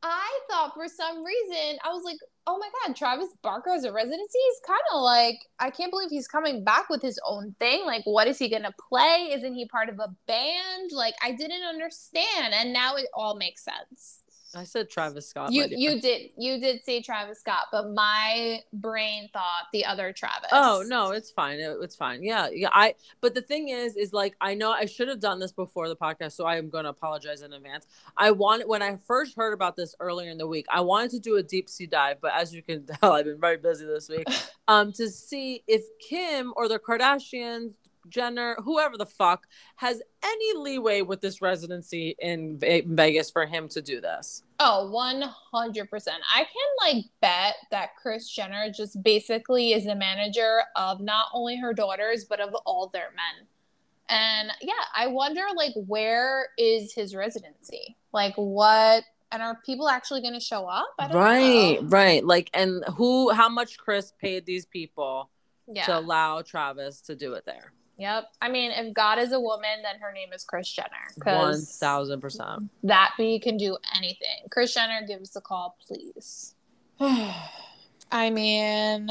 I 0.03 0.39
thought 0.49 0.73
for 0.73 0.87
some 0.87 1.23
reason 1.23 1.79
I 1.83 1.89
was 1.89 2.03
like, 2.03 2.17
oh 2.47 2.57
my 2.57 2.69
god, 2.85 2.95
Travis 2.95 3.29
Barker 3.41 3.71
has 3.71 3.83
a 3.83 3.91
residency. 3.91 4.39
He's 4.49 4.61
kind 4.67 4.81
of 4.93 5.01
like, 5.01 5.39
I 5.59 5.69
can't 5.69 5.91
believe 5.91 6.09
he's 6.09 6.27
coming 6.27 6.63
back 6.63 6.89
with 6.89 7.01
his 7.01 7.19
own 7.25 7.55
thing. 7.59 7.85
Like, 7.85 8.03
what 8.05 8.27
is 8.27 8.37
he 8.37 8.49
gonna 8.49 8.73
play? 8.89 9.31
Isn't 9.33 9.55
he 9.55 9.67
part 9.67 9.89
of 9.89 9.99
a 9.99 10.15
band? 10.27 10.91
Like, 10.91 11.15
I 11.23 11.31
didn't 11.31 11.63
understand, 11.63 12.53
and 12.53 12.73
now 12.73 12.95
it 12.95 13.07
all 13.13 13.35
makes 13.35 13.63
sense. 13.63 14.21
I 14.55 14.63
said 14.63 14.89
Travis 14.89 15.27
Scott. 15.27 15.51
You 15.51 15.65
you 15.69 16.01
did 16.01 16.31
you 16.37 16.59
did 16.59 16.83
say 16.83 17.01
Travis 17.01 17.39
Scott, 17.39 17.67
but 17.71 17.91
my 17.93 18.61
brain 18.73 19.29
thought 19.33 19.65
the 19.73 19.85
other 19.85 20.13
Travis. 20.13 20.49
Oh 20.51 20.83
no, 20.87 21.11
it's 21.11 21.31
fine. 21.31 21.59
It, 21.59 21.77
it's 21.81 21.95
fine. 21.95 22.23
Yeah, 22.23 22.49
yeah. 22.51 22.69
I 22.71 22.95
but 23.21 23.35
the 23.35 23.41
thing 23.41 23.69
is, 23.69 23.95
is 23.95 24.13
like 24.13 24.35
I 24.41 24.53
know 24.53 24.71
I 24.71 24.85
should 24.85 25.07
have 25.07 25.19
done 25.19 25.39
this 25.39 25.51
before 25.51 25.87
the 25.87 25.95
podcast, 25.95 26.33
so 26.33 26.45
I 26.45 26.57
am 26.57 26.69
going 26.69 26.83
to 26.85 26.89
apologize 26.89 27.41
in 27.41 27.53
advance. 27.53 27.87
I 28.17 28.31
wanted 28.31 28.67
when 28.67 28.81
I 28.81 28.97
first 28.97 29.35
heard 29.35 29.53
about 29.53 29.75
this 29.75 29.95
earlier 29.99 30.29
in 30.29 30.37
the 30.37 30.47
week, 30.47 30.65
I 30.69 30.81
wanted 30.81 31.11
to 31.11 31.19
do 31.19 31.37
a 31.37 31.43
deep 31.43 31.69
sea 31.69 31.87
dive, 31.87 32.17
but 32.21 32.33
as 32.33 32.53
you 32.53 32.61
can 32.61 32.85
tell, 33.01 33.13
I've 33.13 33.25
been 33.25 33.39
very 33.39 33.57
busy 33.57 33.85
this 33.85 34.09
week. 34.09 34.27
um, 34.67 34.91
to 34.93 35.09
see 35.09 35.63
if 35.67 35.83
Kim 35.99 36.53
or 36.55 36.67
the 36.67 36.79
Kardashians 36.79 37.75
Jenner, 38.09 38.55
whoever 38.63 38.97
the 38.97 39.05
fuck, 39.05 39.47
has 39.77 40.01
any 40.23 40.57
leeway 40.57 41.01
with 41.01 41.21
this 41.21 41.41
residency 41.41 42.15
in 42.19 42.59
Vegas 42.59 43.31
for 43.31 43.45
him 43.45 43.67
to 43.69 43.81
do 43.81 44.01
this. 44.01 44.43
Oh, 44.59 44.89
100%. 44.93 45.27
I 45.53 46.43
can 46.43 46.93
like 46.93 47.05
bet 47.21 47.55
that 47.71 47.95
Kris 48.01 48.29
Jenner 48.29 48.69
just 48.71 49.01
basically 49.03 49.73
is 49.73 49.85
the 49.85 49.95
manager 49.95 50.61
of 50.75 51.01
not 51.01 51.27
only 51.33 51.57
her 51.57 51.73
daughters, 51.73 52.25
but 52.25 52.39
of 52.39 52.55
all 52.65 52.89
their 52.93 53.11
men. 53.15 53.47
And 54.07 54.51
yeah, 54.61 54.73
I 54.95 55.07
wonder 55.07 55.41
like 55.55 55.73
where 55.87 56.49
is 56.57 56.93
his 56.93 57.15
residency? 57.15 57.97
Like 58.13 58.35
what 58.35 59.03
and 59.31 59.41
are 59.41 59.59
people 59.65 59.89
actually 59.89 60.21
going 60.21 60.35
to 60.35 60.39
show 60.39 60.65
up? 60.65 60.87
right, 61.11 61.81
know. 61.81 61.87
right. 61.89 62.23
Like 62.23 62.49
and 62.53 62.83
who 62.95 63.31
how 63.31 63.49
much 63.49 63.77
Kris 63.77 64.13
paid 64.21 64.45
these 64.45 64.65
people 64.65 65.29
yeah. 65.67 65.85
to 65.85 65.97
allow 65.97 66.41
Travis 66.41 67.01
to 67.01 67.15
do 67.15 67.33
it 67.33 67.45
there? 67.45 67.73
Yep. 67.97 68.25
I 68.41 68.49
mean, 68.49 68.71
if 68.71 68.93
God 68.93 69.19
is 69.19 69.31
a 69.31 69.39
woman, 69.39 69.81
then 69.83 69.99
her 70.01 70.11
name 70.11 70.33
is 70.33 70.43
Kris 70.43 70.69
Jenner. 70.71 70.89
One 71.23 71.61
thousand 71.61 72.21
percent. 72.21 72.69
That 72.83 73.11
bee 73.17 73.39
can 73.39 73.57
do 73.57 73.77
anything. 73.95 74.47
Kris 74.51 74.73
Jenner, 74.73 75.05
give 75.07 75.21
us 75.21 75.35
a 75.35 75.41
call, 75.41 75.77
please. 75.87 76.55
I 76.99 78.29
mean, 78.29 79.09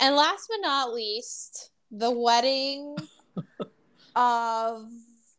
and 0.00 0.16
last 0.16 0.48
but 0.48 0.58
not 0.60 0.94
least, 0.94 1.70
the 1.90 2.10
wedding 2.10 2.96
of 4.16 4.88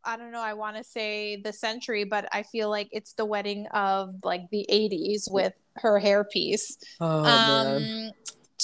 I 0.03 0.17
don't 0.17 0.31
know, 0.31 0.41
I 0.41 0.53
want 0.53 0.77
to 0.77 0.83
say 0.83 1.35
the 1.35 1.53
century, 1.53 2.03
but 2.05 2.27
I 2.31 2.43
feel 2.43 2.69
like 2.69 2.89
it's 2.91 3.13
the 3.13 3.25
wedding 3.25 3.67
of 3.67 4.15
like 4.23 4.49
the 4.49 4.65
80s 4.69 5.31
with 5.31 5.53
her 5.75 5.99
hairpiece. 5.99 6.77
Oh, 6.99 7.23
um, 7.23 7.83
man. 7.83 8.11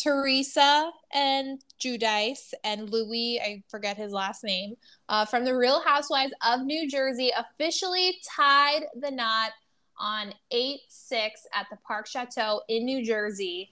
Teresa 0.02 0.92
and 1.14 1.62
Giudice 1.80 2.54
and 2.64 2.90
Louis, 2.90 3.40
I 3.42 3.64
forget 3.70 3.98
his 3.98 4.12
last 4.12 4.44
name, 4.44 4.76
uh, 5.10 5.26
from 5.26 5.46
the 5.46 5.56
Real 5.56 5.82
Housewives 5.82 6.34
of 6.46 6.62
New 6.62 6.88
Jersey 6.88 7.32
officially 7.38 8.20
tied 8.36 8.84
the 9.00 9.12
knot 9.12 9.52
on 10.00 10.34
8 10.52 10.80
6 10.88 11.48
at 11.54 11.68
the 11.72 11.78
Park 11.88 12.08
Chateau 12.08 12.62
in 12.68 12.86
New 12.86 13.04
Jersey. 13.04 13.72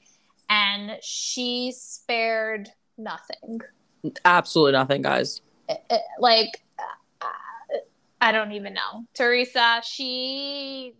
And 0.50 0.98
she 1.02 1.74
spared 1.76 2.70
nothing. 2.98 3.60
Absolutely 4.24 4.74
nothing, 4.74 5.02
guys. 5.02 5.42
It, 5.68 5.84
it, 5.90 6.02
like, 6.20 6.62
uh, 6.80 7.26
I 8.22 8.32
don't 8.32 8.52
even 8.52 8.74
know. 8.74 9.06
Teresa, 9.14 9.82
she 9.84 10.96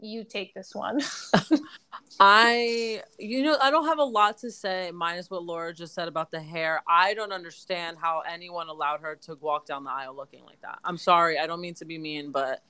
you 0.00 0.24
take 0.24 0.54
this 0.54 0.74
one. 0.74 1.00
I, 2.20 3.02
you 3.18 3.42
know, 3.42 3.56
I 3.60 3.70
don't 3.70 3.86
have 3.86 3.98
a 3.98 4.04
lot 4.04 4.38
to 4.38 4.50
say, 4.50 4.90
minus 4.92 5.30
what 5.30 5.42
Laura 5.42 5.74
just 5.74 5.94
said 5.94 6.08
about 6.08 6.30
the 6.30 6.40
hair. 6.40 6.82
I 6.88 7.14
don't 7.14 7.32
understand 7.32 7.96
how 8.00 8.22
anyone 8.28 8.68
allowed 8.68 9.00
her 9.00 9.16
to 9.22 9.34
walk 9.40 9.66
down 9.66 9.84
the 9.84 9.90
aisle 9.90 10.14
looking 10.14 10.44
like 10.44 10.60
that. 10.62 10.78
I'm 10.84 10.98
sorry. 10.98 11.38
I 11.38 11.46
don't 11.46 11.60
mean 11.60 11.74
to 11.74 11.84
be 11.84 11.98
mean, 11.98 12.30
but 12.30 12.62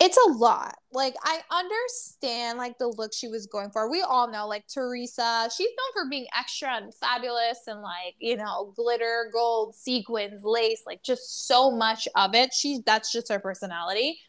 it's 0.00 0.16
a 0.16 0.30
lot. 0.32 0.76
Like 0.92 1.14
I 1.22 1.40
understand 1.50 2.58
like 2.58 2.78
the 2.78 2.88
look 2.88 3.12
she 3.12 3.28
was 3.28 3.46
going 3.46 3.70
for. 3.70 3.90
We 3.90 4.02
all 4.02 4.30
know 4.30 4.46
like 4.46 4.66
Teresa, 4.68 5.48
she's 5.56 5.68
known 5.70 6.04
for 6.04 6.08
being 6.08 6.26
extra 6.36 6.76
and 6.76 6.94
fabulous 6.94 7.60
and 7.66 7.82
like, 7.82 8.14
you 8.18 8.36
know, 8.36 8.72
glitter, 8.76 9.28
gold, 9.32 9.74
sequins, 9.74 10.44
lace, 10.44 10.82
like 10.86 11.02
just 11.02 11.46
so 11.46 11.70
much 11.70 12.06
of 12.14 12.34
it. 12.34 12.54
She 12.54 12.80
that's 12.86 13.12
just 13.12 13.28
her 13.28 13.40
personality. 13.40 14.20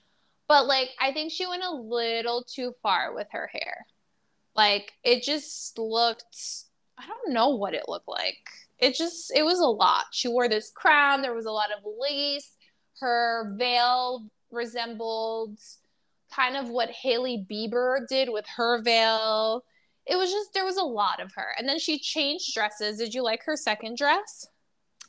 But 0.47 0.65
like 0.65 0.89
I 0.99 1.13
think 1.13 1.31
she 1.31 1.45
went 1.45 1.63
a 1.63 1.73
little 1.73 2.43
too 2.43 2.73
far 2.81 3.13
with 3.13 3.27
her 3.31 3.49
hair. 3.53 3.85
Like 4.59 4.91
it 5.05 5.23
just 5.23 5.79
looked 5.79 6.35
I 6.97 7.07
don't 7.07 7.33
know 7.33 7.51
what 7.51 7.73
it 7.73 7.87
looked 7.87 8.09
like. 8.09 8.43
It 8.77 8.93
just 8.93 9.31
it 9.33 9.43
was 9.43 9.59
a 9.59 9.65
lot. 9.65 10.07
She 10.11 10.27
wore 10.27 10.49
this 10.49 10.69
crown, 10.69 11.21
there 11.21 11.33
was 11.33 11.45
a 11.45 11.51
lot 11.51 11.69
of 11.71 11.89
lace. 11.97 12.51
Her 12.99 13.55
veil 13.57 14.25
resembled 14.51 15.57
kind 16.35 16.57
of 16.57 16.67
what 16.67 16.89
Hailey 16.89 17.47
Bieber 17.49 18.05
did 18.09 18.27
with 18.27 18.43
her 18.57 18.81
veil. 18.81 19.63
It 20.05 20.17
was 20.17 20.29
just 20.29 20.53
there 20.53 20.65
was 20.65 20.75
a 20.75 20.83
lot 20.83 21.21
of 21.21 21.31
her. 21.35 21.55
And 21.57 21.65
then 21.65 21.79
she 21.79 21.97
changed 21.97 22.53
dresses. 22.53 22.97
Did 22.97 23.13
you 23.13 23.23
like 23.23 23.45
her 23.45 23.55
second 23.55 23.95
dress? 23.95 24.45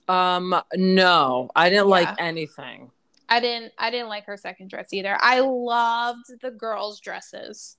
Um 0.07 0.55
no, 0.77 1.51
I 1.57 1.71
didn't 1.71 1.89
yeah. 1.89 1.91
like 1.91 2.15
anything. 2.21 2.93
I 3.29 3.41
didn't 3.41 3.73
I 3.77 3.91
didn't 3.91 4.11
like 4.11 4.27
her 4.27 4.37
second 4.37 4.71
dress 4.71 4.93
either. 4.93 5.19
I 5.21 5.41
loved 5.41 6.41
the 6.41 6.53
girls' 6.53 7.01
dresses. 7.01 7.79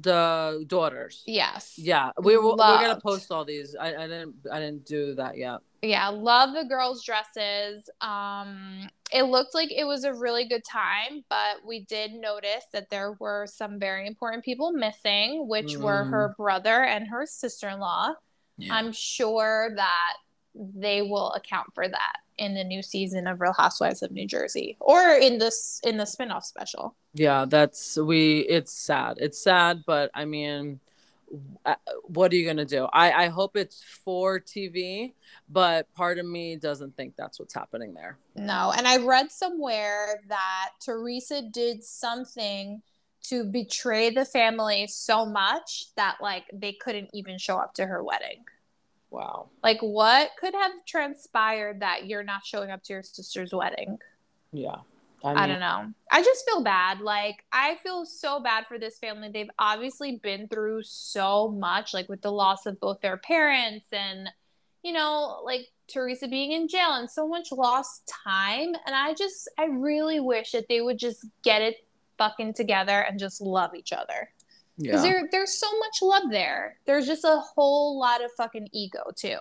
The 0.00 0.64
daughters. 0.68 1.22
Yes. 1.26 1.74
Yeah, 1.76 2.10
we 2.22 2.36
we're 2.36 2.56
gonna 2.56 3.00
post 3.00 3.32
all 3.32 3.44
these. 3.44 3.74
I, 3.74 3.88
I 3.94 4.06
didn't 4.06 4.34
I 4.52 4.60
didn't 4.60 4.84
do 4.86 5.14
that 5.16 5.36
yet. 5.36 5.58
Yeah, 5.82 6.08
love 6.08 6.54
the 6.54 6.64
girls' 6.64 7.04
dresses. 7.04 7.88
Um 8.00 8.88
it 9.12 9.22
looked 9.24 9.54
like 9.54 9.72
it 9.72 9.84
was 9.84 10.04
a 10.04 10.12
really 10.14 10.46
good 10.46 10.64
time, 10.64 11.24
but 11.28 11.56
we 11.66 11.80
did 11.80 12.12
notice 12.12 12.64
that 12.72 12.90
there 12.90 13.16
were 13.18 13.46
some 13.48 13.78
very 13.78 14.06
important 14.06 14.44
people 14.44 14.70
missing, 14.72 15.48
which 15.48 15.76
were 15.76 16.04
Mm. 16.04 16.10
her 16.10 16.34
brother 16.36 16.84
and 16.84 17.08
her 17.08 17.26
sister-in-law. 17.26 18.12
Yeah. 18.58 18.74
I'm 18.74 18.92
sure 18.92 19.70
that 19.74 20.14
they 20.54 21.02
will 21.02 21.32
account 21.32 21.68
for 21.74 21.88
that 21.88 22.16
in 22.38 22.54
the 22.54 22.64
new 22.64 22.82
season 22.82 23.26
of 23.26 23.40
Real 23.40 23.52
Housewives 23.52 24.02
of 24.02 24.10
New 24.10 24.26
Jersey 24.26 24.76
or 24.80 25.00
in 25.12 25.38
this 25.38 25.80
in 25.84 25.96
the 25.96 26.06
spin-off 26.06 26.44
special. 26.44 26.94
Yeah, 27.14 27.44
that's 27.46 27.96
we. 27.96 28.40
It's 28.40 28.72
sad. 28.72 29.18
It's 29.20 29.42
sad, 29.42 29.82
but 29.86 30.10
I 30.14 30.24
mean, 30.24 30.80
uh, 31.64 31.74
what 32.04 32.32
are 32.32 32.36
you 32.36 32.46
gonna 32.46 32.64
do? 32.64 32.86
I 32.92 33.24
I 33.24 33.28
hope 33.28 33.56
it's 33.56 33.82
for 33.82 34.40
TV, 34.40 35.12
but 35.48 35.92
part 35.94 36.18
of 36.18 36.26
me 36.26 36.56
doesn't 36.56 36.96
think 36.96 37.14
that's 37.16 37.38
what's 37.38 37.54
happening 37.54 37.94
there. 37.94 38.18
No, 38.36 38.72
and 38.76 38.86
I 38.86 38.98
read 38.98 39.30
somewhere 39.30 40.20
that 40.28 40.70
Teresa 40.80 41.42
did 41.42 41.84
something 41.84 42.82
to 43.24 43.44
betray 43.44 44.10
the 44.10 44.24
family 44.24 44.86
so 44.86 45.26
much 45.26 45.94
that 45.96 46.16
like 46.22 46.44
they 46.52 46.72
couldn't 46.72 47.10
even 47.12 47.36
show 47.38 47.56
up 47.56 47.74
to 47.74 47.86
her 47.86 48.02
wedding. 48.02 48.44
Wow. 49.10 49.48
Like 49.62 49.80
what 49.80 50.30
could 50.38 50.54
have 50.54 50.72
transpired 50.86 51.80
that 51.80 52.06
you're 52.06 52.22
not 52.22 52.44
showing 52.44 52.70
up 52.70 52.82
to 52.84 52.92
your 52.92 53.02
sister's 53.02 53.52
wedding? 53.52 53.98
Yeah. 54.52 54.76
I, 55.24 55.48
don't 55.48 55.58
know. 55.58 55.92
I 56.12 56.22
just 56.22 56.44
feel 56.44 56.62
bad. 56.62 57.00
Like 57.00 57.44
I 57.52 57.76
feel 57.82 58.06
so 58.06 58.40
bad 58.40 58.66
for 58.66 58.78
this 58.78 58.98
family. 58.98 59.28
They've 59.28 59.50
obviously 59.58 60.16
been 60.22 60.46
through 60.46 60.84
so 60.84 61.48
much 61.48 61.92
like 61.92 62.08
with 62.08 62.22
the 62.22 62.30
loss 62.30 62.66
of 62.66 62.78
both 62.78 63.00
their 63.00 63.16
parents 63.16 63.86
and 63.92 64.30
you 64.84 64.92
know, 64.92 65.40
like 65.44 65.66
Teresa 65.88 66.28
being 66.28 66.52
in 66.52 66.68
jail 66.68 66.94
and 66.94 67.10
so 67.10 67.26
much 67.26 67.50
lost 67.50 68.06
time 68.24 68.74
and 68.86 68.94
I 68.94 69.14
just 69.14 69.50
I 69.58 69.64
really 69.66 70.20
wish 70.20 70.52
that 70.52 70.68
they 70.68 70.80
would 70.80 70.98
just 70.98 71.26
get 71.42 71.62
it 71.62 71.76
fucking 72.16 72.54
together 72.54 73.00
and 73.00 73.18
just 73.18 73.40
love 73.40 73.74
each 73.74 73.92
other. 73.92 74.30
Cuz 74.78 74.86
Yeah. 74.86 75.00
there 75.02 75.28
there's 75.30 75.54
so 75.54 75.66
much 75.78 76.00
love 76.02 76.30
there. 76.30 76.78
There's 76.84 77.06
just 77.06 77.24
a 77.24 77.38
whole 77.38 77.98
lot 77.98 78.24
of 78.24 78.30
fucking 78.32 78.68
ego 78.72 79.02
too. 79.16 79.38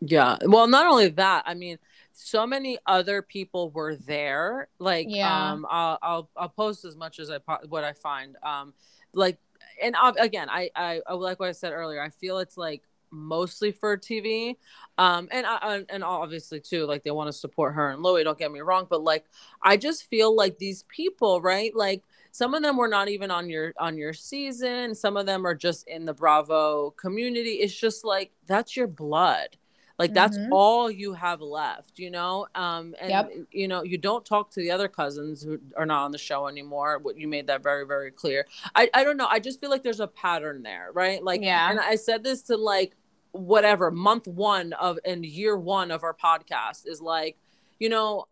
Yeah. 0.00 0.38
Well, 0.44 0.66
not 0.66 0.86
only 0.86 1.08
that, 1.08 1.44
I 1.46 1.54
mean, 1.54 1.78
so 2.12 2.46
many 2.46 2.78
other 2.86 3.22
people 3.22 3.70
were 3.70 3.94
there. 3.96 4.68
Like, 4.78 5.06
Yeah. 5.10 5.52
um, 5.52 5.66
I'll, 5.68 5.98
I'll, 6.02 6.30
I'll 6.36 6.48
post 6.48 6.84
as 6.84 6.96
much 6.96 7.18
as 7.18 7.30
I, 7.30 7.38
po- 7.38 7.66
what 7.68 7.84
I 7.84 7.92
find. 7.92 8.36
Um, 8.42 8.72
like, 9.12 9.38
and 9.82 9.94
ob- 9.96 10.16
again, 10.18 10.48
I, 10.50 10.70
I, 10.74 11.02
like 11.12 11.38
what 11.38 11.48
I 11.48 11.52
said 11.52 11.72
earlier, 11.72 12.00
I 12.02 12.08
feel 12.08 12.38
it's 12.38 12.56
like 12.56 12.82
mostly 13.10 13.72
for 13.72 13.96
TV. 13.98 14.56
Um, 14.96 15.28
and, 15.30 15.46
I, 15.46 15.84
and 15.90 16.02
obviously 16.02 16.60
too, 16.60 16.86
like 16.86 17.02
they 17.02 17.10
want 17.10 17.28
to 17.28 17.32
support 17.32 17.74
her 17.74 17.90
and 17.90 18.02
Louis, 18.02 18.24
don't 18.24 18.38
get 18.38 18.50
me 18.50 18.60
wrong, 18.60 18.86
but 18.88 19.02
like, 19.02 19.26
I 19.62 19.76
just 19.76 20.04
feel 20.08 20.34
like 20.34 20.58
these 20.58 20.84
people, 20.84 21.40
right? 21.42 21.74
Like, 21.76 22.02
some 22.32 22.54
of 22.54 22.62
them 22.62 22.76
were 22.76 22.88
not 22.88 23.08
even 23.08 23.30
on 23.30 23.48
your 23.50 23.72
on 23.78 23.96
your 23.98 24.12
season. 24.12 24.94
Some 24.94 25.16
of 25.16 25.26
them 25.26 25.46
are 25.46 25.54
just 25.54 25.86
in 25.88 26.04
the 26.04 26.14
bravo 26.14 26.90
community. 26.92 27.54
It's 27.54 27.74
just 27.74 28.04
like 28.04 28.30
that's 28.46 28.76
your 28.76 28.86
blood. 28.86 29.56
Like 29.98 30.14
that's 30.14 30.38
Mhm. 30.38 30.48
all 30.50 30.90
you 30.90 31.12
have 31.12 31.42
left 31.42 31.98
you 31.98 32.10
know? 32.10 32.46
Um 32.54 32.94
and 33.00 33.10
Yep. 33.10 33.32
you 33.52 33.68
know 33.68 33.82
you 33.82 33.98
don't 33.98 34.24
talk 34.24 34.50
to 34.52 34.60
the 34.60 34.70
other 34.70 34.88
cousins 34.88 35.42
who 35.42 35.58
are 35.76 35.84
not 35.84 36.04
on 36.04 36.10
the 36.12 36.18
show 36.18 36.46
anymore 36.46 36.98
What 37.02 37.18
you 37.18 37.28
made 37.28 37.48
that 37.48 37.62
very 37.62 37.84
very 37.86 38.10
clear. 38.10 38.46
I 38.74 38.88
i 38.94 39.04
don't 39.04 39.16
know. 39.18 39.26
I 39.28 39.40
just 39.40 39.60
feel 39.60 39.68
like 39.70 39.82
there's 39.82 40.00
a 40.00 40.06
pattern 40.06 40.62
there 40.62 40.88
right? 40.94 41.22
Like 41.22 41.42
Yeah. 41.42 41.70
and 41.70 41.78
i 41.80 41.96
said 41.96 42.22
this 42.24 42.40
to 42.44 42.56
like 42.56 42.96
whatever 43.32 43.90
month 43.90 44.26
one 44.26 44.72
of 44.72 44.98
and 45.04 45.24
year 45.24 45.56
one 45.56 45.90
of 45.90 46.02
our 46.02 46.14
podcast 46.14 46.86
is 46.86 47.00
like 47.02 47.36
you 47.78 47.88
know 47.88 48.26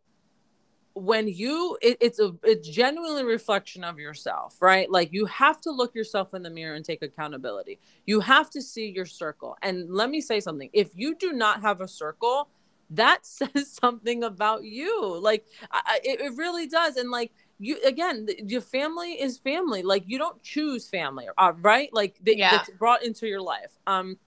when 0.99 1.29
you 1.29 1.79
it, 1.81 1.97
it's 2.01 2.19
a 2.19 2.35
it's 2.43 2.69
genuinely 2.69 3.23
a 3.23 3.27
reflection 3.27 3.85
of 3.85 3.99
yourself 3.99 4.57
right? 4.61 4.91
Like 4.91 5.13
you 5.13 5.27
have 5.27 5.61
to 5.63 5.71
look 5.71 5.95
yourself 5.95 6.35
in 6.35 6.43
the 6.43 6.51
mirror 6.51 6.75
and 6.75 6.85
take 6.85 7.03
accountability. 7.03 7.79
You 8.07 8.21
have 8.21 8.51
to 8.51 8.63
see 8.63 8.89
your 8.89 9.07
circle. 9.07 9.57
And 9.63 9.91
let 9.91 10.11
me 10.11 10.21
say 10.21 10.41
something. 10.41 10.71
If 10.73 10.91
you 10.95 11.15
do 11.15 11.33
not 11.33 11.61
have 11.63 11.81
a 11.81 11.89
circle 11.89 12.49
that 12.91 13.27
says 13.27 13.71
something 13.71 14.25
about 14.25 14.65
you. 14.65 15.19
Like 15.19 15.47
I, 15.71 16.01
it, 16.05 16.21
it 16.21 16.33
really 16.37 16.67
does. 16.67 16.97
And 16.97 17.11
like 17.11 17.33
you 17.59 17.79
again 17.85 18.27
th- 18.27 18.41
your 18.47 18.61
family 18.61 19.13
is 19.21 19.39
family. 19.39 19.83
Like 19.83 20.05
you 20.07 20.19
don't 20.19 20.43
choose 20.43 20.89
family 20.89 21.27
uh, 21.37 21.53
right? 21.61 21.91
Like 21.93 22.17
they, 22.23 22.37
Yeah. 22.37 22.57
it's 22.57 22.71
brought 22.79 23.03
into 23.03 23.27
your 23.27 23.43
life. 23.43 23.73
Um 23.87 24.19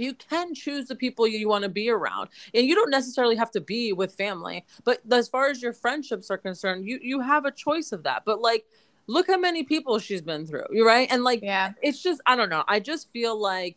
you 0.00 0.14
can 0.14 0.54
choose 0.54 0.86
the 0.86 0.94
people 0.94 1.26
you 1.26 1.48
want 1.48 1.62
to 1.62 1.68
be 1.68 1.90
around 1.90 2.28
and 2.54 2.66
you 2.66 2.74
don't 2.74 2.90
necessarily 2.90 3.36
have 3.36 3.50
to 3.50 3.60
be 3.60 3.92
with 3.92 4.14
family 4.14 4.64
but 4.84 5.00
as 5.10 5.28
far 5.28 5.48
as 5.48 5.62
your 5.62 5.72
friendships 5.72 6.30
are 6.30 6.38
concerned 6.38 6.86
you 6.86 6.98
you 7.02 7.20
have 7.20 7.44
a 7.44 7.50
choice 7.50 7.92
of 7.92 8.02
that 8.02 8.22
but 8.24 8.40
like 8.40 8.64
look 9.06 9.26
how 9.26 9.38
many 9.38 9.62
people 9.62 9.98
she's 9.98 10.22
been 10.22 10.46
through 10.46 10.64
you 10.70 10.86
right 10.86 11.08
and 11.10 11.24
like 11.24 11.40
Yeah. 11.42 11.72
it's 11.82 12.02
just 12.02 12.20
i 12.26 12.36
don't 12.36 12.50
know 12.50 12.64
i 12.68 12.80
just 12.80 13.10
feel 13.12 13.40
like 13.40 13.76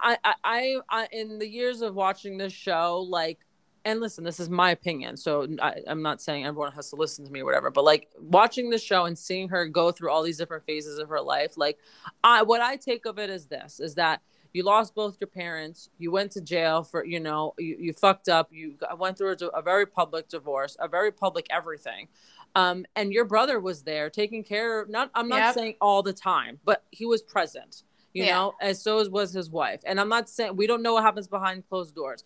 I, 0.00 0.16
I 0.24 0.34
i 0.44 0.76
i 0.90 1.08
in 1.12 1.38
the 1.38 1.48
years 1.48 1.82
of 1.82 1.94
watching 1.94 2.38
this 2.38 2.52
show 2.52 3.06
like 3.08 3.38
and 3.84 4.00
listen 4.00 4.24
this 4.24 4.40
is 4.40 4.48
my 4.48 4.70
opinion 4.70 5.14
so 5.16 5.46
I, 5.60 5.74
i'm 5.86 6.00
not 6.00 6.22
saying 6.22 6.46
everyone 6.46 6.72
has 6.72 6.88
to 6.90 6.96
listen 6.96 7.24
to 7.26 7.30
me 7.30 7.40
or 7.40 7.44
whatever 7.44 7.70
but 7.70 7.84
like 7.84 8.08
watching 8.18 8.70
the 8.70 8.78
show 8.78 9.04
and 9.04 9.16
seeing 9.16 9.48
her 9.50 9.66
go 9.66 9.92
through 9.92 10.10
all 10.10 10.22
these 10.22 10.38
different 10.38 10.64
phases 10.64 10.98
of 10.98 11.10
her 11.10 11.20
life 11.20 11.58
like 11.58 11.78
i 12.22 12.42
what 12.42 12.62
i 12.62 12.76
take 12.76 13.04
of 13.04 13.18
it 13.18 13.28
is 13.28 13.46
this 13.46 13.80
is 13.80 13.94
that 13.96 14.22
you 14.54 14.62
lost 14.62 14.94
both 14.94 15.18
your 15.20 15.28
parents 15.28 15.90
you 15.98 16.10
went 16.10 16.30
to 16.32 16.40
jail 16.40 16.82
for 16.82 17.04
you 17.04 17.20
know 17.20 17.52
you, 17.58 17.76
you 17.78 17.92
fucked 17.92 18.28
up 18.30 18.48
you 18.50 18.76
went 18.96 19.18
through 19.18 19.36
a, 19.38 19.46
a 19.48 19.60
very 19.60 19.84
public 19.84 20.28
divorce 20.28 20.76
a 20.80 20.88
very 20.88 21.12
public 21.12 21.46
everything. 21.50 22.08
Um, 22.54 22.86
and 22.94 23.12
your 23.12 23.24
brother 23.24 23.58
was 23.60 23.82
there 23.82 24.08
taking 24.08 24.42
care 24.44 24.80
of 24.80 24.88
not 24.88 25.10
i'm 25.14 25.28
not 25.28 25.38
Yep. 25.46 25.54
saying 25.54 25.74
all 25.80 26.02
the 26.02 26.12
time 26.12 26.58
but 26.64 26.84
he 26.92 27.04
was 27.04 27.20
present 27.20 27.82
you 28.14 28.24
Yeah. 28.24 28.34
know 28.34 28.54
as 28.60 28.80
so 28.80 29.06
was 29.10 29.32
his 29.32 29.50
wife. 29.50 29.82
And 29.84 30.00
i'm 30.00 30.08
not 30.08 30.28
saying 30.28 30.56
we 30.56 30.66
don't 30.68 30.82
know 30.82 30.94
what 30.94 31.02
happens 31.02 31.26
behind 31.28 31.68
closed 31.68 31.94
doors. 31.94 32.24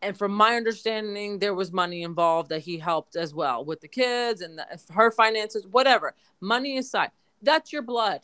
And 0.00 0.16
from 0.16 0.32
my 0.32 0.54
understanding 0.54 1.38
there 1.40 1.54
was 1.54 1.72
money 1.72 2.02
involved 2.04 2.50
that 2.50 2.60
he 2.60 2.78
helped 2.78 3.16
as 3.16 3.34
well 3.34 3.64
with 3.64 3.80
the 3.80 3.88
kids 3.88 4.42
and 4.42 4.58
the, 4.58 4.66
her 4.92 5.10
finances 5.10 5.66
whatever. 5.66 6.14
Money 6.40 6.78
aside 6.78 7.10
that's 7.42 7.72
your 7.72 7.82
blood. 7.82 8.20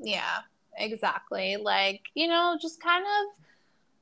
Yeah, 0.00 0.38
exactly. 0.78 1.56
Like, 1.56 2.02
you 2.14 2.28
know, 2.28 2.56
just 2.60 2.82
kind 2.82 3.04
of, 3.04 3.44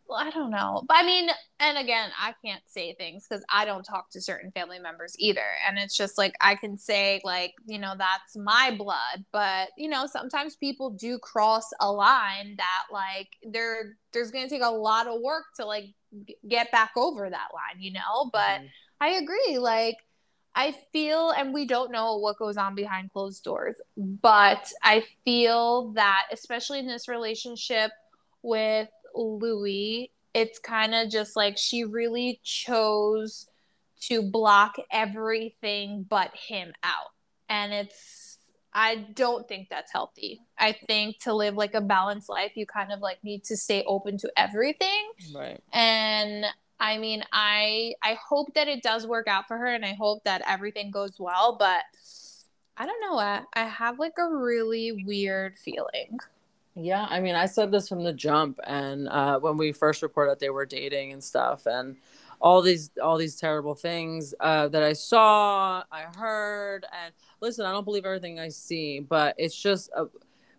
well, 0.09 0.19
I 0.19 0.31
don't 0.31 0.51
know. 0.51 0.85
But 0.87 0.99
I 0.99 1.03
mean, 1.05 1.29
and 1.59 1.79
again, 1.79 2.11
I 2.21 2.35
can't 2.45 2.63
say 2.67 2.95
things 2.95 3.27
because 3.29 3.45
I 3.51 3.65
don't 3.65 3.83
talk 3.83 4.11
to 4.11 4.21
certain 4.21 4.53
family 4.53 4.79
members 4.79 5.17
either. 5.19 5.45
And 5.67 5.79
it's 5.79 5.97
just 5.97 6.17
like, 6.17 6.35
I 6.41 6.55
can 6.55 6.79
say, 6.79 7.21
like, 7.25 7.55
you 7.67 7.79
know, 7.79 7.95
that's 7.99 8.37
my 8.37 8.75
blood. 8.79 9.25
But, 9.33 9.71
you 9.77 9.89
know, 9.89 10.07
sometimes 10.07 10.57
people 10.57 10.91
do 10.91 11.19
cross 11.19 11.69
a 11.81 11.91
line 11.91 12.55
that, 12.59 12.85
like, 12.93 13.31
there, 13.43 13.97
there's 14.13 14.31
going 14.31 14.45
to 14.49 14.51
take 14.55 14.63
a 14.65 14.71
lot 14.71 15.09
of 15.09 15.21
work 15.21 15.45
to, 15.57 15.65
like, 15.67 15.87
g- 16.25 16.37
get 16.49 16.71
back 16.71 16.93
over 16.97 17.29
that 17.29 17.49
line, 17.53 17.81
you 17.83 17.93
know? 17.93 18.31
But, 18.33 18.61
Mhm. 18.61 18.71
I 19.01 19.09
agree. 19.11 19.59
Like, 19.59 19.97
I 20.57 20.75
feel, 20.91 21.31
and 21.31 21.53
we 21.53 21.67
don't 21.67 21.93
know 21.93 22.17
what 22.17 22.39
goes 22.39 22.57
on 22.57 22.75
behind 22.75 23.13
closed 23.13 23.45
doors, 23.45 23.77
but 23.97 24.73
I 24.83 25.05
feel 25.23 25.93
that, 25.93 26.23
especially 26.33 26.79
in 26.79 26.89
this 26.89 27.09
relationship 27.09 27.91
with 28.43 28.89
Louis, 29.15 30.11
it's 30.33 30.59
kind 30.59 30.95
of 30.95 31.11
just 31.11 31.37
like 31.37 31.59
she 31.59 31.85
really 31.85 32.41
chose 32.43 33.47
to 34.03 34.23
block 34.23 34.77
everything 34.91 36.07
but 36.09 36.31
him 36.35 36.73
out. 36.83 37.11
And 37.51 37.75
it's, 37.75 38.39
I 38.73 38.97
don't 39.15 39.47
think 39.47 39.69
that's 39.69 39.93
healthy. 39.93 40.41
I 40.59 40.73
think 40.73 41.19
to 41.21 41.35
live 41.35 41.55
like 41.55 41.75
a 41.75 41.81
balanced 41.83 42.31
life, 42.31 42.53
you 42.57 42.65
kind 42.65 42.93
of 42.93 43.01
like 43.01 43.23
need 43.23 43.45
to 43.45 43.59
stay 43.59 43.85
open 43.87 44.17
to 44.19 44.33
everything 44.37 45.11
right 45.35 45.63
and 45.73 46.47
i 46.81 46.99
mean 46.99 47.23
i 47.33 47.95
i 48.03 48.17
hope 48.29 48.53
that 48.55 48.69
it 48.69 48.83
does 48.83 49.07
work 49.07 49.29
out 49.29 49.47
for 49.49 49.57
her 49.59 49.67
and 49.67 49.85
i 49.85 49.95
hope 49.95 50.23
that 50.25 50.43
everything 50.47 50.91
goes 50.91 51.19
well 51.19 51.57
but 51.59 51.83
i 52.77 52.87
don't 52.87 53.01
know 53.01 53.19
i, 53.19 53.43
I 53.55 53.65
have 53.65 53.99
like 53.99 54.15
a 54.19 54.29
really 54.29 54.93
weird 55.07 55.59
feeling 55.59 56.19
Yeah, 56.75 57.07
I 57.09 57.21
mean, 57.21 57.35
I 57.35 57.47
said 57.47 57.71
this 57.73 57.89
from 57.89 58.05
the 58.05 58.13
jump, 58.13 58.61
and 58.65 59.09
uh, 59.09 59.39
when 59.41 59.57
we 59.57 59.73
first 59.73 60.03
reported 60.03 60.39
they 60.41 60.51
were 60.51 60.67
dating 60.67 61.13
and 61.13 61.25
stuff, 61.25 61.67
and 61.67 61.97
all 62.41 62.61
these 62.61 62.91
all 63.03 63.17
these 63.17 63.37
terrible 63.37 63.75
things 63.75 64.35
uh, 64.41 64.69
that 64.69 64.83
I 64.83 64.93
saw, 64.93 65.83
I 65.91 66.03
heard, 66.17 66.85
and 66.93 67.15
listen, 67.41 67.65
I 67.65 67.73
don't 67.73 67.85
believe 67.85 68.05
everything 68.05 68.39
I 68.39 68.49
see, 68.51 69.01
but 69.01 69.35
it's 69.39 69.57
just 69.61 69.91
uh, 69.97 70.05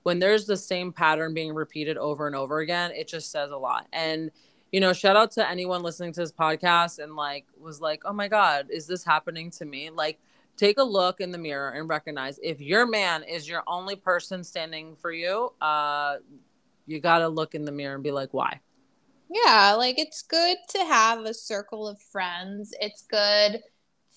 when 0.04 0.20
there's 0.20 0.46
the 0.48 0.58
same 0.58 0.92
pattern 0.92 1.34
being 1.34 1.54
repeated 1.54 1.98
over 1.98 2.28
and 2.28 2.36
over 2.36 2.60
again, 2.60 2.92
it 2.92 3.08
just 3.08 3.32
says 3.32 3.52
a 3.52 3.58
lot. 3.58 3.88
And 3.94 4.32
you 4.72 4.80
know, 4.80 4.94
shout 4.94 5.16
out 5.16 5.32
to 5.32 5.50
anyone 5.50 5.82
listening 5.82 6.12
to 6.14 6.20
this 6.20 6.32
podcast 6.32 7.00
and 7.00 7.16
like 7.16 7.46
was 7.60 7.80
like, 7.80 8.04
oh 8.06 8.14
my 8.14 8.28
god, 8.28 8.68
is 8.70 8.88
this 8.88 9.04
happening 9.04 9.50
to 9.52 9.66
me? 9.66 9.90
Like 9.90 10.20
take 10.58 10.78
a 10.78 10.84
look 10.84 11.22
in 11.22 11.32
the 11.32 11.38
mirror 11.38 11.70
and 11.70 11.90
recognize 11.90 12.40
if 12.44 12.60
your 12.60 12.86
man 12.86 13.24
is 13.24 13.48
your 13.48 13.64
only 13.68 13.96
person 13.96 14.44
standing 14.44 14.96
for 14.96 15.12
you, 15.12 15.54
uh, 15.62 16.18
you 16.86 17.00
got 17.00 17.20
to 17.20 17.28
look 17.28 17.56
in 17.56 17.64
the 17.64 17.72
mirror 17.72 17.96
and 17.96 18.04
be 18.04 18.12
like, 18.12 18.34
why? 18.34 18.60
Yeah, 19.30 19.76
like 19.78 20.00
it's 20.00 20.22
good 20.22 20.58
to 20.70 20.80
have 20.80 21.26
a 21.26 21.34
circle 21.34 21.88
of 21.88 22.02
friends. 22.02 22.74
It's 22.80 23.04
good 23.04 23.62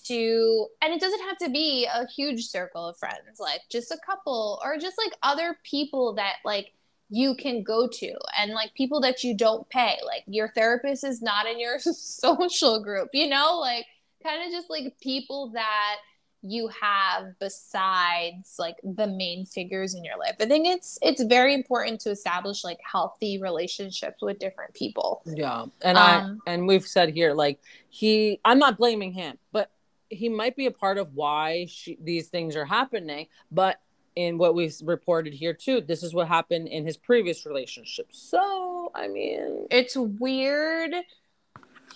to, 0.05 0.67
and 0.81 0.93
it 0.93 0.99
doesn't 0.99 1.21
have 1.21 1.37
to 1.39 1.49
be 1.49 1.85
a 1.85 2.07
huge 2.07 2.47
circle 2.47 2.87
of 2.87 2.97
friends, 2.97 3.39
like 3.39 3.61
just 3.69 3.91
a 3.91 3.99
couple 4.05 4.59
or 4.63 4.77
just 4.77 4.97
like 4.97 5.13
other 5.21 5.57
people 5.63 6.15
that 6.15 6.35
like 6.43 6.73
you 7.11 7.35
can 7.35 7.61
go 7.61 7.87
to 7.87 8.13
and 8.39 8.53
like 8.53 8.73
people 8.73 9.01
that 9.01 9.23
you 9.23 9.35
don't 9.35 9.69
pay. 9.69 9.97
Like 10.03 10.23
your 10.25 10.47
therapist 10.47 11.03
is 11.03 11.21
not 11.21 11.45
in 11.45 11.59
your 11.59 11.77
social 11.79 12.81
group, 12.81 13.09
you 13.13 13.27
know, 13.27 13.59
like 13.59 13.85
kind 14.23 14.43
of 14.43 14.51
just 14.51 14.69
like 14.69 14.97
people 15.01 15.51
that 15.53 15.97
you 16.41 16.69
have 16.69 17.37
besides 17.39 18.55
like 18.57 18.77
the 18.83 19.05
main 19.05 19.45
figures 19.45 19.93
in 19.93 20.05
your 20.05 20.17
life. 20.17 20.35
I 20.39 20.45
think 20.45 20.65
it's 20.65 20.97
it's 21.01 21.21
very 21.21 21.53
important 21.53 21.99
to 22.01 22.11
establish 22.11 22.63
like 22.63 22.79
healthy 22.89 23.39
relationships 23.39 24.21
with 24.21 24.39
different 24.39 24.73
people. 24.73 25.21
Yeah. 25.25 25.65
And 25.81 25.97
um, 25.97 26.41
I 26.47 26.53
and 26.53 26.65
we've 26.65 26.87
said 26.87 27.09
here 27.09 27.33
like 27.33 27.59
he 27.89 28.39
I'm 28.45 28.57
not 28.57 28.77
blaming 28.77 29.11
him, 29.11 29.37
but 29.51 29.69
he 30.07 30.29
might 30.29 30.55
be 30.55 30.65
a 30.65 30.71
part 30.71 30.97
of 30.97 31.13
why 31.13 31.67
she, 31.69 31.97
these 32.01 32.29
things 32.29 32.55
are 32.55 32.65
happening, 32.65 33.27
but 33.51 33.79
in 34.15 34.37
what 34.37 34.55
we've 34.55 34.75
reported 34.83 35.33
here 35.33 35.53
too, 35.53 35.81
this 35.81 36.03
is 36.03 36.13
what 36.13 36.27
happened 36.27 36.67
in 36.67 36.85
his 36.85 36.97
previous 36.97 37.45
relationship. 37.45 38.07
So, 38.11 38.91
I 38.93 39.07
mean, 39.07 39.67
it's 39.71 39.95
weird. 39.95 40.93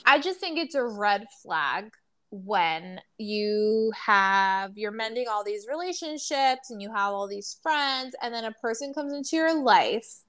I 0.06 0.20
just 0.20 0.40
think 0.40 0.58
it's 0.58 0.76
a 0.76 0.86
red 0.86 1.26
flag 1.42 1.92
when 2.32 3.00
you 3.18 3.92
have 4.06 4.78
you're 4.78 4.92
mending 4.92 5.26
all 5.30 5.44
these 5.44 5.68
relationships 5.70 6.70
and 6.70 6.82
you 6.82 6.92
have 6.92 7.14
all 7.14 7.28
these 7.28 7.58
friends 7.62 8.16
and 8.22 8.34
then 8.34 8.44
a 8.44 8.52
person 8.52 8.94
comes 8.94 9.14
into 9.14 9.38
your 9.38 9.54
life 9.54 10.24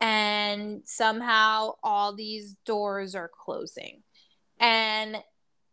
and 0.00 0.80
somehow 0.84 1.72
all 1.82 2.14
these 2.14 2.56
doors 2.64 3.14
are 3.14 3.28
closing 3.28 4.02
and 4.58 5.16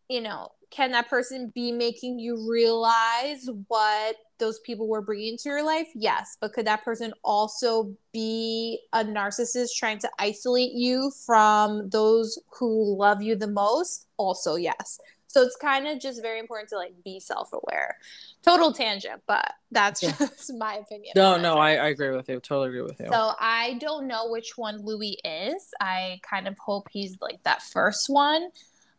you 0.09 0.19
know 0.19 0.51
can 0.71 0.91
that 0.91 1.09
person 1.09 1.51
be 1.53 1.71
making 1.71 2.17
you 2.17 2.49
realize 2.49 3.47
what 3.67 4.15
those 4.39 4.59
people 4.61 4.87
were 4.87 5.01
bringing 5.01 5.37
to 5.37 5.49
your 5.49 5.63
life 5.63 5.87
yes 5.93 6.37
but 6.41 6.53
could 6.53 6.65
that 6.65 6.83
person 6.83 7.13
also 7.23 7.93
be 8.11 8.79
a 8.93 9.03
narcissist 9.03 9.69
trying 9.77 9.99
to 9.99 10.09
isolate 10.17 10.71
you 10.71 11.11
from 11.25 11.89
those 11.89 12.39
who 12.59 12.95
love 12.97 13.21
you 13.21 13.35
the 13.35 13.47
most 13.47 14.07
also 14.17 14.55
yes 14.55 14.99
so 15.31 15.41
it's 15.43 15.55
kind 15.55 15.87
of 15.87 15.99
just 15.99 16.21
very 16.21 16.39
important 16.39 16.69
to 16.69 16.75
like 16.75 16.91
be 17.05 17.19
self-aware. 17.19 17.97
Total 18.43 18.73
tangent, 18.73 19.21
but 19.27 19.53
that's 19.71 20.03
yeah. 20.03 20.11
just 20.19 20.53
my 20.57 20.75
opinion. 20.75 21.13
No, 21.15 21.37
no, 21.37 21.55
I, 21.55 21.75
I 21.75 21.87
agree 21.87 22.09
with 22.09 22.27
you. 22.27 22.39
Totally 22.41 22.67
agree 22.67 22.81
with 22.81 22.99
you. 22.99 23.07
So 23.09 23.31
I 23.39 23.77
don't 23.79 24.07
know 24.07 24.29
which 24.29 24.57
one 24.57 24.83
Louis 24.83 25.17
is. 25.23 25.73
I 25.79 26.19
kind 26.21 26.47
of 26.47 26.57
hope 26.57 26.87
he's 26.91 27.17
like 27.21 27.41
that 27.43 27.61
first 27.61 28.09
one. 28.09 28.49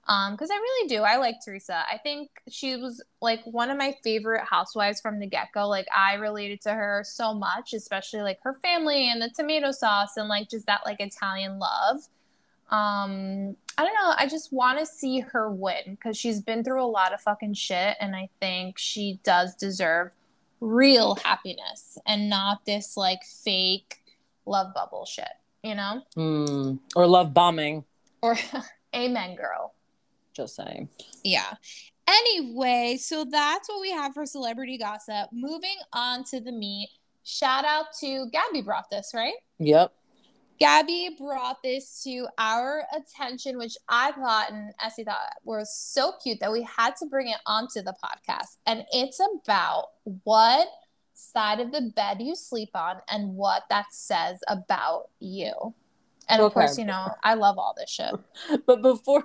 Um, 0.08 0.32
because 0.32 0.50
I 0.50 0.54
really 0.54 0.88
do. 0.88 1.02
I 1.02 1.16
like 1.16 1.36
Teresa. 1.44 1.84
I 1.90 1.96
think 1.96 2.30
she 2.48 2.76
was 2.76 3.02
like 3.20 3.40
one 3.44 3.70
of 3.70 3.78
my 3.78 3.94
favorite 4.02 4.42
housewives 4.44 5.00
from 5.00 5.20
the 5.20 5.26
get-go. 5.26 5.68
Like 5.68 5.86
I 5.96 6.14
related 6.14 6.60
to 6.62 6.72
her 6.72 7.04
so 7.06 7.32
much, 7.32 7.72
especially 7.72 8.22
like 8.22 8.40
her 8.42 8.54
family 8.54 9.08
and 9.10 9.22
the 9.22 9.30
tomato 9.30 9.70
sauce 9.70 10.16
and 10.16 10.28
like 10.28 10.50
just 10.50 10.66
that 10.66 10.80
like 10.84 11.00
Italian 11.00 11.60
love 11.60 12.08
um 12.72 13.54
i 13.76 13.84
don't 13.84 13.94
know 13.94 14.14
i 14.16 14.26
just 14.26 14.50
want 14.50 14.78
to 14.78 14.86
see 14.86 15.20
her 15.20 15.50
win 15.50 15.82
because 15.90 16.16
she's 16.16 16.40
been 16.40 16.64
through 16.64 16.82
a 16.82 16.86
lot 16.86 17.12
of 17.12 17.20
fucking 17.20 17.52
shit 17.52 17.96
and 18.00 18.16
i 18.16 18.28
think 18.40 18.78
she 18.78 19.20
does 19.22 19.54
deserve 19.54 20.10
real 20.60 21.16
happiness 21.16 21.98
and 22.06 22.30
not 22.30 22.64
this 22.64 22.96
like 22.96 23.22
fake 23.24 24.02
love 24.46 24.72
bubble 24.74 25.04
shit 25.04 25.28
you 25.62 25.74
know 25.74 26.00
mm, 26.16 26.78
or 26.96 27.06
love 27.06 27.34
bombing 27.34 27.84
or 28.22 28.36
amen 28.96 29.36
girl 29.36 29.74
just 30.32 30.56
saying. 30.56 30.88
Yeah. 31.24 31.54
Anyway 32.06 32.96
so 33.00 33.24
that's 33.24 33.68
what 33.68 33.80
we 33.80 33.90
have 33.90 34.14
for 34.14 34.26
celebrity 34.26 34.78
gossip. 34.78 35.28
Moving 35.32 35.76
on 35.92 36.24
to 36.24 36.40
the 36.40 36.52
meat. 36.52 36.90
Shout 37.24 37.64
out 37.64 37.86
to 38.00 38.26
gabby 38.32 38.62
brought 38.62 38.90
this 38.90 39.12
right? 39.14 39.34
Yep. 39.58 39.92
Gabby 40.62 41.16
brought 41.18 41.60
this 41.64 42.04
to 42.04 42.28
our 42.38 42.84
attention, 42.94 43.58
which 43.58 43.76
I 43.88 44.12
thought 44.12 44.52
and 44.52 44.72
Essie 44.80 45.02
thought 45.02 45.18
was 45.42 45.76
so 45.76 46.12
cute 46.22 46.38
that 46.38 46.52
we 46.52 46.62
had 46.62 46.94
to 47.00 47.06
bring 47.06 47.26
it 47.26 47.38
onto 47.46 47.82
the 47.82 47.94
podcast. 48.04 48.58
And 48.64 48.84
it's 48.92 49.18
about 49.18 49.86
what 50.22 50.68
side 51.14 51.58
of 51.58 51.72
the 51.72 51.92
bed 51.96 52.18
you 52.20 52.36
sleep 52.36 52.70
on 52.74 52.96
and 53.10 53.34
what 53.34 53.64
that 53.70 53.86
says 53.90 54.38
about 54.46 55.10
you. 55.18 55.74
And 56.28 56.40
of 56.40 56.46
okay. 56.46 56.54
course, 56.54 56.78
you 56.78 56.84
know, 56.84 57.08
I 57.22 57.34
love 57.34 57.58
all 57.58 57.74
this 57.76 57.90
shit. 57.90 58.14
But 58.66 58.82
before 58.82 59.24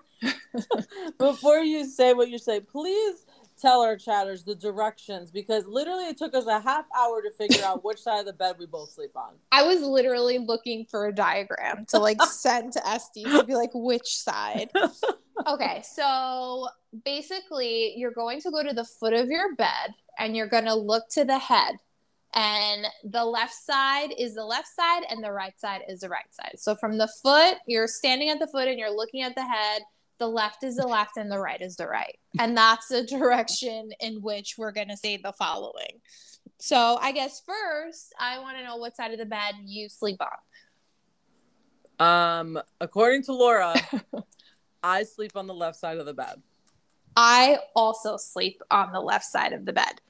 before 1.20 1.60
you 1.60 1.86
say 1.86 2.14
what 2.14 2.30
you 2.30 2.38
say, 2.38 2.60
please 2.60 3.26
tell 3.60 3.82
our 3.82 3.98
chatters 3.98 4.44
the 4.44 4.56
directions 4.56 5.32
because 5.32 5.66
literally 5.66 6.06
it 6.06 6.18
took 6.18 6.36
us 6.36 6.46
a 6.46 6.60
half 6.60 6.86
hour 6.96 7.22
to 7.22 7.32
figure 7.32 7.64
out 7.64 7.84
which 7.84 8.00
side 8.00 8.20
of 8.20 8.26
the 8.26 8.34
bed 8.34 8.56
we 8.60 8.66
both 8.66 8.92
sleep 8.92 9.12
on. 9.16 9.34
I 9.52 9.64
was 9.64 9.82
literally 9.82 10.38
looking 10.38 10.86
for 10.86 11.08
a 11.08 11.14
diagram 11.14 11.86
to 11.90 12.00
like 12.00 12.22
send 12.30 12.74
to 12.74 12.88
Este 12.88 13.24
to 13.26 13.44
be 13.44 13.56
like 13.56 13.72
which 13.74 14.08
side. 14.08 14.70
Okay, 15.46 15.84
so 15.84 16.68
basically 17.06 17.94
you're 17.98 18.12
going 18.12 18.42
to 18.42 18.52
go 18.52 18.64
to 18.64 18.74
the 18.74 18.86
foot 18.86 19.14
of 19.14 19.28
your 19.28 19.56
bed 19.56 19.94
and 20.20 20.36
you're 20.36 20.48
going 20.48 20.66
to 20.66 20.76
look 20.76 21.10
to 21.10 21.26
the 21.26 21.38
head. 21.38 21.76
And 22.38 22.86
the 23.04 23.26
left 23.26 23.54
side 23.54 24.14
is 24.18 24.36
the 24.36 24.46
left 24.46 24.68
side 24.68 25.04
and 25.10 25.24
the 25.24 25.32
right 25.32 25.60
side 25.60 25.82
is 25.90 26.02
the 26.02 26.10
right 26.10 26.32
side. 26.32 26.54
So 26.58 26.76
from 26.76 26.98
the 26.98 27.10
foot, 27.24 27.58
you're 27.66 27.88
standing 27.88 28.30
at 28.30 28.40
the 28.40 28.48
foot 28.48 28.68
and 28.68 28.78
you're 28.78 28.96
looking 28.96 29.24
at 29.24 29.36
the 29.36 29.44
head 29.44 29.82
the 30.18 30.28
left 30.28 30.64
is 30.64 30.78
the 30.78 30.88
left 30.88 31.18
and 31.18 31.32
the 31.32 31.40
right 31.40 31.62
is 31.62 31.76
the 31.76 31.88
right. 31.88 32.18
And 32.40 32.58
that's 32.58 32.88
the 32.88 33.04
direction 33.04 33.92
in 34.00 34.22
which 34.22 34.56
we're 34.58 34.72
going 34.72 34.90
to 34.90 34.98
say 34.98 35.18
the 35.18 35.34
following. 35.34 36.02
So, 36.60 36.98
I 37.00 37.12
guess 37.12 37.42
first, 37.46 38.14
I 38.20 38.40
want 38.40 38.58
to 38.58 38.64
know 38.64 38.78
what 38.78 38.96
side 38.96 39.12
of 39.12 39.20
the 39.20 39.26
bed 39.26 39.56
you 39.64 39.90
sleep 39.90 40.20
on. 40.22 40.30
Um, 42.00 42.60
according 42.80 43.24
to 43.24 43.34
Laura, 43.34 43.76
I 44.84 45.04
sleep 45.04 45.34
on 45.36 45.48
the 45.48 45.54
left 45.54 45.78
side 45.78 45.98
of 45.98 46.06
the 46.06 46.14
bed. 46.14 46.42
I 47.16 47.58
also 47.76 48.18
sleep 48.18 48.62
on 48.72 48.92
the 48.92 49.00
left 49.00 49.26
side 49.26 49.54
of 49.54 49.66
the 49.66 49.74
bed. 49.74 50.02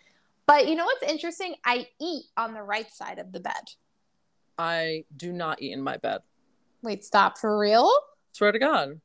But 0.48 0.68
you 0.68 0.76
know 0.76 0.86
what's 0.86 1.04
interesting? 1.04 1.56
I 1.66 1.88
eat 2.00 2.26
on 2.38 2.54
the 2.54 2.64
right 2.64 2.90
side 2.90 3.20
of 3.20 3.34
the 3.34 3.42
bed. 3.42 3.54
I 4.58 5.04
do 5.16 5.32
not 5.32 5.62
eat 5.62 5.74
in 5.74 5.82
my 5.84 5.98
bed. 5.98 6.22
Wait, 6.82 7.04
stop 7.04 7.38
for 7.38 7.60
real? 7.60 7.92
Swear 8.32 8.54
to 8.54 8.60
God. 8.60 9.02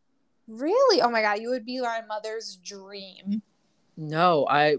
Really? 0.47 1.03
Oh 1.03 1.11
my 1.11 1.20
god, 1.20 1.40
you 1.40 1.51
would 1.51 1.66
be 1.66 1.80
my 1.80 2.01
mother's 2.07 2.57
dream. 2.57 3.43
No, 3.97 4.47
I 4.49 4.76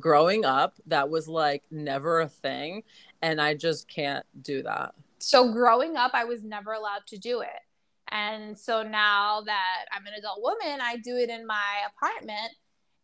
growing 0.00 0.44
up 0.44 0.74
that 0.86 1.08
was 1.08 1.28
like 1.28 1.64
never 1.70 2.20
a 2.20 2.28
thing 2.28 2.82
and 3.22 3.40
I 3.40 3.54
just 3.54 3.86
can't 3.88 4.24
do 4.42 4.62
that. 4.62 4.94
So 5.18 5.52
growing 5.52 5.96
up 5.96 6.12
I 6.14 6.24
was 6.24 6.42
never 6.42 6.72
allowed 6.72 7.06
to 7.08 7.18
do 7.18 7.40
it. 7.40 7.48
And 8.08 8.56
so 8.56 8.82
now 8.82 9.42
that 9.42 9.84
I'm 9.92 10.06
an 10.06 10.14
adult 10.14 10.40
woman, 10.40 10.80
I 10.80 10.96
do 10.96 11.16
it 11.16 11.28
in 11.28 11.46
my 11.46 11.82
apartment 11.94 12.52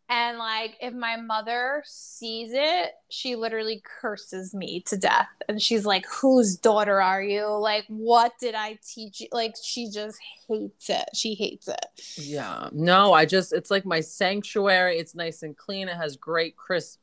and 0.09 0.39
like, 0.39 0.77
if 0.81 0.93
my 0.93 1.17
mother 1.17 1.83
sees 1.87 2.51
it, 2.53 2.93
she 3.09 3.35
literally 3.35 3.83
curses 4.01 4.55
me 4.55 4.81
to 4.87 4.97
death. 4.97 5.29
And 5.49 5.61
she's 5.61 5.87
like, 5.87 6.05
Whose 6.07 6.57
daughter 6.57 7.01
are 7.01 7.23
you? 7.23 7.47
Like, 7.47 7.85
what 7.89 8.33
did 8.41 8.55
I 8.55 8.79
teach 8.87 9.21
you? 9.21 9.29
Like, 9.33 9.55
she 9.63 9.89
just 9.91 10.19
hates 10.49 10.91
it. 10.91 11.09
She 11.15 11.35
hates 11.35 11.69
it. 11.69 11.87
Yeah. 12.17 12.69
No, 12.73 13.13
I 13.13 13.25
just, 13.25 13.53
it's 13.53 13.71
like 13.71 13.87
my 13.87 14.01
sanctuary. 14.01 14.99
It's 14.99 15.15
nice 15.15 15.43
and 15.43 15.57
clean. 15.57 15.89
It 15.89 15.97
has 15.97 16.17
great, 16.17 16.57
crisp, 16.57 16.99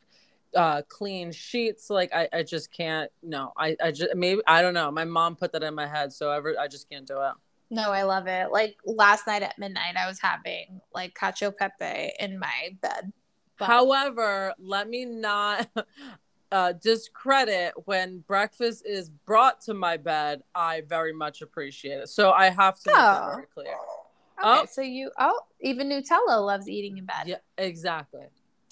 uh 0.56 0.82
clean 0.90 1.32
sheets 1.32 1.92
like 1.92 2.12
i 2.12 2.28
i 2.34 2.42
just 2.42 2.72
can't 2.72 3.12
no 3.22 3.54
i 3.56 3.76
i 3.84 3.92
just 3.92 4.16
maybe 4.16 4.42
i 4.48 4.64
don't 4.64 4.74
know 4.74 4.90
my 4.90 5.06
mom 5.06 5.36
put 5.36 5.52
that 5.52 5.62
in 5.62 5.76
my 5.76 5.86
head 5.86 6.12
so 6.12 6.32
ever 6.32 6.56
i 6.60 6.68
just 6.68 6.90
can't 6.90 7.06
do 7.06 7.22
it 7.22 7.34
no, 7.70 7.92
I 7.92 8.04
love 8.04 8.28
it. 8.28 8.52
Like 8.52 8.78
last 8.86 9.28
night 9.28 9.44
at 9.44 9.58
midnight, 9.60 9.96
I 9.98 10.08
was 10.08 10.20
having 10.20 10.82
like 10.94 11.14
cacio 11.16 11.56
pepe 11.56 12.14
in 12.20 12.40
my 12.40 12.76
bed. 12.82 13.12
But... 13.58 13.66
However, 13.66 14.54
let 14.58 14.90
me 14.90 15.06
not 15.06 15.70
uh, 16.52 16.74
discredit 16.74 17.74
when 17.86 18.20
breakfast 18.20 18.86
is 18.86 19.10
brought 19.10 19.62
to 19.62 19.74
my 19.74 19.98
bed. 19.98 20.42
I 20.56 20.82
very 20.88 21.14
much 21.14 21.42
appreciate 21.42 22.00
it. 22.00 22.10
So 22.10 22.32
I 22.32 22.50
have 22.50 22.80
to 22.82 22.92
oh. 22.92 22.94
make 22.94 22.96
that 22.96 23.30
very 23.34 23.48
clear. 23.54 23.76
Okay, 24.42 24.62
oh. 24.62 24.66
so 24.72 24.82
you 24.82 25.12
oh 25.20 25.40
even 25.60 25.90
Nutella 25.90 26.46
loves 26.46 26.70
eating 26.70 26.98
in 26.98 27.06
bed. 27.06 27.24
Yeah, 27.26 27.38
exactly. 27.58 28.28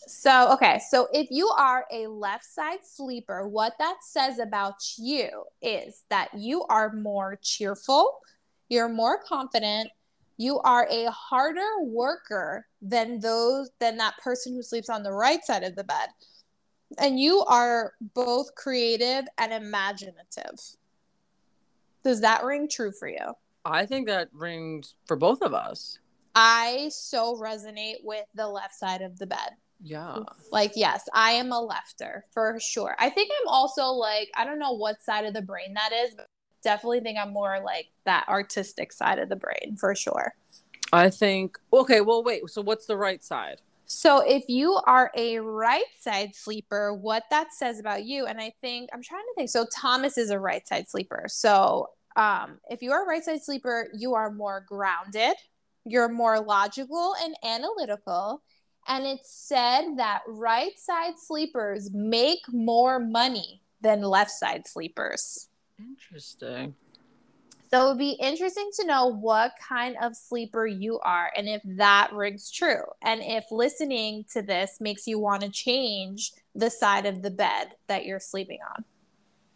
So, 0.07 0.53
okay, 0.53 0.79
so 0.89 1.07
if 1.11 1.27
you 1.31 1.47
are 1.49 1.85
a 1.91 2.07
left 2.07 2.45
side 2.45 2.79
sleeper, 2.83 3.47
what 3.47 3.73
that 3.79 3.97
says 4.01 4.39
about 4.39 4.75
you 4.97 5.43
is 5.61 6.03
that 6.09 6.29
you 6.33 6.63
are 6.69 6.93
more 6.93 7.37
cheerful, 7.41 8.19
you're 8.69 8.89
more 8.89 9.21
confident, 9.21 9.89
you 10.37 10.59
are 10.59 10.87
a 10.89 11.09
harder 11.11 11.81
worker 11.81 12.67
than 12.81 13.19
those 13.19 13.69
than 13.79 13.97
that 13.97 14.17
person 14.17 14.53
who 14.53 14.61
sleeps 14.61 14.89
on 14.89 15.03
the 15.03 15.11
right 15.11 15.43
side 15.43 15.63
of 15.63 15.75
the 15.75 15.83
bed. 15.83 16.09
And 16.97 17.19
you 17.19 17.43
are 17.47 17.93
both 18.13 18.53
creative 18.55 19.25
and 19.37 19.51
imaginative. 19.51 20.59
Does 22.03 22.21
that 22.21 22.43
ring 22.43 22.69
true 22.69 22.91
for 22.91 23.09
you? 23.09 23.33
I 23.65 23.85
think 23.85 24.07
that 24.07 24.29
rings 24.31 24.95
for 25.05 25.17
both 25.17 25.41
of 25.41 25.53
us. 25.53 25.99
I 26.35 26.89
so 26.91 27.35
resonate 27.35 27.97
with 28.03 28.25
the 28.35 28.47
left 28.47 28.75
side 28.75 29.01
of 29.01 29.17
the 29.17 29.25
bed. 29.25 29.57
Yeah. 29.81 30.19
Like, 30.51 30.73
yes, 30.75 31.03
I 31.13 31.31
am 31.31 31.51
a 31.51 31.67
lefter 31.67 32.21
for 32.31 32.59
sure. 32.59 32.95
I 32.99 33.09
think 33.09 33.31
I'm 33.41 33.47
also 33.47 33.87
like, 33.87 34.29
I 34.35 34.45
don't 34.45 34.59
know 34.59 34.73
what 34.73 35.01
side 35.01 35.25
of 35.25 35.33
the 35.33 35.41
brain 35.41 35.73
that 35.73 35.91
is, 35.91 36.15
but 36.15 36.27
definitely 36.67 36.99
think 36.99 37.17
I'm 37.17 37.31
more 37.31 37.61
like 37.63 37.87
that 38.03 38.27
artistic 38.27 38.91
side 38.91 39.19
of 39.19 39.29
the 39.29 39.37
brain 39.37 39.77
for 39.79 39.95
sure. 39.95 40.33
I 40.91 41.09
think, 41.09 41.57
okay, 41.71 42.01
well, 42.01 42.25
wait. 42.25 42.49
So, 42.49 42.61
what's 42.61 42.85
the 42.85 42.97
right 42.97 43.23
side? 43.23 43.61
So, 43.85 44.19
if 44.19 44.43
you 44.49 44.73
are 44.85 45.09
a 45.15 45.39
right 45.39 45.85
side 45.97 46.35
sleeper, 46.35 46.93
what 46.93 47.23
that 47.29 47.53
says 47.53 47.79
about 47.79 48.03
you, 48.03 48.25
and 48.25 48.41
I 48.41 48.51
think 48.59 48.89
I'm 48.93 49.01
trying 49.01 49.21
to 49.21 49.33
think. 49.37 49.49
So, 49.49 49.65
Thomas 49.73 50.17
is 50.17 50.29
a 50.29 50.39
right 50.39 50.67
side 50.67 50.89
sleeper. 50.89 51.25
So, 51.29 51.91
um, 52.17 52.59
if 52.69 52.81
you 52.81 52.91
are 52.91 53.05
a 53.05 53.07
right 53.07 53.23
side 53.23 53.41
sleeper, 53.41 53.87
you 53.97 54.13
are 54.13 54.29
more 54.29 54.65
grounded, 54.67 55.35
you're 55.85 56.09
more 56.09 56.41
logical 56.41 57.15
and 57.23 57.33
analytical. 57.45 58.43
And 58.89 59.05
it's 59.05 59.31
said 59.31 59.97
that 59.97 60.21
right 60.27 60.77
side 60.77 61.13
sleepers 61.17 61.91
make 61.93 62.41
more 62.51 62.99
money 62.99 63.61
than 63.81 64.01
left 64.01 64.31
side 64.31 64.67
sleepers. 64.67 65.46
Interesting. 65.79 66.75
So 67.69 67.85
it 67.85 67.89
would 67.89 67.97
be 67.97 68.11
interesting 68.11 68.69
to 68.79 68.85
know 68.85 69.07
what 69.07 69.51
kind 69.67 69.97
of 70.01 70.15
sleeper 70.15 70.65
you 70.65 70.99
are 70.99 71.31
and 71.35 71.49
if 71.49 71.61
that 71.65 72.13
rings 72.13 72.49
true. 72.49 72.83
And 73.01 73.21
if 73.21 73.45
listening 73.51 74.23
to 74.31 74.41
this 74.41 74.77
makes 74.79 75.05
you 75.05 75.19
want 75.19 75.41
to 75.41 75.49
change 75.49 76.31
the 76.55 76.69
side 76.69 77.05
of 77.05 77.21
the 77.21 77.31
bed 77.31 77.75
that 77.87 78.05
you're 78.05 78.21
sleeping 78.21 78.59
on. 78.73 78.85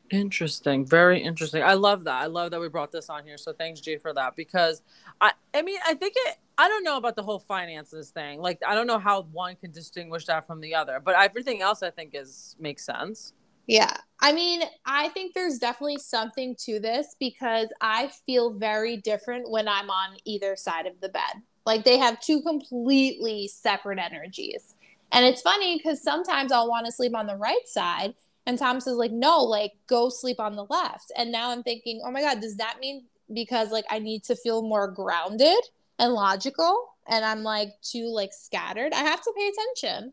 Interesting. 0.10 0.86
Very 0.86 1.24
interesting. 1.24 1.64
I 1.64 1.74
love 1.76 2.04
that. 2.04 2.22
I 2.22 2.26
love 2.26 2.52
that 2.52 2.60
we 2.60 2.68
brought 2.68 2.92
this 2.92 3.10
on 3.10 3.24
here. 3.24 3.38
So 3.38 3.54
thanks, 3.54 3.80
Jay, 3.80 3.98
for 3.98 4.14
that. 4.14 4.36
Because 4.36 4.82
I 5.22 5.32
I 5.54 5.62
mean, 5.62 5.80
I 5.88 5.94
think 5.94 6.16
it 6.18 6.38
I 6.58 6.68
don't 6.68 6.84
know 6.84 6.98
about 6.98 7.16
the 7.16 7.24
whole 7.24 7.40
finances 7.40 8.10
thing. 8.10 8.42
Like 8.42 8.60
I 8.68 8.76
don't 8.76 8.88
know 8.88 9.00
how 9.00 9.22
one 9.32 9.56
can 9.56 9.72
distinguish 9.72 10.26
that 10.26 10.46
from 10.46 10.60
the 10.60 10.76
other. 10.76 11.00
But 11.00 11.16
everything 11.16 11.62
else 11.62 11.82
I 11.82 11.92
think 11.92 12.12
is 12.14 12.58
makes 12.60 12.86
sense. 12.86 13.32
Yeah. 13.72 13.96
I 14.20 14.34
mean, 14.34 14.64
I 14.86 15.08
think 15.08 15.34
there's 15.34 15.58
definitely 15.58 16.00
something 16.00 16.58
to 16.66 16.82
this 16.82 17.16
because 17.22 17.70
I 17.80 18.12
feel 18.26 18.52
very 18.52 18.98
different 18.98 19.50
when 19.50 19.70
I'm 19.70 19.90
on 19.90 20.18
either 20.26 20.58
side 20.58 20.88
of 20.88 21.00
the 21.00 21.08
bed. 21.08 21.42
Like 21.66 21.86
they 21.86 21.98
have 21.98 22.20
two 22.20 22.42
completely 22.42 23.48
separate 23.48 23.98
energies. 23.98 24.76
And 25.14 25.26
it's 25.26 25.42
funny 25.42 25.78
because 25.78 26.04
sometimes 26.04 26.52
I'll 26.52 26.68
want 26.68 26.86
to 26.86 26.92
sleep 26.92 27.16
on 27.16 27.28
the 27.28 27.38
right 27.38 27.66
side 27.66 28.14
and 28.46 28.60
Thomas 28.60 28.88
is 28.88 28.98
like, 28.98 29.14
no, 29.14 29.42
like 29.42 29.72
go 29.88 30.10
sleep 30.10 30.42
on 30.42 30.58
the 30.58 30.66
left. 30.66 31.14
And 31.18 31.32
now 31.32 31.52
I'm 31.52 31.64
thinking, 31.64 32.02
oh 32.04 32.12
my 32.12 32.20
God, 32.20 32.42
does 32.42 32.58
that 32.58 32.80
mean 32.82 33.06
because 33.34 33.72
like 33.72 33.86
I 33.90 34.00
need 34.00 34.26
to 34.26 34.36
feel 34.36 34.64
more 34.64 34.90
grounded 34.90 35.64
and 35.98 36.12
logical 36.12 36.90
and 37.08 37.24
I'm 37.24 37.44
like 37.44 37.70
too 37.82 38.08
like 38.08 38.34
scattered? 38.34 38.92
I 38.92 39.04
have 39.04 39.22
to 39.22 39.34
pay 39.34 39.48
attention. 39.48 40.12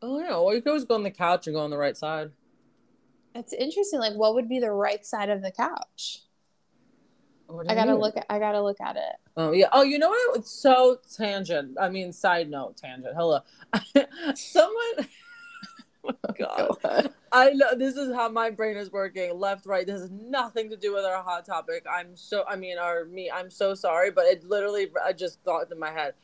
Oh 0.00 0.20
yeah. 0.20 0.38
Well 0.38 0.54
you 0.54 0.62
could 0.62 0.68
always 0.68 0.84
go 0.84 0.94
on 0.94 1.02
the 1.02 1.10
couch 1.10 1.48
and 1.48 1.56
go 1.56 1.62
on 1.62 1.70
the 1.70 1.76
right 1.76 1.96
side. 1.96 2.30
It's 3.34 3.52
interesting. 3.52 4.00
Like 4.00 4.14
what 4.14 4.34
would 4.34 4.48
be 4.48 4.60
the 4.60 4.70
right 4.70 5.04
side 5.04 5.30
of 5.30 5.42
the 5.42 5.50
couch? 5.50 6.20
I 7.68 7.74
gotta 7.74 7.92
mean? 7.92 8.00
look 8.00 8.16
at 8.16 8.26
I 8.30 8.38
gotta 8.38 8.62
look 8.62 8.80
at 8.80 8.96
it. 8.96 9.16
Oh 9.36 9.52
yeah. 9.52 9.68
Oh, 9.72 9.82
you 9.82 9.98
know 9.98 10.08
what? 10.08 10.38
It's 10.38 10.50
so 10.50 10.98
tangent. 11.16 11.76
I 11.80 11.88
mean, 11.88 12.12
side 12.12 12.48
note 12.50 12.76
tangent. 12.76 13.14
Hello. 13.14 13.40
Someone 14.34 15.06
oh 16.04 16.76
God. 16.82 17.12
I 17.30 17.50
know 17.50 17.74
this 17.76 17.96
is 17.96 18.14
how 18.14 18.28
my 18.28 18.50
brain 18.50 18.76
is 18.76 18.90
working. 18.90 19.38
Left, 19.38 19.66
right. 19.66 19.86
This 19.86 20.00
has 20.00 20.10
nothing 20.10 20.68
to 20.70 20.76
do 20.76 20.94
with 20.94 21.04
our 21.04 21.22
hot 21.22 21.44
topic. 21.44 21.84
I'm 21.90 22.16
so 22.16 22.44
I 22.48 22.56
mean 22.56 22.78
our 22.78 23.04
me, 23.04 23.30
I'm 23.30 23.50
so 23.50 23.74
sorry, 23.74 24.10
but 24.10 24.24
it 24.26 24.44
literally 24.44 24.90
I 25.04 25.12
just 25.12 25.40
thought 25.42 25.70
in 25.70 25.78
my 25.78 25.90
head. 25.90 26.14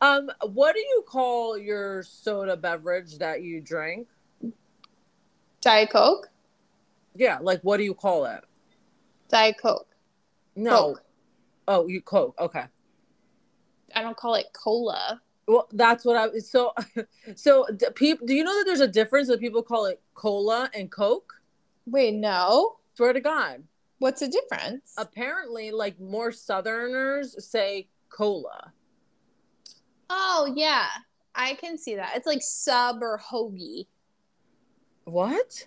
Um, 0.00 0.30
what 0.52 0.74
do 0.74 0.80
you 0.80 1.04
call 1.06 1.56
your 1.56 2.02
soda 2.02 2.56
beverage 2.56 3.18
that 3.18 3.42
you 3.42 3.60
drink? 3.60 4.08
Diet 5.60 5.90
Coke? 5.90 6.28
Yeah, 7.14 7.38
like 7.40 7.60
what 7.62 7.76
do 7.76 7.84
you 7.84 7.94
call 7.94 8.24
it? 8.26 8.44
Diet 9.28 9.56
Coke. 9.60 9.88
No. 10.56 10.70
Coke. 10.70 11.02
Oh, 11.66 11.88
you 11.88 12.00
Coke. 12.00 12.34
Okay. 12.38 12.64
I 13.94 14.02
don't 14.02 14.16
call 14.16 14.34
it 14.34 14.46
cola. 14.52 15.20
Well, 15.46 15.68
that's 15.72 16.04
what 16.04 16.16
I 16.16 16.38
so 16.38 16.72
so 17.34 17.66
people. 17.94 18.26
Do 18.26 18.34
you 18.34 18.44
know 18.44 18.56
that 18.58 18.64
there's 18.66 18.80
a 18.80 18.88
difference 18.88 19.28
that 19.28 19.40
people 19.40 19.62
call 19.62 19.86
it 19.86 20.00
cola 20.14 20.70
and 20.74 20.90
Coke? 20.90 21.32
Wait, 21.86 22.14
no. 22.14 22.76
Swear 22.94 23.12
to 23.12 23.20
God. 23.20 23.62
What's 23.98 24.20
the 24.20 24.28
difference? 24.28 24.94
Apparently, 24.96 25.70
like 25.70 26.00
more 26.00 26.32
Southerners 26.32 27.36
say 27.44 27.88
cola. 28.08 28.72
Oh 30.10 30.52
yeah, 30.56 30.86
I 31.34 31.54
can 31.54 31.78
see 31.78 31.96
that. 31.96 32.12
It's 32.16 32.26
like 32.26 32.42
sub 32.42 33.02
or 33.02 33.18
hoagie. 33.18 33.86
What? 35.04 35.66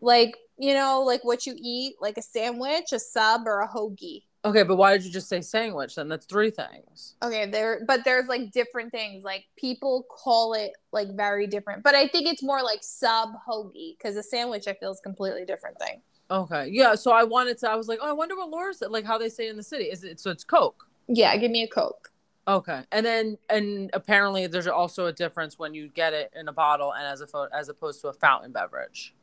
Like 0.00 0.36
you 0.58 0.74
know, 0.74 1.02
like 1.02 1.24
what 1.24 1.46
you 1.46 1.54
eat, 1.58 1.94
like 2.00 2.16
a 2.18 2.22
sandwich, 2.22 2.92
a 2.92 2.98
sub, 2.98 3.42
or 3.46 3.60
a 3.60 3.68
hoagie. 3.68 4.22
Okay, 4.44 4.64
but 4.64 4.74
why 4.74 4.92
did 4.92 5.04
you 5.04 5.12
just 5.12 5.28
say 5.28 5.40
sandwich 5.40 5.94
then? 5.94 6.08
That's 6.08 6.26
three 6.26 6.50
things. 6.50 7.14
Okay, 7.22 7.46
there 7.46 7.82
but 7.86 8.04
there's 8.04 8.26
like 8.26 8.50
different 8.50 8.90
things. 8.90 9.22
Like 9.22 9.44
people 9.56 10.04
call 10.10 10.54
it 10.54 10.72
like 10.92 11.14
very 11.14 11.46
different. 11.46 11.84
But 11.84 11.94
I 11.94 12.08
think 12.08 12.26
it's 12.26 12.42
more 12.42 12.62
like 12.62 12.80
sub 12.82 13.30
hoagie 13.48 13.96
because 13.96 14.16
a 14.16 14.22
sandwich 14.22 14.66
I 14.66 14.74
feel 14.74 14.90
is 14.90 15.00
completely 15.00 15.44
different 15.44 15.78
thing. 15.78 16.02
Okay. 16.28 16.68
Yeah. 16.72 16.96
So 16.96 17.12
I 17.12 17.22
wanted 17.22 17.58
to 17.58 17.70
I 17.70 17.76
was 17.76 17.86
like, 17.86 18.00
oh, 18.02 18.08
I 18.08 18.12
wonder 18.12 18.34
what 18.34 18.50
Laura 18.50 18.74
said, 18.74 18.90
like 18.90 19.04
how 19.04 19.16
they 19.16 19.28
say 19.28 19.48
in 19.48 19.56
the 19.56 19.62
city. 19.62 19.84
Is 19.84 20.02
it 20.02 20.18
so 20.18 20.30
it's 20.30 20.44
Coke? 20.44 20.88
Yeah, 21.06 21.36
give 21.36 21.50
me 21.50 21.62
a 21.62 21.68
Coke. 21.68 22.10
Okay. 22.48 22.82
And 22.90 23.06
then 23.06 23.38
and 23.48 23.90
apparently 23.92 24.48
there's 24.48 24.66
also 24.66 25.06
a 25.06 25.12
difference 25.12 25.56
when 25.56 25.72
you 25.72 25.88
get 25.88 26.14
it 26.14 26.32
in 26.34 26.48
a 26.48 26.52
bottle 26.52 26.92
and 26.94 27.06
as 27.06 27.20
a 27.20 27.48
as 27.56 27.68
opposed 27.68 28.00
to 28.00 28.08
a 28.08 28.12
fountain 28.12 28.50
beverage. 28.50 29.14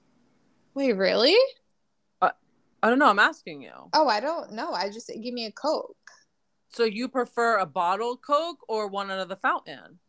Wait, 0.74 0.94
really? 0.94 1.36
I 2.82 2.90
don't 2.90 3.00
know. 3.00 3.10
I'm 3.10 3.20
asking 3.20 3.62
you. 3.62 3.74
Oh, 3.94 4.08
I 4.08 4.22
don't 4.22 4.54
know. 4.54 4.72
I 4.72 4.90
just 4.90 5.12
give 5.22 5.34
me 5.34 5.46
a 5.46 5.52
Coke. 5.52 5.98
So 6.70 6.86
you 6.86 7.10
prefer 7.10 7.58
a 7.58 7.66
bottled 7.66 8.22
Coke 8.22 8.60
or 8.70 8.88
one 8.88 9.12
out 9.12 9.20
of 9.20 9.28
the 9.28 9.36
fountain? 9.36 10.00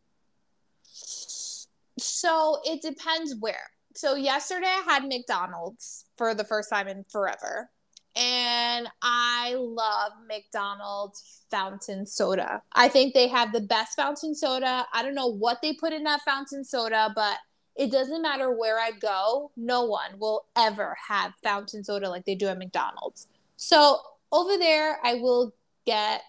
So 1.99 2.59
it 2.63 2.81
depends 2.81 3.35
where. 3.39 3.71
So 3.93 4.15
yesterday 4.15 4.67
I 4.67 4.83
had 4.85 5.03
McDonald's 5.05 6.05
for 6.15 6.33
the 6.33 6.45
first 6.45 6.69
time 6.69 6.87
in 6.87 7.03
forever. 7.11 7.69
And 8.15 8.87
I 9.01 9.55
love 9.57 10.13
McDonald's 10.27 11.43
fountain 11.49 12.05
soda. 12.05 12.61
I 12.73 12.87
think 12.87 13.13
they 13.13 13.27
have 13.27 13.51
the 13.51 13.61
best 13.61 13.95
fountain 13.95 14.35
soda. 14.35 14.85
I 14.93 15.03
don't 15.03 15.15
know 15.15 15.27
what 15.27 15.57
they 15.61 15.73
put 15.73 15.93
in 15.93 16.03
that 16.03 16.21
fountain 16.21 16.63
soda, 16.63 17.11
but 17.15 17.37
it 17.75 17.91
doesn't 17.91 18.21
matter 18.21 18.51
where 18.51 18.79
I 18.79 18.91
go, 18.91 19.51
no 19.55 19.85
one 19.85 20.19
will 20.19 20.45
ever 20.55 20.97
have 21.07 21.33
fountain 21.43 21.83
soda 21.83 22.09
like 22.09 22.25
they 22.25 22.35
do 22.35 22.47
at 22.47 22.57
McDonald's. 22.57 23.27
So 23.55 23.99
over 24.31 24.57
there, 24.57 24.99
I 25.03 25.15
will 25.15 25.53
get 25.85 26.21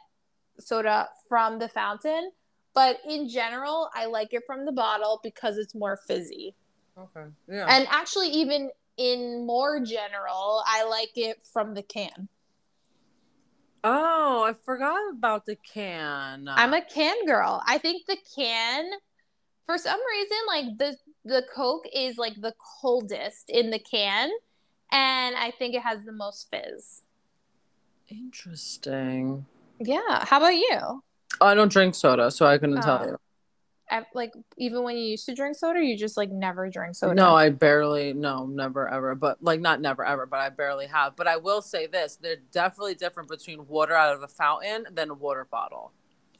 soda 0.59 1.09
from 1.29 1.59
the 1.59 1.69
fountain, 1.69 2.31
but 2.75 2.99
in 3.09 3.29
general, 3.29 3.91
I 3.95 4.07
like 4.07 4.33
it 4.33 4.45
from 4.47 4.65
the 4.65 4.73
bottle 4.73 5.21
because 5.23 5.59
it's 5.59 5.75
more 5.75 5.99
fizzy. 6.07 6.55
Okay. 6.97 7.29
Yeah. 7.49 7.67
And 7.69 7.87
actually, 7.91 8.29
even 8.29 8.71
in 8.97 9.47
more 9.47 9.81
general, 9.81 10.63
I 10.67 10.85
like 10.85 11.13
it 11.17 11.43
from 11.53 11.75
the 11.75 11.83
can. 11.83 12.29
Oh, 13.85 14.45
I 14.45 14.53
forgot 14.53 15.11
about 15.11 15.45
the 15.45 15.57
can. 15.57 16.49
I'm 16.49 16.73
a 16.73 16.83
can 16.83 17.27
girl. 17.27 17.63
I 17.67 17.79
think 17.79 18.07
the 18.07 18.19
can, 18.37 18.91
for 19.67 19.77
some 19.77 19.99
reason, 20.09 20.37
like 20.47 20.79
the 20.79 20.97
the 21.25 21.45
Coke 21.55 21.87
is 21.93 22.19
like 22.19 22.41
the 22.41 22.55
coldest 22.81 23.49
in 23.49 23.71
the 23.71 23.79
can, 23.79 24.31
and 24.91 25.37
I 25.37 25.53
think 25.59 25.75
it 25.75 25.83
has 25.83 26.05
the 26.05 26.13
most 26.13 26.51
fizz. 26.51 27.03
Interesting. 28.09 29.47
Yeah. 29.79 30.25
How 30.25 30.39
about 30.39 30.55
you? 30.55 31.03
Oh, 31.41 31.47
I 31.47 31.55
don't 31.55 31.73
drink 31.73 31.95
soda, 31.95 32.31
so 32.31 32.47
I 32.47 32.59
couldn't 32.59 32.79
oh. 32.79 32.83
tell 32.83 33.07
you. 33.07 33.17
I, 33.91 34.07
like 34.15 34.33
even 34.57 34.85
when 34.85 34.97
you 34.97 35.05
used 35.05 35.27
to 35.27 35.35
drink 35.35 35.55
soda, 35.55 35.81
you 35.85 35.99
just 35.99 36.17
like 36.17 36.31
never 36.31 36.69
drink 36.71 36.95
soda. 36.95 37.15
No, 37.15 37.35
I 37.35 37.51
barely. 37.51 38.15
No, 38.15 38.47
never 38.47 38.89
ever. 38.89 39.15
But 39.15 39.43
like 39.43 39.61
not 39.61 39.81
never 39.81 40.05
ever, 40.05 40.25
but 40.25 40.41
I 40.41 40.49
barely 40.49 40.87
have. 40.87 41.15
But 41.15 41.29
I 41.29 41.37
will 41.37 41.61
say 41.61 41.87
this: 41.87 42.17
they're 42.17 42.37
definitely 42.53 42.95
different 42.95 43.29
between 43.29 43.67
water 43.69 43.95
out 43.95 44.15
of 44.15 44.23
a 44.23 44.29
fountain 44.29 44.87
than 44.93 45.11
a 45.11 45.15
water 45.15 45.47
bottle. 45.51 45.93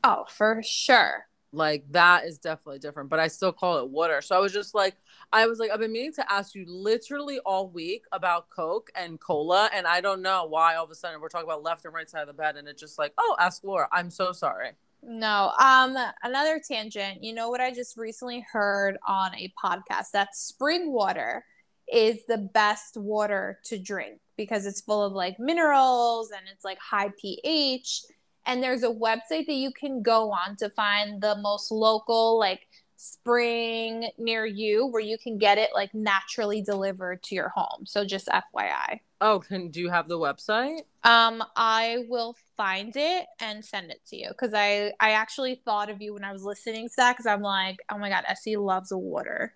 Oh, 0.03 0.25
for 0.29 0.63
sure 0.65 1.27
Like 1.53 1.85
that 1.91 2.25
is 2.25 2.39
definitely 2.39 2.79
different, 2.79 3.11
but 3.11 3.21
I 3.21 3.29
still 3.29 3.53
call 3.53 3.79
it 3.79 3.91
water. 3.91 4.23
So 4.23 4.35
I 4.35 4.39
was 4.39 4.53
just 4.53 4.75
like, 4.75 4.97
I 5.33 5.47
was 5.47 5.59
like, 5.59 5.71
I've 5.71 5.81
been 5.81 5.93
meaning 5.93 6.15
to 6.15 6.33
ask 6.33 6.55
you 6.55 6.65
literally 6.67 7.41
all 7.41 7.69
week 7.69 8.05
about 8.11 8.49
Coke 8.49 8.91
and 8.95 9.21
cola, 9.21 9.69
and 9.75 9.87
I 9.87 10.01
don't 10.01 10.23
know 10.23 10.47
why 10.47 10.77
all 10.77 10.85
of 10.85 10.91
a 10.91 10.95
sudden 10.95 11.21
we're 11.21 11.29
talking 11.29 11.47
about 11.49 11.63
left 11.63 11.85
and 11.85 11.93
right 11.93 12.09
side 12.09 12.23
of 12.23 12.27
the 12.27 12.33
bed, 12.33 12.57
and 12.57 12.67
it's 12.69 12.81
just 12.81 12.99
like, 12.99 13.13
oh, 13.19 13.37
ask 13.39 13.63
Laura. 13.65 13.87
I'm 13.93 14.09
so 14.09 14.33
sorry. 14.33 14.71
No. 15.03 15.53
Um, 15.59 15.97
another 16.23 16.61
tangent. 16.67 17.23
You 17.23 17.35
know 17.35 17.51
what 17.51 17.61
I 17.61 17.73
just 17.73 17.97
recently 17.97 18.47
heard 18.51 18.97
on 19.07 19.35
a 19.35 19.53
podcast 19.63 20.13
that 20.13 20.35
spring 20.35 20.93
water 20.93 21.45
is 21.93 22.25
the 22.27 22.39
best 22.39 22.97
water 22.97 23.59
to 23.65 23.79
drink 23.79 24.21
because 24.37 24.65
it's 24.65 24.81
full 24.81 25.03
of 25.03 25.13
like 25.13 25.39
minerals 25.39 26.31
and 26.31 26.43
it's 26.51 26.65
like 26.65 26.79
high 26.79 27.11
pH 27.21 28.03
and 28.47 28.63
there's 28.63 28.83
a 28.83 28.89
website 28.89 29.47
that 29.47 29.55
you 29.55 29.73
can 29.73 30.03
go 30.03 30.31
on 30.31 30.57
to 30.57 30.71
find 30.71 31.21
the 31.21 31.37
most 31.37 31.71
local 31.71 32.39
like 32.39 32.67
spring 32.97 34.09
near 34.17 34.47
you 34.47 34.87
where 34.87 35.03
you 35.03 35.19
can 35.19 35.37
get 35.37 35.59
it 35.59 35.71
like 35.75 35.93
naturally 35.93 36.63
delivered 36.63 37.21
to 37.25 37.35
your 37.35 37.49
home. 37.49 37.85
So 37.85 38.05
just 38.05 38.29
FYI. 38.29 39.01
Oh, 39.21 39.41
can 39.41 39.71
do 39.71 39.81
you 39.81 39.91
have 39.91 40.09
the 40.09 40.19
website? 40.19 40.83
Um, 41.03 41.43
I 41.57 42.05
will 42.09 42.37
find 42.57 42.93
it 42.97 43.27
and 43.41 43.65
send 43.65 43.91
it 43.91 44.01
to 44.11 44.17
you 44.17 44.29
because 44.29 44.55
I 44.55 44.93
I 45.01 45.13
actually 45.13 45.61
thought 45.65 45.91
of 45.91 46.01
you 46.01 46.15
when 46.15 46.25
I 46.25 46.33
was 46.33 46.45
listening 46.45 46.89
to 46.89 46.95
that 46.99 47.13
because 47.13 47.27
I'm 47.27 47.43
like, 47.43 47.79
oh 47.91 47.99
my 47.99 48.09
god, 48.09 48.25
Essie 48.29 48.57
loves 48.57 48.93
water, 48.93 49.53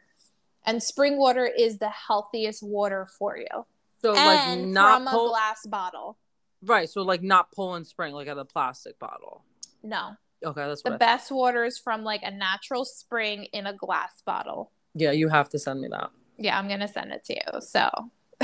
and 0.64 0.82
spring 0.82 1.16
water 1.16 1.46
is 1.46 1.78
the 1.78 1.90
healthiest 1.90 2.64
water 2.64 3.06
for 3.18 3.38
you. 3.38 3.66
So 4.02 4.14
and 4.16 4.62
like 4.62 4.68
not 4.68 5.04
from 5.04 5.08
a 5.08 5.28
glass 5.28 5.64
bottle. 5.66 6.18
Right. 6.66 6.88
So 6.88 7.02
like 7.02 7.22
not 7.22 7.50
pulling 7.52 7.84
spring 7.84 8.14
like 8.14 8.28
at 8.28 8.38
a 8.38 8.44
plastic 8.44 8.98
bottle. 8.98 9.44
No, 9.82 10.12
Okay, 10.44 10.66
that's 10.66 10.82
the. 10.82 10.92
Best 10.98 11.30
water 11.32 11.64
is 11.64 11.78
from 11.78 12.04
like 12.04 12.22
a 12.22 12.30
natural 12.30 12.84
spring 12.84 13.44
in 13.52 13.66
a 13.66 13.72
glass 13.72 14.22
bottle. 14.24 14.72
yeah, 14.94 15.10
you 15.12 15.28
have 15.28 15.48
to 15.50 15.58
send 15.58 15.80
me 15.80 15.88
that. 15.88 16.10
Yeah, 16.38 16.58
I'm 16.58 16.68
gonna 16.68 16.88
send 16.88 17.12
it 17.12 17.24
to 17.24 17.34
you. 17.34 17.60
So 17.60 17.88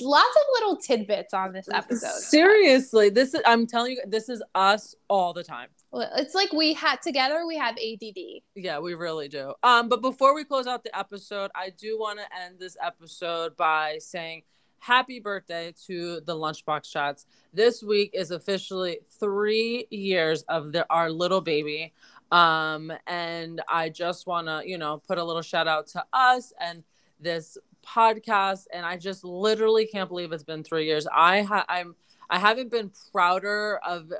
lots 0.00 0.36
of 0.36 0.42
little 0.54 0.76
tidbits 0.76 1.32
on 1.32 1.52
this 1.52 1.68
episode. 1.72 2.18
Seriously, 2.20 3.08
this 3.10 3.34
is 3.34 3.40
I'm 3.46 3.66
telling 3.66 3.92
you, 3.92 4.02
this 4.06 4.28
is 4.28 4.42
us 4.54 4.94
all 5.08 5.32
the 5.32 5.44
time. 5.44 5.68
Well, 5.92 6.10
It's 6.16 6.34
like 6.34 6.52
we 6.52 6.72
had 6.72 7.00
together. 7.02 7.46
We 7.46 7.56
have 7.56 7.76
ADD. 7.76 8.42
Yeah, 8.56 8.78
we 8.80 8.94
really 8.94 9.28
do. 9.28 9.52
Um, 9.62 9.88
but 9.88 10.00
before 10.02 10.34
we 10.34 10.44
close 10.44 10.66
out 10.66 10.82
the 10.84 10.96
episode, 10.98 11.50
I 11.54 11.70
do 11.70 11.98
want 11.98 12.18
to 12.18 12.24
end 12.42 12.56
this 12.58 12.76
episode 12.82 13.56
by 13.56 13.98
saying 14.00 14.42
happy 14.82 15.20
birthday 15.20 15.72
to 15.86 16.20
the 16.22 16.34
LunchBox 16.34 16.90
Chats. 16.90 17.24
This 17.54 17.84
week 17.84 18.10
is 18.14 18.32
officially 18.32 18.98
three 19.20 19.86
years 19.90 20.42
of 20.48 20.72
the, 20.72 20.84
our 20.90 21.08
little 21.08 21.40
baby. 21.40 21.92
Um, 22.32 22.92
and 23.06 23.62
I 23.68 23.90
just 23.90 24.26
want 24.26 24.48
to, 24.48 24.62
you 24.66 24.78
know, 24.78 25.00
put 25.06 25.18
a 25.18 25.24
little 25.24 25.42
shout 25.42 25.68
out 25.68 25.86
to 25.88 26.04
us 26.12 26.52
and 26.60 26.82
this 27.20 27.56
podcast. 27.86 28.64
And 28.74 28.84
I 28.84 28.96
just 28.96 29.22
literally 29.22 29.86
can't 29.86 30.08
believe 30.08 30.32
it's 30.32 30.42
been 30.42 30.64
three 30.64 30.86
years. 30.86 31.06
I 31.06 31.42
ha- 31.42 31.66
I'm 31.68 31.94
I 32.28 32.40
haven't 32.40 32.72
been 32.72 32.90
prouder 33.12 33.78
of 33.86 34.12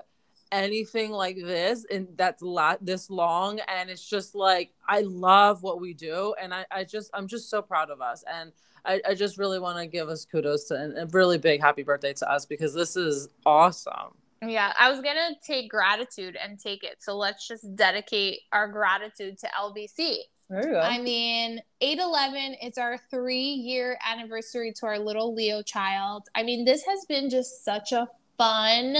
anything 0.52 1.10
like 1.10 1.36
this 1.36 1.86
and 1.90 2.06
that's 2.16 2.42
la- 2.42 2.76
this 2.80 3.08
long 3.08 3.58
and 3.68 3.88
it's 3.88 4.06
just 4.06 4.34
like 4.34 4.70
i 4.86 5.00
love 5.00 5.62
what 5.62 5.80
we 5.80 5.94
do 5.94 6.34
and 6.38 6.52
i, 6.52 6.66
I 6.70 6.84
just 6.84 7.10
i'm 7.14 7.26
just 7.26 7.48
so 7.48 7.62
proud 7.62 7.88
of 7.88 8.02
us 8.02 8.22
and 8.30 8.52
i, 8.84 9.00
I 9.08 9.14
just 9.14 9.38
really 9.38 9.58
want 9.58 9.78
to 9.78 9.86
give 9.86 10.08
us 10.08 10.24
kudos 10.24 10.64
to 10.64 10.74
and 10.74 10.98
a 10.98 11.06
really 11.06 11.38
big 11.38 11.60
happy 11.60 11.82
birthday 11.82 12.12
to 12.14 12.30
us 12.30 12.46
because 12.46 12.74
this 12.74 12.96
is 12.96 13.28
awesome 13.46 14.14
Yeah, 14.44 14.72
I 14.76 14.90
was 14.90 15.00
gonna 15.00 15.36
take 15.46 15.70
gratitude 15.70 16.36
and 16.36 16.58
take 16.58 16.82
it. 16.82 17.00
So 17.00 17.16
let's 17.16 17.46
just 17.46 17.76
dedicate 17.76 18.40
our 18.50 18.66
gratitude 18.66 19.38
to 19.38 19.48
LBC. 19.56 20.16
there 20.50 20.66
you 20.66 20.72
go 20.72 20.80
I 20.80 20.98
mean, 20.98 21.60
811, 21.80 22.56
it's 22.60 22.76
our 22.76 22.98
three 23.08 23.52
year 23.70 23.96
anniversary 24.04 24.72
to 24.80 24.86
our 24.86 24.98
little 24.98 25.32
Leo 25.32 25.62
child. 25.62 26.28
I 26.34 26.42
mean, 26.42 26.64
this 26.64 26.84
has 26.84 27.04
been 27.04 27.30
just 27.30 27.64
such 27.64 27.92
a 27.92 28.08
fun, 28.36 28.96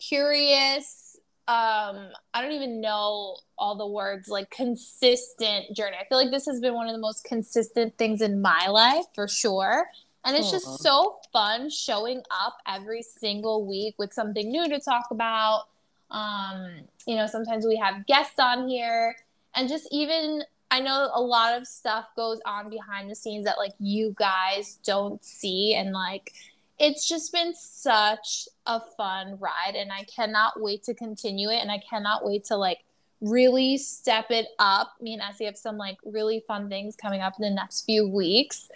curious, 0.00 1.03
um, 1.46 2.08
I 2.32 2.40
don't 2.40 2.52
even 2.52 2.80
know 2.80 3.36
all 3.58 3.76
the 3.76 3.86
words, 3.86 4.28
like 4.28 4.50
consistent 4.50 5.76
journey. 5.76 5.96
I 6.00 6.06
feel 6.08 6.18
like 6.18 6.30
this 6.30 6.46
has 6.46 6.60
been 6.60 6.74
one 6.74 6.86
of 6.86 6.92
the 6.92 7.00
most 7.00 7.24
consistent 7.24 7.96
things 7.98 8.22
in 8.22 8.40
my 8.40 8.68
life 8.68 9.04
for 9.14 9.28
sure. 9.28 9.86
And 10.24 10.34
it's 10.36 10.50
just 10.50 10.80
so 10.80 11.16
fun 11.34 11.68
showing 11.68 12.22
up 12.30 12.56
every 12.66 13.02
single 13.02 13.66
week 13.66 13.94
with 13.98 14.14
something 14.14 14.50
new 14.50 14.66
to 14.70 14.80
talk 14.80 15.04
about. 15.10 15.64
Um, 16.10 16.76
you 17.06 17.16
know, 17.16 17.26
sometimes 17.26 17.66
we 17.66 17.76
have 17.76 18.06
guests 18.06 18.38
on 18.38 18.66
here 18.66 19.14
and 19.54 19.68
just 19.68 19.86
even 19.90 20.42
I 20.70 20.80
know 20.80 21.10
a 21.12 21.20
lot 21.20 21.56
of 21.56 21.66
stuff 21.66 22.06
goes 22.16 22.40
on 22.46 22.70
behind 22.70 23.10
the 23.10 23.14
scenes 23.14 23.44
that 23.44 23.58
like 23.58 23.74
you 23.78 24.14
guys 24.18 24.78
don't 24.82 25.22
see 25.22 25.74
and 25.74 25.92
like 25.92 26.32
it's 26.78 27.08
just 27.08 27.32
been 27.32 27.54
such 27.54 28.48
a 28.66 28.80
fun 28.96 29.38
ride 29.38 29.74
and 29.76 29.92
I 29.92 30.04
cannot 30.04 30.60
wait 30.60 30.82
to 30.84 30.94
continue 30.94 31.50
it 31.50 31.58
and 31.58 31.70
I 31.70 31.78
cannot 31.78 32.24
wait 32.24 32.44
to 32.46 32.56
like 32.56 32.78
really 33.20 33.78
step 33.78 34.26
it 34.30 34.48
up. 34.58 34.94
Me 35.00 35.14
and 35.14 35.22
Essie 35.22 35.44
have 35.44 35.56
some 35.56 35.76
like 35.78 35.98
really 36.04 36.42
fun 36.46 36.68
things 36.68 36.96
coming 36.96 37.20
up 37.20 37.34
in 37.38 37.42
the 37.42 37.54
next 37.54 37.82
few 37.84 38.08
weeks. 38.08 38.68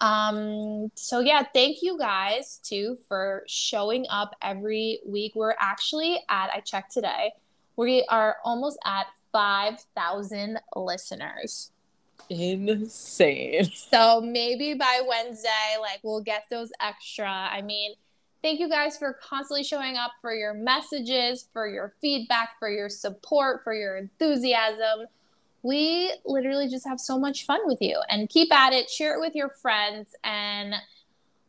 Um 0.00 0.90
so 0.96 1.20
yeah, 1.20 1.44
thank 1.54 1.82
you 1.82 1.96
guys 1.96 2.58
too 2.62 2.98
for 3.08 3.44
showing 3.46 4.06
up 4.10 4.34
every 4.42 5.00
week. 5.06 5.32
We're 5.36 5.54
actually 5.60 6.18
at 6.28 6.50
I 6.52 6.60
checked 6.60 6.92
today. 6.92 7.32
We 7.76 8.04
are 8.08 8.36
almost 8.44 8.78
at 8.84 9.06
5,000 9.32 10.60
listeners. 10.76 11.72
Insane. 12.30 13.70
So 13.90 14.20
maybe 14.20 14.74
by 14.74 15.02
Wednesday, 15.06 15.76
like 15.80 16.00
we'll 16.02 16.22
get 16.22 16.44
those 16.50 16.70
extra. 16.80 17.28
I 17.28 17.62
mean, 17.62 17.92
thank 18.42 18.60
you 18.60 18.68
guys 18.68 18.96
for 18.98 19.14
constantly 19.22 19.62
showing 19.64 19.96
up 19.96 20.12
for 20.20 20.34
your 20.34 20.52
messages, 20.54 21.48
for 21.52 21.68
your 21.68 21.94
feedback, 22.00 22.58
for 22.58 22.68
your 22.68 22.88
support, 22.88 23.62
for 23.62 23.72
your 23.72 23.96
enthusiasm. 23.96 25.06
We 25.62 26.12
literally 26.26 26.68
just 26.68 26.86
have 26.86 27.00
so 27.00 27.18
much 27.18 27.46
fun 27.46 27.60
with 27.64 27.80
you. 27.80 28.00
And 28.10 28.28
keep 28.28 28.52
at 28.52 28.72
it, 28.72 28.90
share 28.90 29.14
it 29.16 29.20
with 29.20 29.34
your 29.34 29.48
friends, 29.48 30.14
and 30.22 30.74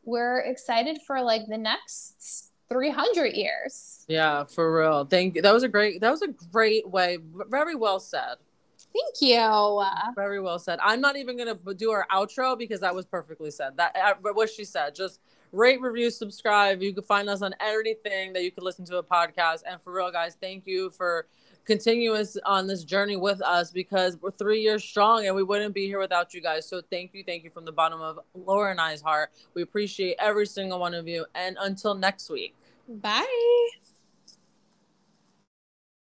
we're 0.05 0.39
excited 0.39 0.99
for 1.05 1.21
like 1.21 1.47
the 1.47 1.57
next 1.57 2.51
300 2.69 3.33
years. 3.33 4.05
yeah 4.07 4.43
for 4.43 4.75
real. 4.79 5.05
Thank 5.05 5.35
you. 5.35 5.41
That 5.41 5.53
was 5.53 5.63
a 5.63 5.67
great 5.67 6.01
that 6.01 6.11
was 6.11 6.21
a 6.21 6.29
great 6.51 6.87
way 6.87 7.17
very 7.49 7.75
well 7.75 7.99
said 7.99 8.35
Thank 8.95 9.29
you. 9.29 9.83
Very 10.15 10.39
well 10.39 10.57
said. 10.57 10.79
I'm 10.81 11.01
not 11.01 11.17
even 11.17 11.37
gonna 11.37 11.57
do 11.75 11.91
our 11.91 12.07
outro 12.11 12.57
because 12.57 12.79
that 12.79 12.95
was 12.95 13.05
perfectly 13.05 13.51
said. 13.51 13.75
That 13.75 13.95
uh, 13.95 14.31
what 14.33 14.49
she 14.49 14.63
said. 14.63 14.95
Just 14.95 15.19
rate, 15.51 15.81
review, 15.81 16.09
subscribe. 16.09 16.81
You 16.81 16.93
can 16.93 17.03
find 17.03 17.29
us 17.29 17.41
on 17.41 17.53
anything 17.59 18.33
that 18.33 18.43
you 18.43 18.51
can 18.51 18.63
listen 18.63 18.85
to 18.85 18.97
a 18.97 19.03
podcast. 19.03 19.63
And 19.67 19.81
for 19.81 19.93
real, 19.93 20.11
guys, 20.11 20.37
thank 20.39 20.65
you 20.65 20.89
for 20.91 21.27
continuous 21.65 22.37
on 22.45 22.67
this 22.67 22.83
journey 22.83 23.15
with 23.15 23.41
us 23.41 23.71
because 23.71 24.17
we're 24.21 24.31
three 24.31 24.61
years 24.61 24.83
strong 24.83 25.25
and 25.25 25.35
we 25.35 25.43
wouldn't 25.43 25.73
be 25.73 25.87
here 25.87 25.99
without 25.99 26.33
you 26.33 26.41
guys. 26.41 26.67
So 26.67 26.81
thank 26.89 27.13
you, 27.13 27.23
thank 27.25 27.43
you 27.43 27.49
from 27.49 27.65
the 27.65 27.71
bottom 27.71 28.01
of 28.01 28.19
Laura 28.33 28.71
and 28.71 28.79
I's 28.79 29.01
heart. 29.01 29.31
We 29.55 29.63
appreciate 29.63 30.15
every 30.19 30.45
single 30.45 30.79
one 30.79 30.93
of 30.93 31.07
you. 31.07 31.25
And 31.35 31.57
until 31.59 31.95
next 31.95 32.29
week. 32.29 32.55
Bye. 32.87 33.25